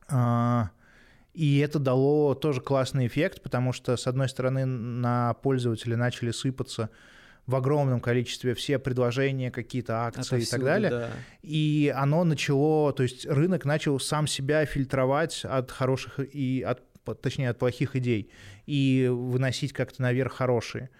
А, 0.08 0.70
и 1.34 1.58
это 1.58 1.80
дало 1.80 2.36
тоже 2.36 2.60
классный 2.60 3.08
эффект, 3.08 3.42
потому 3.42 3.72
что, 3.72 3.96
с 3.96 4.06
одной 4.06 4.28
стороны, 4.28 4.64
на 4.64 5.34
пользователя 5.34 5.96
начали 5.96 6.30
сыпаться 6.30 6.90
в 7.44 7.56
огромном 7.56 7.98
количестве 7.98 8.54
все 8.54 8.78
предложения, 8.78 9.50
какие-то 9.50 10.06
акции 10.06 10.36
Отовсюду, 10.36 10.42
и 10.42 10.46
так 10.46 10.62
далее. 10.62 10.90
Да. 10.90 11.10
И 11.42 11.92
оно 11.96 12.22
начало, 12.22 12.92
то 12.92 13.02
есть 13.02 13.26
рынок 13.26 13.64
начал 13.64 13.98
сам 13.98 14.28
себя 14.28 14.64
фильтровать 14.64 15.44
от 15.44 15.72
хороших 15.72 16.20
и 16.20 16.62
от, 16.62 16.84
точнее, 17.20 17.50
от 17.50 17.58
плохих 17.58 17.96
идей 17.96 18.30
и 18.66 19.08
выносить 19.10 19.72
как-то 19.72 20.02
наверх 20.02 20.34
хорошие. 20.34 20.90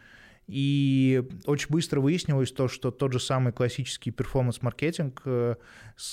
И 0.48 1.22
очень 1.46 1.68
быстро 1.70 2.00
выяснилось 2.00 2.52
то, 2.52 2.68
что 2.68 2.90
тот 2.90 3.12
же 3.12 3.20
самый 3.20 3.52
классический 3.52 4.10
перформанс-маркетинг, 4.10 5.22
э, 5.24 5.54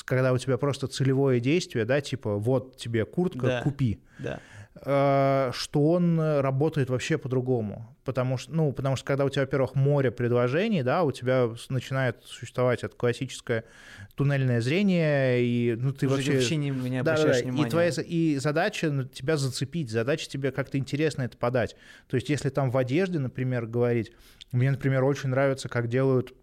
когда 0.06 0.34
у 0.34 0.38
тебя 0.38 0.58
просто 0.58 0.88
целевое 0.88 1.40
действие, 1.40 1.86
да, 1.86 2.00
типа 2.00 2.38
вот 2.38 2.78
тебе 2.78 3.06
куртка, 3.06 3.48
да. 3.48 3.62
купи. 3.62 4.02
Да. 4.20 4.40
Э, 4.86 5.52
что 5.54 5.92
он 5.92 6.20
работает 6.20 6.90
вообще 6.90 7.18
по-другому. 7.18 7.96
Потому 8.06 8.38
что, 8.38 8.52
ну, 8.54 8.72
потому 8.72 8.96
что 8.96 9.06
когда 9.06 9.26
у 9.26 9.30
тебя, 9.30 9.42
во-первых, 9.42 9.76
море 9.76 10.10
предложений, 10.10 10.84
да, 10.84 11.04
у 11.04 11.12
тебя 11.12 11.50
начинает 11.70 12.24
существовать 12.24 12.84
это 12.84 12.96
классическое 12.96 13.66
туннельное 14.16 14.62
зрение, 14.62 15.44
и 15.44 15.76
ну, 15.78 15.92
ты 15.92 16.08
Уже 16.08 16.16
вообще... 16.16 16.34
вообще 16.34 16.56
не, 16.56 16.70
не 16.70 17.04
да, 17.04 17.18
да, 17.18 17.34
внимания. 17.34 17.68
И, 17.68 17.70
твоя, 17.70 17.92
и 18.06 18.38
задача 18.38 18.90
ну, 18.90 19.04
тебя 19.04 19.36
зацепить, 19.36 19.90
задача 19.90 20.30
тебе 20.30 20.52
как-то 20.52 20.78
интересно 20.78 21.24
это 21.24 21.38
подать. 21.38 21.76
То 22.08 22.16
есть 22.16 22.30
если 22.30 22.50
там 22.50 22.72
в 22.72 22.78
одежде, 22.78 23.20
например, 23.20 23.66
говорить, 23.66 24.14
мне, 24.52 24.72
например, 24.72 25.04
очень 25.04 25.30
нравится, 25.30 25.68
как 25.68 25.90
делают 25.90 26.34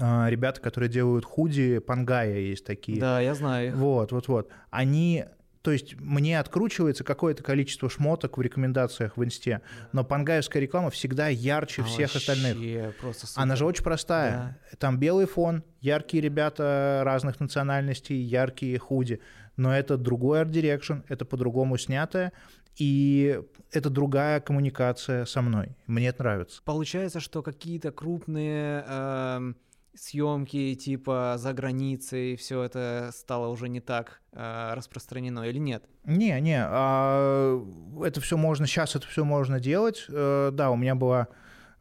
э, 0.00 0.26
ребята, 0.30 0.60
которые 0.62 0.88
делают 0.88 1.26
худи, 1.26 1.78
пангая 1.78 2.38
есть 2.38 2.64
такие. 2.64 2.98
Да, 2.98 3.20
я 3.20 3.34
знаю. 3.34 3.76
Вот, 3.76 4.12
вот, 4.12 4.28
вот. 4.28 4.50
Они 4.70 5.26
то 5.62 5.72
есть 5.72 5.94
мне 6.00 6.40
откручивается 6.40 7.04
какое-то 7.04 7.42
количество 7.42 7.90
шмоток 7.90 8.38
в 8.38 8.40
рекомендациях 8.40 9.16
в 9.16 9.24
инсте, 9.24 9.60
но 9.92 10.04
пангаевская 10.04 10.62
реклама 10.62 10.90
всегда 10.90 11.28
ярче 11.28 11.82
а 11.82 11.84
всех 11.84 12.16
остальных. 12.16 12.94
Она 13.34 13.56
же 13.56 13.66
очень 13.66 13.84
простая. 13.84 14.58
Да. 14.70 14.76
Там 14.78 14.98
белый 14.98 15.26
фон, 15.26 15.62
яркие 15.80 16.22
ребята 16.22 17.02
разных 17.04 17.40
национальностей, 17.40 18.16
яркие 18.16 18.78
худи. 18.78 19.20
Но 19.56 19.76
это 19.76 19.98
другой 19.98 20.40
art 20.40 20.54
direction, 20.54 21.00
это 21.08 21.26
по-другому 21.26 21.76
снятое, 21.76 22.32
и 22.76 23.38
это 23.70 23.90
другая 23.90 24.40
коммуникация 24.40 25.26
со 25.26 25.42
мной. 25.42 25.76
Мне 25.86 26.08
это 26.08 26.22
нравится. 26.22 26.62
Получается, 26.64 27.20
что 27.20 27.42
какие-то 27.42 27.92
крупные... 27.92 28.84
Э 28.86 29.52
съемки 29.94 30.74
типа 30.74 31.34
за 31.38 31.52
границей, 31.52 32.36
все 32.36 32.62
это 32.62 33.10
стало 33.12 33.48
уже 33.48 33.68
не 33.68 33.80
так 33.80 34.20
э, 34.32 34.74
распространено 34.74 35.40
или 35.48 35.58
нет? 35.58 35.84
Не, 36.04 36.40
не, 36.40 36.62
а, 36.62 37.62
это 38.04 38.20
все 38.20 38.36
можно, 38.36 38.66
сейчас 38.66 38.96
это 38.96 39.06
все 39.06 39.24
можно 39.24 39.60
делать. 39.60 40.06
Э, 40.08 40.50
да, 40.52 40.70
у 40.70 40.76
меня 40.76 40.94
была 40.94 41.28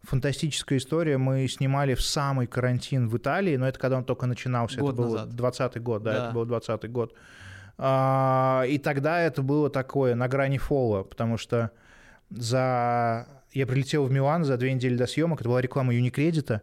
фантастическая 0.02 0.78
история. 0.78 1.18
Мы 1.18 1.48
снимали 1.48 1.94
в 1.94 2.02
самый 2.02 2.48
карантин 2.48 3.10
в 3.10 3.18
Италии, 3.18 3.56
но 3.56 3.68
это 3.68 3.80
когда 3.80 3.98
он 3.98 4.06
только 4.06 4.26
начинался. 4.26 4.80
Год 4.80 4.94
это 4.94 5.02
был 5.02 5.12
назад. 5.12 5.30
20 5.36 5.82
год, 5.82 6.04
да, 6.04 6.12
да, 6.12 6.26
это 6.26 6.34
был 6.34 6.46
20 6.46 6.92
год. 6.92 7.14
А, 7.78 8.64
и 8.68 8.78
тогда 8.78 9.22
это 9.22 9.42
было 9.42 9.70
такое 9.70 10.16
на 10.16 10.28
грани 10.28 10.58
фола, 10.58 11.04
потому 11.04 11.38
что 11.38 11.72
за 12.30 13.28
я 13.54 13.66
прилетел 13.66 14.06
в 14.06 14.12
Милан 14.12 14.44
за 14.44 14.58
две 14.58 14.74
недели 14.74 14.96
до 14.96 15.08
съемок, 15.08 15.42
это 15.42 15.50
была 15.50 15.62
реклама 15.62 15.94
Юникредита, 15.94 16.62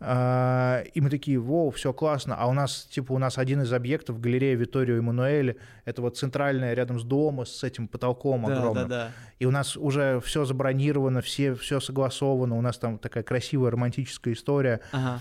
а, 0.00 0.82
и 0.82 1.00
мы 1.00 1.10
такие, 1.10 1.38
воу, 1.38 1.70
все 1.70 1.92
классно, 1.92 2.36
а 2.36 2.46
у 2.46 2.52
нас, 2.52 2.86
типа, 2.90 3.12
у 3.12 3.18
нас 3.18 3.38
один 3.38 3.62
из 3.62 3.72
объектов, 3.72 4.20
галерея 4.20 4.56
Виторио 4.56 4.96
Эммануэля, 4.96 5.56
это 5.84 6.02
вот 6.02 6.16
центральная 6.16 6.74
рядом 6.74 7.00
с 7.00 7.04
домом, 7.04 7.46
с 7.46 7.64
этим 7.64 7.88
потолком 7.88 8.44
да, 8.44 8.56
огромным, 8.56 8.88
да, 8.88 9.06
да. 9.06 9.12
и 9.38 9.46
у 9.46 9.50
нас 9.50 9.76
уже 9.76 10.20
все 10.20 10.44
забронировано, 10.44 11.22
все, 11.22 11.54
все 11.54 11.80
согласовано, 11.80 12.56
у 12.56 12.60
нас 12.60 12.78
там 12.78 12.98
такая 12.98 13.22
красивая 13.22 13.70
романтическая 13.70 14.34
история, 14.34 14.80
uh-huh. 14.92 15.18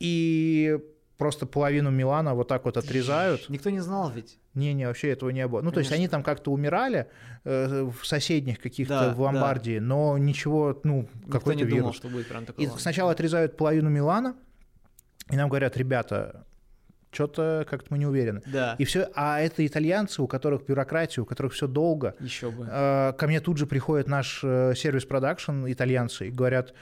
и 0.00 0.78
просто 1.22 1.46
половину 1.46 1.90
Милана 1.92 2.34
вот 2.34 2.48
так 2.48 2.64
вот 2.64 2.76
отрезают. 2.76 3.48
Никто 3.48 3.70
не 3.70 3.78
знал 3.78 4.10
ведь. 4.10 4.40
Не-не, 4.54 4.88
вообще 4.88 5.10
этого 5.10 5.30
не 5.30 5.46
было. 5.46 5.60
Ну, 5.60 5.70
Конечно. 5.70 5.74
то 5.74 5.80
есть 5.80 5.92
они 5.92 6.08
там 6.08 6.24
как-то 6.24 6.50
умирали 6.50 7.06
э, 7.44 7.84
в 7.84 8.04
соседних 8.04 8.58
каких-то 8.58 8.98
да, 9.08 9.14
в 9.14 9.20
Ломбардии, 9.20 9.78
да. 9.78 9.84
но 9.84 10.18
ничего, 10.18 10.80
ну, 10.82 11.08
какой-то 11.30 11.60
не 11.60 11.62
вирус. 11.62 11.78
Думал, 11.78 11.92
что 11.92 12.08
будет 12.08 12.26
прям 12.26 12.44
такое. 12.44 12.66
И 12.66 12.70
сначала 12.76 13.12
отрезают 13.12 13.56
половину 13.56 13.88
Милана, 13.88 14.34
и 15.30 15.36
нам 15.36 15.48
говорят, 15.48 15.76
ребята, 15.76 16.44
что-то 17.12 17.64
как-то 17.70 17.86
мы 17.90 17.98
не 17.98 18.06
уверены. 18.06 18.42
Да. 18.46 18.74
И 18.80 18.84
все, 18.84 19.08
а 19.14 19.38
это 19.38 19.64
итальянцы, 19.64 20.22
у 20.22 20.26
которых 20.26 20.66
бюрократия, 20.66 21.22
у 21.22 21.24
которых 21.24 21.52
все 21.52 21.68
долго. 21.68 22.16
Еще 22.18 22.50
бы. 22.50 22.66
Э, 22.68 23.12
ко 23.16 23.28
мне 23.28 23.38
тут 23.38 23.58
же 23.58 23.66
приходит 23.66 24.08
наш 24.08 24.40
э, 24.42 24.74
сервис-продакшн, 24.74 25.66
итальянцы, 25.68 26.26
и 26.26 26.30
говорят, 26.32 26.74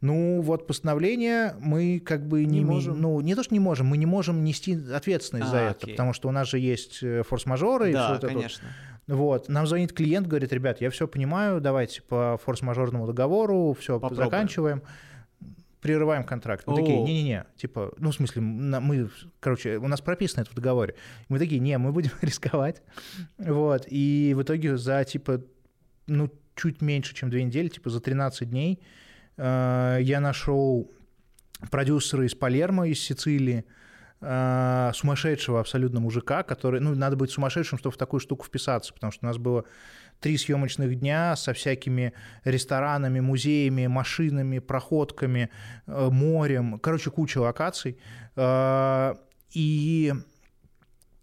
ну, 0.00 0.40
вот 0.40 0.66
постановление 0.66 1.54
мы 1.60 2.00
как 2.00 2.26
бы 2.26 2.44
не, 2.44 2.60
не 2.60 2.64
можем. 2.64 3.00
Ну, 3.00 3.20
не 3.20 3.34
то, 3.34 3.42
что 3.42 3.52
не 3.52 3.60
можем, 3.60 3.86
мы 3.86 3.98
не 3.98 4.06
можем 4.06 4.44
нести 4.44 4.78
ответственность 4.92 5.48
а, 5.48 5.50
за 5.50 5.56
это, 5.58 5.84
окей. 5.84 5.94
потому 5.94 6.12
что 6.14 6.28
у 6.28 6.32
нас 6.32 6.48
же 6.48 6.58
есть 6.58 7.02
э, 7.02 7.22
форс-мажоры. 7.22 7.92
Да, 7.92 8.14
и 8.14 8.18
все 8.18 8.26
конечно. 8.26 8.66
Это. 9.06 9.14
Вот. 9.14 9.48
Нам 9.48 9.66
звонит 9.66 9.92
клиент, 9.92 10.26
говорит, 10.26 10.52
ребят, 10.52 10.80
я 10.80 10.90
все 10.90 11.06
понимаю, 11.06 11.60
давайте 11.60 12.00
по 12.02 12.38
форс-мажорному 12.44 13.06
договору 13.06 13.76
все 13.78 14.00
Попробуем. 14.00 14.24
заканчиваем 14.24 14.82
прерываем 15.80 16.24
контракт. 16.24 16.66
Мы 16.66 16.74
О. 16.74 16.76
такие, 16.76 17.00
не-не-не, 17.00 17.46
типа, 17.56 17.92
ну, 17.96 18.10
в 18.10 18.14
смысле, 18.14 18.42
мы, 18.42 19.08
короче, 19.40 19.78
у 19.78 19.88
нас 19.88 20.00
прописано 20.00 20.42
это 20.42 20.50
в 20.50 20.54
договоре. 20.54 20.94
Мы 21.28 21.38
такие, 21.38 21.58
не, 21.58 21.76
мы 21.78 21.92
будем 21.92 22.10
рисковать. 22.20 22.82
Вот, 23.38 23.86
и 23.88 24.34
в 24.36 24.42
итоге 24.42 24.76
за, 24.76 25.02
типа, 25.04 25.40
ну, 26.06 26.30
чуть 26.54 26.82
меньше, 26.82 27.14
чем 27.14 27.30
две 27.30 27.42
недели, 27.44 27.68
типа, 27.68 27.88
за 27.90 28.00
13 28.00 28.50
дней 28.50 28.80
я 29.42 30.18
нашел 30.20 30.90
продюсера 31.70 32.24
из 32.24 32.34
Палермо, 32.34 32.86
из 32.86 33.00
Сицилии, 33.00 33.64
э, 34.20 34.90
сумасшедшего 34.94 35.60
абсолютно 35.60 36.00
мужика, 36.00 36.42
который, 36.42 36.80
ну, 36.80 36.94
надо 36.94 37.16
быть 37.16 37.30
сумасшедшим, 37.30 37.78
чтобы 37.78 37.94
в 37.94 37.98
такую 37.98 38.20
штуку 38.20 38.44
вписаться, 38.44 38.92
потому 38.92 39.12
что 39.12 39.26
у 39.26 39.28
нас 39.28 39.38
было 39.38 39.64
три 40.20 40.36
съемочных 40.36 40.98
дня 40.98 41.36
со 41.36 41.54
всякими 41.54 42.12
ресторанами, 42.44 43.20
музеями, 43.20 43.86
машинами, 43.86 44.58
проходками, 44.58 45.50
э, 45.86 46.08
морем, 46.10 46.78
короче, 46.78 47.10
куча 47.10 47.38
локаций. 47.38 47.98
И 49.52 50.12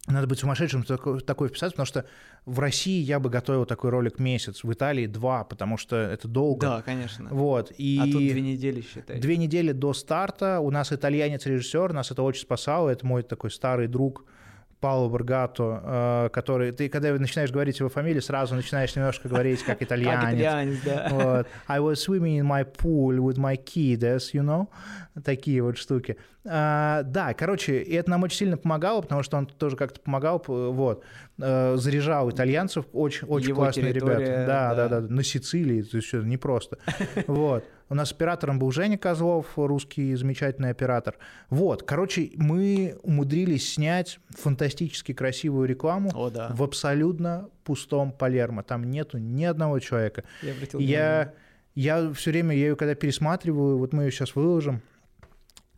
надо 0.06 0.26
быть 0.26 0.38
сумасшедшим, 0.38 0.84
чтобы 0.84 1.20
такое 1.20 1.48
вписаться, 1.48 1.72
потому 1.74 1.86
что 1.86 2.04
в 2.48 2.60
России 2.60 3.02
я 3.02 3.20
бы 3.20 3.28
готовил 3.28 3.66
такой 3.66 3.90
ролик 3.90 4.18
месяц, 4.18 4.64
в 4.64 4.72
Италии 4.72 5.06
два, 5.06 5.44
потому 5.44 5.76
что 5.76 5.96
это 5.96 6.26
долго. 6.28 6.66
Да, 6.66 6.82
конечно. 6.82 7.28
Вот. 7.30 7.72
И 7.76 7.98
а 8.00 8.04
тут 8.04 8.20
две 8.20 8.40
недели, 8.40 8.80
считай. 8.80 9.20
Две 9.20 9.36
недели 9.36 9.72
до 9.72 9.92
старта. 9.92 10.60
У 10.60 10.70
нас 10.70 10.90
итальянец-режиссер, 10.92 11.92
нас 11.92 12.10
это 12.10 12.22
очень 12.22 12.42
спасало. 12.42 12.88
Это 12.88 13.06
мой 13.06 13.22
такой 13.22 13.50
старый 13.50 13.86
друг, 13.86 14.24
Пауло 14.80 15.08
Баргато, 15.08 15.82
э, 15.84 16.28
который... 16.32 16.72
Ты, 16.72 16.88
когда 16.88 17.12
начинаешь 17.12 17.50
говорить 17.50 17.80
его 17.80 17.88
фамилию, 17.88 18.22
сразу 18.22 18.54
начинаешь 18.54 18.94
немножко 18.94 19.28
говорить 19.28 19.62
как 19.62 19.82
итальянец. 19.82 20.20
Как 20.20 20.34
итальянец, 20.34 20.80
да. 20.84 21.08
Вот. 21.10 21.46
I 21.66 21.80
was 21.80 21.94
swimming 21.94 22.38
in 22.38 22.46
my 22.46 22.64
pool 22.64 23.18
with 23.18 23.36
my 23.36 23.56
kiddos, 23.56 24.32
you 24.32 24.42
know? 24.42 24.68
Такие 25.22 25.62
вот 25.62 25.76
штуки. 25.76 26.16
А, 26.50 27.02
да, 27.02 27.34
короче, 27.34 27.82
и 27.82 27.92
это 27.94 28.10
нам 28.10 28.22
очень 28.22 28.38
сильно 28.38 28.56
помогало, 28.56 29.02
потому 29.02 29.22
что 29.22 29.36
он 29.36 29.46
тоже 29.46 29.76
как-то 29.76 30.00
помогал, 30.00 30.42
вот, 30.46 31.04
э, 31.38 31.76
заряжал 31.76 32.30
итальянцев, 32.30 32.86
очень, 32.92 33.28
очень 33.28 33.54
классные 33.54 33.92
ребята. 33.92 34.44
Да, 34.46 34.74
да, 34.74 34.88
да, 34.88 35.00
да, 35.00 35.14
на 35.14 35.22
Сицилии, 35.22 35.82
то 35.82 35.98
есть 35.98 36.08
это 36.14 36.24
непросто. 36.24 36.78
Вот. 37.26 37.64
У 37.90 37.94
нас 37.94 38.12
оператором 38.12 38.58
был 38.58 38.70
Женя 38.70 38.98
Козлов, 38.98 39.46
русский 39.56 40.14
замечательный 40.14 40.70
оператор. 40.70 41.16
Вот, 41.48 41.82
короче, 41.82 42.32
мы 42.36 42.98
умудрились 43.02 43.74
снять 43.74 44.18
фантастически 44.30 45.12
красивую 45.12 45.66
рекламу 45.68 46.10
О, 46.14 46.30
да. 46.30 46.48
в 46.50 46.62
абсолютно 46.62 47.48
пустом 47.64 48.12
Палермо. 48.12 48.62
Там 48.62 48.84
нету 48.84 49.18
ни 49.18 49.44
одного 49.44 49.78
человека. 49.78 50.24
Я 50.42 50.52
я, 50.78 51.32
я 51.74 52.12
все 52.12 52.30
время, 52.30 52.54
я 52.54 52.68
ее 52.68 52.76
когда 52.76 52.94
пересматриваю, 52.94 53.78
вот 53.78 53.92
мы 53.92 54.04
ее 54.04 54.10
сейчас 54.10 54.34
выложим, 54.34 54.82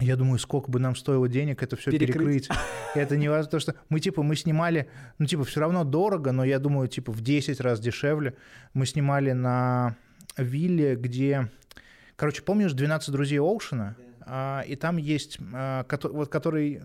я 0.01 0.17
думаю, 0.17 0.39
сколько 0.39 0.71
бы 0.71 0.81
нам 0.81 0.97
стоило 0.97 1.29
денег 1.29 1.63
это 1.63 1.77
все 1.77 1.91
Перекрыть. 1.91 2.49
перекрыть. 2.49 2.49
Это 2.95 3.17
не 3.17 3.29
важно, 3.29 3.51
то, 3.51 3.61
что 3.61 3.75
мы 3.89 4.01
типа 4.01 4.23
мы 4.23 4.35
снимали, 4.35 4.89
ну 5.19 5.27
типа 5.27 5.45
все 5.45 5.61
равно 5.61 5.85
дорого, 5.85 6.33
но 6.33 6.45
я 6.45 6.59
думаю, 6.59 6.89
типа 6.89 7.13
в 7.13 7.21
10 7.21 7.61
раз 7.61 7.81
дешевле. 7.81 8.35
Мы 8.75 8.87
снимали 8.87 9.33
на 9.33 9.97
вилле, 10.37 10.97
где, 10.97 11.51
короче, 12.17 12.43
помнишь 12.43 12.73
12 12.73 13.11
друзей 13.11 13.39
Оушена? 13.39 13.97
А, 14.23 14.63
и 14.67 14.77
там 14.77 14.97
есть, 14.97 15.39
а, 15.53 15.87
вот 16.05 16.29
который 16.29 16.83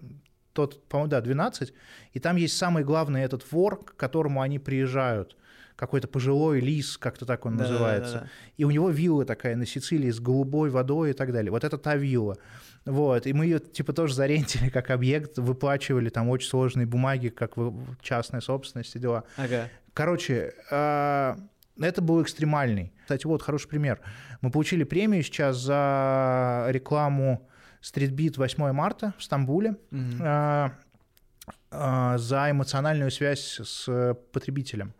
тот, 0.53 0.88
по-моему, 0.88 1.11
да, 1.11 1.22
12, 1.22 1.74
и 2.13 2.20
там 2.20 2.38
есть 2.38 2.57
самый 2.57 2.84
главный 2.84 3.24
этот 3.24 3.51
вор, 3.51 3.84
к 3.84 3.95
которому 3.97 4.41
они 4.41 4.57
приезжают, 4.57 5.36
какой-то 5.76 6.07
пожилой 6.07 6.59
лис, 6.61 6.97
как-то 6.97 7.26
так 7.26 7.45
он 7.45 7.57
Да, 7.57 7.63
да, 7.63 7.65
да, 7.65 7.71
называется. 7.73 8.19
да. 8.19 8.28
И 8.57 8.63
у 8.63 8.71
него 8.71 8.89
вилла 8.89 9.26
такая 9.26 9.55
на 9.55 9.65
Сицилии 9.65 10.09
с 10.09 10.19
голубой 10.19 10.69
водой 10.69 11.11
и 11.11 11.13
так 11.13 11.32
далее. 11.34 11.51
Вот 11.51 11.63
это 11.63 11.78
та 11.78 11.95
вилла. 11.95 12.38
Вот, 12.86 13.26
и 13.26 13.34
мы 13.34 13.45
ее 13.45 13.59
типа 13.59 13.93
тоже 13.93 14.13
зарентили 14.13 14.69
как 14.69 14.91
объект, 14.91 15.38
выплачивали 15.38 16.09
там 16.09 16.30
очень 16.30 16.47
сложные 16.49 16.86
бумаги, 16.86 17.30
как 17.30 17.55
частная 18.01 18.41
собственность 18.41 18.95
и 18.95 18.99
дела. 18.99 19.23
Ага. 19.38 19.69
Короче, 19.93 20.53
а, 20.71 21.38
это 21.80 22.01
был 22.01 22.21
экстремальный. 22.21 22.93
Кстати, 23.01 23.26
вот 23.26 23.41
хороший 23.41 23.67
пример. 23.69 23.99
Мы 24.41 24.51
получили 24.51 24.84
премию 24.84 25.23
сейчас 25.23 25.57
за 25.57 26.67
рекламу 26.69 27.49
Streetbeat 27.82 28.36
8 28.38 28.71
марта 28.71 29.13
в 29.17 29.23
Стамбуле 29.23 29.76
а, 30.21 32.17
за 32.17 32.51
эмоциональную 32.51 33.11
связь 33.11 33.59
с 33.63 34.15
потребителем. 34.32 34.93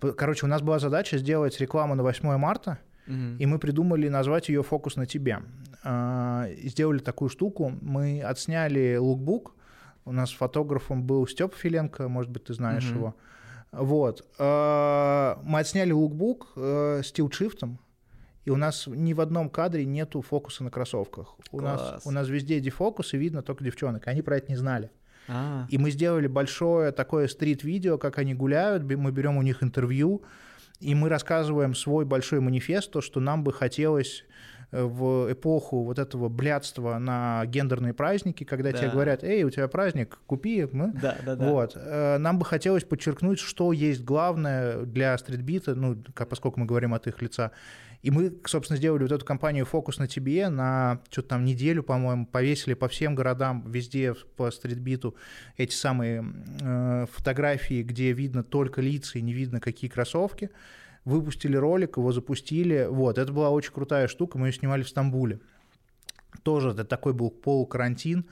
Короче, 0.00 0.46
у 0.46 0.48
нас 0.48 0.62
была 0.62 0.78
задача 0.78 1.18
сделать 1.18 1.60
рекламу 1.60 1.94
на 1.94 2.02
8 2.02 2.36
марта, 2.38 2.78
Мгм. 3.06 3.36
и 3.38 3.46
мы 3.46 3.58
придумали 3.58 4.08
назвать 4.08 4.48
ее 4.48 4.62
«Фокус 4.62 4.96
на 4.96 5.06
тебе». 5.06 5.40
А, 5.84 6.46
Сделали 6.64 6.98
такую 6.98 7.28
штуку. 7.28 7.72
Мы 7.80 8.22
отсняли 8.22 8.96
лукбук. 8.96 9.54
У 10.04 10.12
нас 10.12 10.30
фотографом 10.32 11.02
был 11.04 11.26
Степ 11.26 11.54
Филенко, 11.54 12.08
может 12.08 12.30
быть, 12.30 12.44
ты 12.44 12.54
знаешь 12.54 12.84
Мгм. 12.88 12.96
его. 12.98 13.14
Вот. 13.72 14.26
А, 14.38 15.38
Мы 15.44 15.60
отсняли 15.60 15.92
лукбук 15.92 16.52
э, 16.56 17.02
с 17.04 17.12
тилтшифтом, 17.12 17.78
и 18.44 18.50
у 18.50 18.56
нас 18.56 18.86
ни 18.86 19.12
в 19.12 19.20
одном 19.20 19.48
кадре 19.50 19.84
нету 19.84 20.22
фокуса 20.22 20.64
на 20.64 20.70
кроссовках. 20.70 21.36
У 21.52 21.60
нас, 21.60 21.80
Класс. 21.80 22.02
у 22.06 22.10
нас 22.10 22.28
везде 22.28 22.58
дефокус, 22.60 23.14
и 23.14 23.18
видно 23.18 23.42
только 23.42 23.62
девчонок. 23.64 24.08
Они 24.08 24.22
про 24.22 24.36
это 24.38 24.50
не 24.50 24.56
знали. 24.56 24.90
А, 25.32 25.66
И 25.68 25.78
мы 25.78 25.90
сделали 25.90 26.26
большое 26.26 26.92
такое 26.92 27.28
стрит-видео, 27.28 27.98
как 27.98 28.18
они 28.18 28.34
гуляют, 28.34 28.82
мы 28.82 29.12
берем 29.12 29.36
у 29.36 29.42
них 29.42 29.62
интервью, 29.62 30.22
и 30.80 30.94
мы 30.94 31.08
рассказываем 31.08 31.74
свой 31.74 32.04
большой 32.04 32.40
манифест, 32.40 32.90
то, 32.90 33.00
что 33.00 33.20
нам 33.20 33.44
бы 33.44 33.52
хотелось 33.52 34.24
э, 34.72 34.82
в 34.82 35.32
эпоху 35.32 35.82
вот 35.84 35.98
этого 35.98 36.28
блядства 36.28 36.98
на 36.98 37.44
гендерные 37.46 37.92
праздники, 37.92 38.44
когда 38.44 38.72
тебе 38.72 38.86
Да. 38.86 38.92
говорят, 38.92 39.24
эй, 39.24 39.44
у 39.44 39.50
тебя 39.50 39.68
праздник, 39.68 40.18
купи. 40.26 40.60
м». 40.60 40.92
да, 41.02 41.16
да, 41.26 41.36
да. 41.36 41.44
Вот. 41.44 41.72
Э, 41.76 42.18
Нам 42.18 42.38
бы 42.38 42.44
хотелось 42.44 42.84
подчеркнуть, 42.84 43.40
что 43.40 43.72
есть 43.72 44.04
главное 44.04 44.82
для 44.82 45.18
стритбита, 45.18 45.74
ну, 45.74 45.96
поскольку 46.14 46.60
мы 46.60 46.66
говорим 46.66 46.94
от 46.94 47.06
их 47.06 47.20
лица. 47.20 47.50
И 48.02 48.10
мы, 48.10 48.32
собственно, 48.46 48.78
сделали 48.78 49.02
вот 49.02 49.12
эту 49.12 49.26
кампанию 49.26 49.66
«Фокус 49.66 49.98
на 49.98 50.08
тебе» 50.08 50.48
на 50.48 51.00
что-то 51.10 51.28
там 51.28 51.44
неделю, 51.44 51.82
по-моему, 51.82 52.26
повесили 52.26 52.74
по 52.74 52.88
всем 52.88 53.14
городам, 53.14 53.70
везде 53.70 54.14
по 54.36 54.50
стритбиту 54.50 55.14
эти 55.58 55.74
самые 55.74 56.24
э, 56.62 57.06
фотографии, 57.12 57.82
где 57.82 58.12
видно 58.12 58.42
только 58.42 58.80
лица 58.80 59.18
и 59.18 59.22
не 59.22 59.34
видно, 59.34 59.60
какие 59.60 59.90
кроссовки. 59.90 60.50
Выпустили 61.04 61.56
ролик, 61.56 61.98
его 61.98 62.10
запустили. 62.12 62.86
Вот, 62.88 63.18
это 63.18 63.32
была 63.32 63.50
очень 63.50 63.72
крутая 63.72 64.08
штука, 64.08 64.38
мы 64.38 64.48
ее 64.48 64.52
снимали 64.54 64.82
в 64.82 64.88
Стамбуле. 64.88 65.40
Тоже 66.42 66.70
это 66.70 66.84
такой 66.84 67.12
был 67.12 67.30
полукарантин 67.30 68.24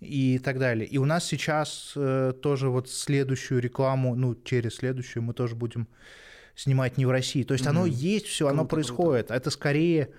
и 0.00 0.38
так 0.38 0.58
далее. 0.58 0.88
И 0.88 0.98
у 0.98 1.04
нас 1.04 1.24
сейчас 1.24 1.92
э, 1.94 2.32
тоже 2.42 2.68
вот 2.68 2.90
следующую 2.90 3.60
рекламу, 3.60 4.16
ну, 4.16 4.34
через 4.34 4.76
следующую 4.76 5.22
мы 5.22 5.34
тоже 5.34 5.54
будем 5.54 5.86
снимать 6.54 6.96
не 6.98 7.06
в 7.06 7.10
России. 7.10 7.42
То 7.42 7.54
есть 7.54 7.66
оно 7.66 7.82
Мгм. 7.82 7.90
есть, 7.90 8.26
все, 8.26 8.46
оно 8.48 8.64
Круто, 8.64 8.68
круто. 8.68 8.74
происходит. 8.76 9.30
Это 9.30 9.50
скорее, 9.50 10.10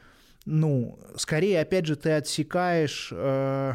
ну, 0.46 1.00
скорее, 1.16 1.62
опять 1.62 1.86
же, 1.86 1.96
ты 1.96 2.12
отсекаешь 2.12 3.10
э, 3.12 3.74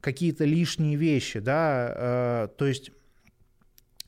какие-то 0.00 0.44
лишние 0.44 0.96
вещи, 0.96 1.40
да, 1.40 1.92
э, 1.94 2.48
то 2.56 2.66
есть 2.66 2.90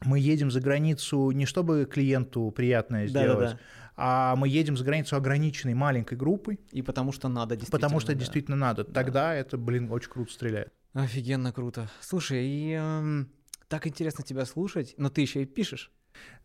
мы 0.02 0.18
едем 0.18 0.50
за 0.50 0.60
границу 0.60 1.30
не 1.32 1.44
чтобы 1.44 1.84
клиенту 1.90 2.50
приятное 2.50 3.06
сделать, 3.06 3.38
Да-да-да. 3.50 3.58
а 3.96 4.34
мы 4.36 4.48
едем 4.48 4.76
за 4.78 4.84
границу 4.84 5.16
ограниченной 5.16 5.74
маленькой 5.74 6.16
группой, 6.16 6.58
И 6.72 6.80
потому 6.80 7.12
что 7.12 7.28
надо 7.28 7.56
действительно. 7.56 7.78
потому 7.88 8.00
что 8.00 8.12
да. 8.14 8.18
действительно 8.18 8.56
надо. 8.56 8.84
Тогда 8.84 9.34
это, 9.34 9.58
блин, 9.58 9.90
очень 9.92 10.10
круто 10.10 10.32
стреляет. 10.32 10.72
Офигенно 10.94 11.52
круто. 11.52 11.90
Слушай, 12.00 12.46
и 12.46 12.72
эм, 12.72 13.30
так 13.68 13.86
интересно 13.86 14.24
тебя 14.24 14.46
слушать, 14.46 14.94
но 14.96 15.10
ты 15.10 15.20
еще 15.20 15.42
и 15.42 15.44
пишешь. 15.44 15.92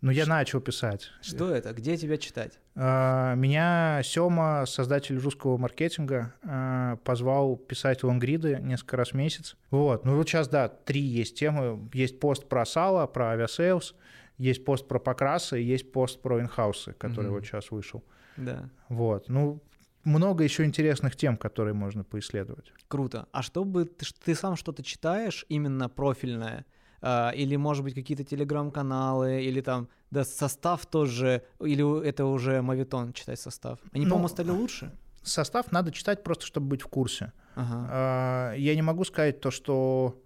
Но 0.01 0.11
я 0.11 0.25
начал 0.25 0.59
писать. 0.61 1.09
Что 1.21 1.49
это? 1.49 1.73
Где 1.73 1.97
тебя 1.97 2.17
читать? 2.17 2.59
А, 2.75 3.33
Меня 3.35 4.01
Сёма, 4.03 4.65
создатель 4.67 5.17
русского 5.17 5.57
маркетинга, 5.57 6.33
а, 6.43 6.97
позвал 6.97 7.55
писать 7.55 8.03
лонгриды 8.03 8.59
несколько 8.61 8.97
раз 8.97 9.09
в 9.11 9.13
месяц. 9.15 9.55
Вот. 9.71 10.05
Ну 10.05 10.15
вот 10.17 10.27
сейчас, 10.27 10.47
да, 10.47 10.67
три 10.67 11.01
есть 11.01 11.39
темы. 11.39 11.89
Есть 11.93 12.19
пост 12.19 12.47
про 12.47 12.65
сало, 12.65 13.07
про 13.07 13.31
Aviasales, 13.31 13.95
есть 14.37 14.63
пост 14.65 14.87
про 14.87 14.99
покрасы, 14.99 15.57
есть 15.57 15.91
пост 15.91 16.21
про 16.21 16.39
инхаусы, 16.41 16.93
который 16.93 17.27
Мгм. 17.27 17.35
вот 17.35 17.45
сейчас 17.45 17.71
вышел. 17.71 18.03
Да. 18.37 18.69
Вот. 18.89 19.29
Ну, 19.29 19.61
много 20.03 20.43
еще 20.43 20.65
интересных 20.65 21.15
тем, 21.15 21.35
которые 21.37 21.73
можно 21.73 22.03
поисследовать. 22.03 22.71
Круто. 22.89 23.27
А 23.31 23.41
что 23.41 23.63
бы 23.63 23.85
ты, 23.85 24.05
ш- 24.05 24.13
ты 24.23 24.35
сам 24.35 24.55
что-то 24.55 24.83
читаешь 24.83 25.45
именно 25.49 25.89
профильное? 25.89 26.65
А, 27.01 27.31
или, 27.31 27.55
может 27.55 27.83
быть, 27.83 27.93
какие-то 27.93 28.23
телеграм-каналы, 28.23 29.43
или 29.43 29.61
там, 29.61 29.87
да, 30.11 30.23
состав 30.23 30.85
тоже, 30.85 31.43
или 31.59 32.07
это 32.07 32.25
уже 32.25 32.61
мавитон 32.61 33.13
читать 33.13 33.39
состав? 33.39 33.79
Они, 33.93 34.05
Ну, 34.05 34.11
по-моему, 34.11 34.27
стали 34.29 34.49
лучше? 34.51 34.91
Состав 35.23 35.71
надо 35.71 35.91
читать 35.91 36.23
просто, 36.23 36.45
чтобы 36.45 36.67
быть 36.67 36.81
в 36.81 36.87
курсе. 36.87 37.31
Ага. 37.55 37.87
А, 37.91 38.53
Я 38.53 38.75
не 38.75 38.81
могу 38.81 39.03
сказать 39.05 39.39
то, 39.41 39.51
что 39.51 40.21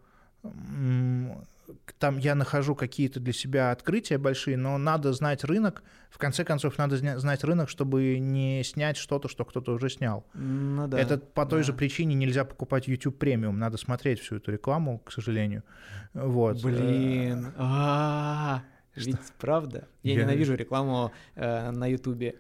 там 1.98 2.18
я 2.18 2.36
нахожу 2.36 2.76
какие-то 2.76 3.20
для 3.20 3.34
себя 3.34 3.72
открытия 3.72 4.18
большие, 4.18 4.58
но 4.58 4.78
надо 4.78 5.14
знать 5.14 5.44
рынок. 5.44 5.84
В 6.10 6.18
конце 6.18 6.44
концов, 6.44 6.78
надо 6.78 6.98
знать 7.20 7.44
рынок, 7.44 7.70
чтобы 7.70 8.18
не 8.20 8.64
снять 8.64 8.98
что-то, 8.98 9.28
что 9.28 9.46
кто-то 9.46 9.74
уже 9.74 9.90
снял. 9.90 10.26
Ну 10.34 10.88
да. 10.88 11.00
Это 11.00 11.18
по 11.18 11.46
той 11.46 11.60
да. 11.60 11.66
же 11.68 11.74
причине 11.74 12.16
нельзя 12.16 12.46
покупать 12.46 12.88
YouTube 12.88 13.18
премиум. 13.18 13.60
Надо 13.60 13.78
смотреть 13.78 14.20
всю 14.20 14.38
эту 14.38 14.52
рекламу, 14.52 15.00
к 15.00 15.12
сожалению. 15.12 15.64
Вот. 16.14 16.62
Блин. 16.64 17.54
А, 17.58 18.64
Ведь 19.08 19.18
правда? 19.40 19.88
Я 20.04 20.14
Я- 20.16 20.22
ненавижу 20.24 20.56
рекламу 20.56 21.12
э, 21.36 21.72
на 21.72 21.88
Ютубе. 21.88 22.36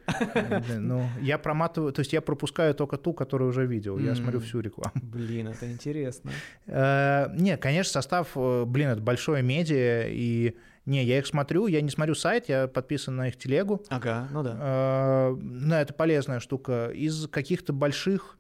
Ну, 0.78 1.06
я 1.22 1.38
проматываю, 1.38 1.92
то 1.94 2.00
есть 2.02 2.14
я 2.14 2.22
пропускаю 2.22 2.74
только 2.76 2.98
ту, 2.98 3.14
которую 3.14 3.50
уже 3.50 3.66
видел. 3.66 3.98
Я 3.98 4.16
смотрю 4.16 4.40
всю 4.40 4.60
рекламу. 4.62 4.92
Блин, 5.02 5.48
это 5.48 5.72
интересно. 5.72 6.32
Э, 6.68 7.28
Не, 7.36 7.58
конечно, 7.58 7.92
состав, 7.94 8.30
э, 8.36 8.66
блин, 8.66 8.90
это 8.90 9.02
большое 9.02 9.44
медиа, 9.44 10.08
и 10.08 10.56
не, 10.86 11.04
я 11.04 11.20
их 11.20 11.28
смотрю, 11.28 11.68
я 11.68 11.82
не 11.82 11.90
смотрю 11.90 12.16
сайт, 12.16 12.50
я 12.50 12.68
подписан 12.68 13.16
на 13.16 13.28
их 13.28 13.38
телегу. 13.38 13.84
Ага, 13.90 14.28
ну 14.32 14.42
да. 14.44 14.58
Э, 14.60 15.36
Ну, 15.40 15.76
это 15.76 15.94
полезная 15.94 16.40
штука. 16.40 16.90
Из 16.94 17.28
каких-то 17.28 17.74
больших 17.74 18.38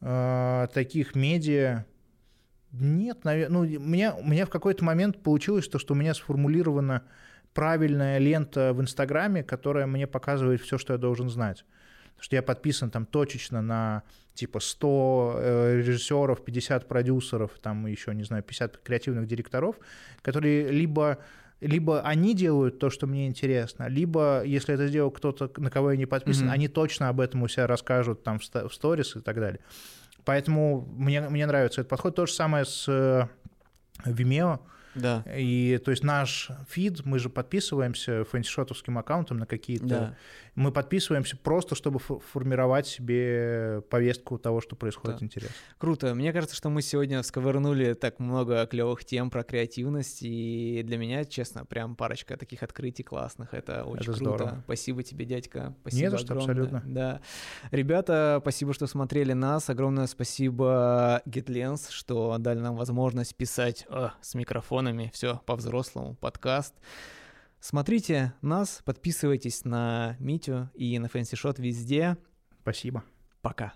э, 0.00 0.66
таких 0.72 1.14
медиа 1.14 1.84
нет, 2.72 3.24
наверное, 3.24 3.52
ну, 3.52 3.60
у 3.60 3.80
меня, 3.88 4.14
у 4.14 4.24
меня 4.26 4.46
в 4.46 4.50
какой-то 4.50 4.84
момент 4.84 5.22
получилось 5.22 5.68
то, 5.68 5.78
что 5.78 5.94
у 5.94 5.96
меня 5.96 6.12
сформулирована 6.12 7.02
правильная 7.54 8.18
лента 8.18 8.72
в 8.74 8.80
Инстаграме, 8.80 9.42
которая 9.42 9.86
мне 9.86 10.06
показывает 10.06 10.60
все, 10.60 10.76
что 10.76 10.92
я 10.92 10.98
должен 10.98 11.28
знать. 11.30 11.64
Потому 12.10 12.24
что 12.24 12.36
я 12.36 12.42
подписан 12.42 12.90
там 12.90 13.06
точечно 13.06 13.62
на 13.62 14.02
типа 14.34 14.60
100 14.60 15.34
э, 15.36 15.76
режиссеров, 15.78 16.44
50 16.44 16.88
продюсеров, 16.88 17.52
там 17.62 17.86
еще, 17.86 18.14
не 18.14 18.24
знаю, 18.24 18.42
50 18.42 18.78
креативных 18.78 19.26
директоров, 19.26 19.76
которые 20.22 20.68
либо 20.68 21.18
либо 21.60 22.02
они 22.02 22.34
делают 22.34 22.78
то, 22.78 22.90
что 22.90 23.06
мне 23.06 23.26
интересно, 23.26 23.88
либо, 23.88 24.42
если 24.44 24.74
это 24.74 24.86
сделал 24.86 25.10
кто-то, 25.10 25.50
на 25.56 25.70
кого 25.70 25.92
я 25.92 25.96
не 25.96 26.04
подписан, 26.04 26.46
Мгм. 26.46 26.52
они 26.52 26.68
точно 26.68 27.08
об 27.08 27.20
этом 27.20 27.42
у 27.42 27.48
себя 27.48 27.66
расскажут 27.66 28.22
там 28.22 28.38
в 28.38 28.74
сторис 28.74 29.16
и 29.16 29.20
так 29.20 29.36
далее. 29.36 29.60
Поэтому 30.24 30.86
мне, 30.96 31.20
мне 31.22 31.46
нравится 31.46 31.80
этот 31.80 31.90
подход. 31.90 32.16
То 32.16 32.26
же 32.26 32.32
самое 32.32 32.64
с 32.66 32.86
э, 32.88 33.26
Vimeo. 34.04 34.60
Да. 34.94 35.24
И 35.36 35.80
то 35.84 35.90
есть 35.90 36.04
наш 36.04 36.50
фид, 36.68 37.04
мы 37.04 37.18
же 37.18 37.28
подписываемся 37.28 38.24
фэнсишотовским 38.24 38.98
аккаунтом 38.98 39.38
на 39.38 39.46
какие-то 39.46 39.86
Да. 39.86 40.16
Мы 40.54 40.70
подписываемся 40.70 41.36
просто, 41.36 41.74
чтобы 41.74 41.98
формировать 41.98 42.86
себе 42.86 43.82
повестку 43.90 44.38
того, 44.38 44.60
что 44.60 44.76
происходит 44.76 45.18
Да. 45.18 45.24
интересно. 45.26 45.54
Круто. 45.78 46.14
Мне 46.14 46.32
кажется, 46.32 46.54
что 46.54 46.70
мы 46.70 46.80
сегодня 46.82 47.22
всковырнули 47.22 47.94
так 47.94 48.20
много 48.20 48.66
клевых 48.66 49.04
тем 49.04 49.30
про 49.30 49.42
креативность, 49.42 50.18
и 50.22 50.82
для 50.84 50.96
меня, 50.96 51.24
честно, 51.24 51.64
прям 51.64 51.96
парочка 51.96 52.36
таких 52.36 52.62
открытий 52.62 53.02
классных. 53.02 53.52
Это 53.52 53.84
очень 53.84 54.02
Это 54.02 54.12
круто. 54.12 54.36
здорово. 54.36 54.62
Спасибо 54.64 55.02
тебе, 55.02 55.24
дядька. 55.24 55.74
Спасибо 55.80 56.02
Не 56.04 56.10
за 56.10 56.18
что, 56.18 56.32
огромное. 56.34 56.50
абсолютно. 56.64 56.82
Да. 56.86 57.20
Ребята, 57.70 58.38
спасибо, 58.40 58.72
что 58.74 58.86
смотрели 58.86 59.32
нас. 59.32 59.68
Огромное 59.70 60.06
спасибо 60.06 61.20
GetLens, 61.26 61.90
что 61.90 62.36
дали 62.38 62.60
нам 62.60 62.76
возможность 62.76 63.34
писать 63.34 63.86
э, 63.88 64.10
с 64.20 64.34
микрофонами. 64.34 65.10
Все 65.12 65.40
по-взрослому, 65.46 66.14
подкаст. 66.14 66.74
Смотрите 67.66 68.34
нас, 68.42 68.82
подписывайтесь 68.84 69.64
на 69.64 70.16
Митю 70.20 70.68
и 70.74 70.98
на 70.98 71.08
Shot 71.34 71.62
везде. 71.62 72.18
Спасибо. 72.60 73.04
Пока. 73.40 73.72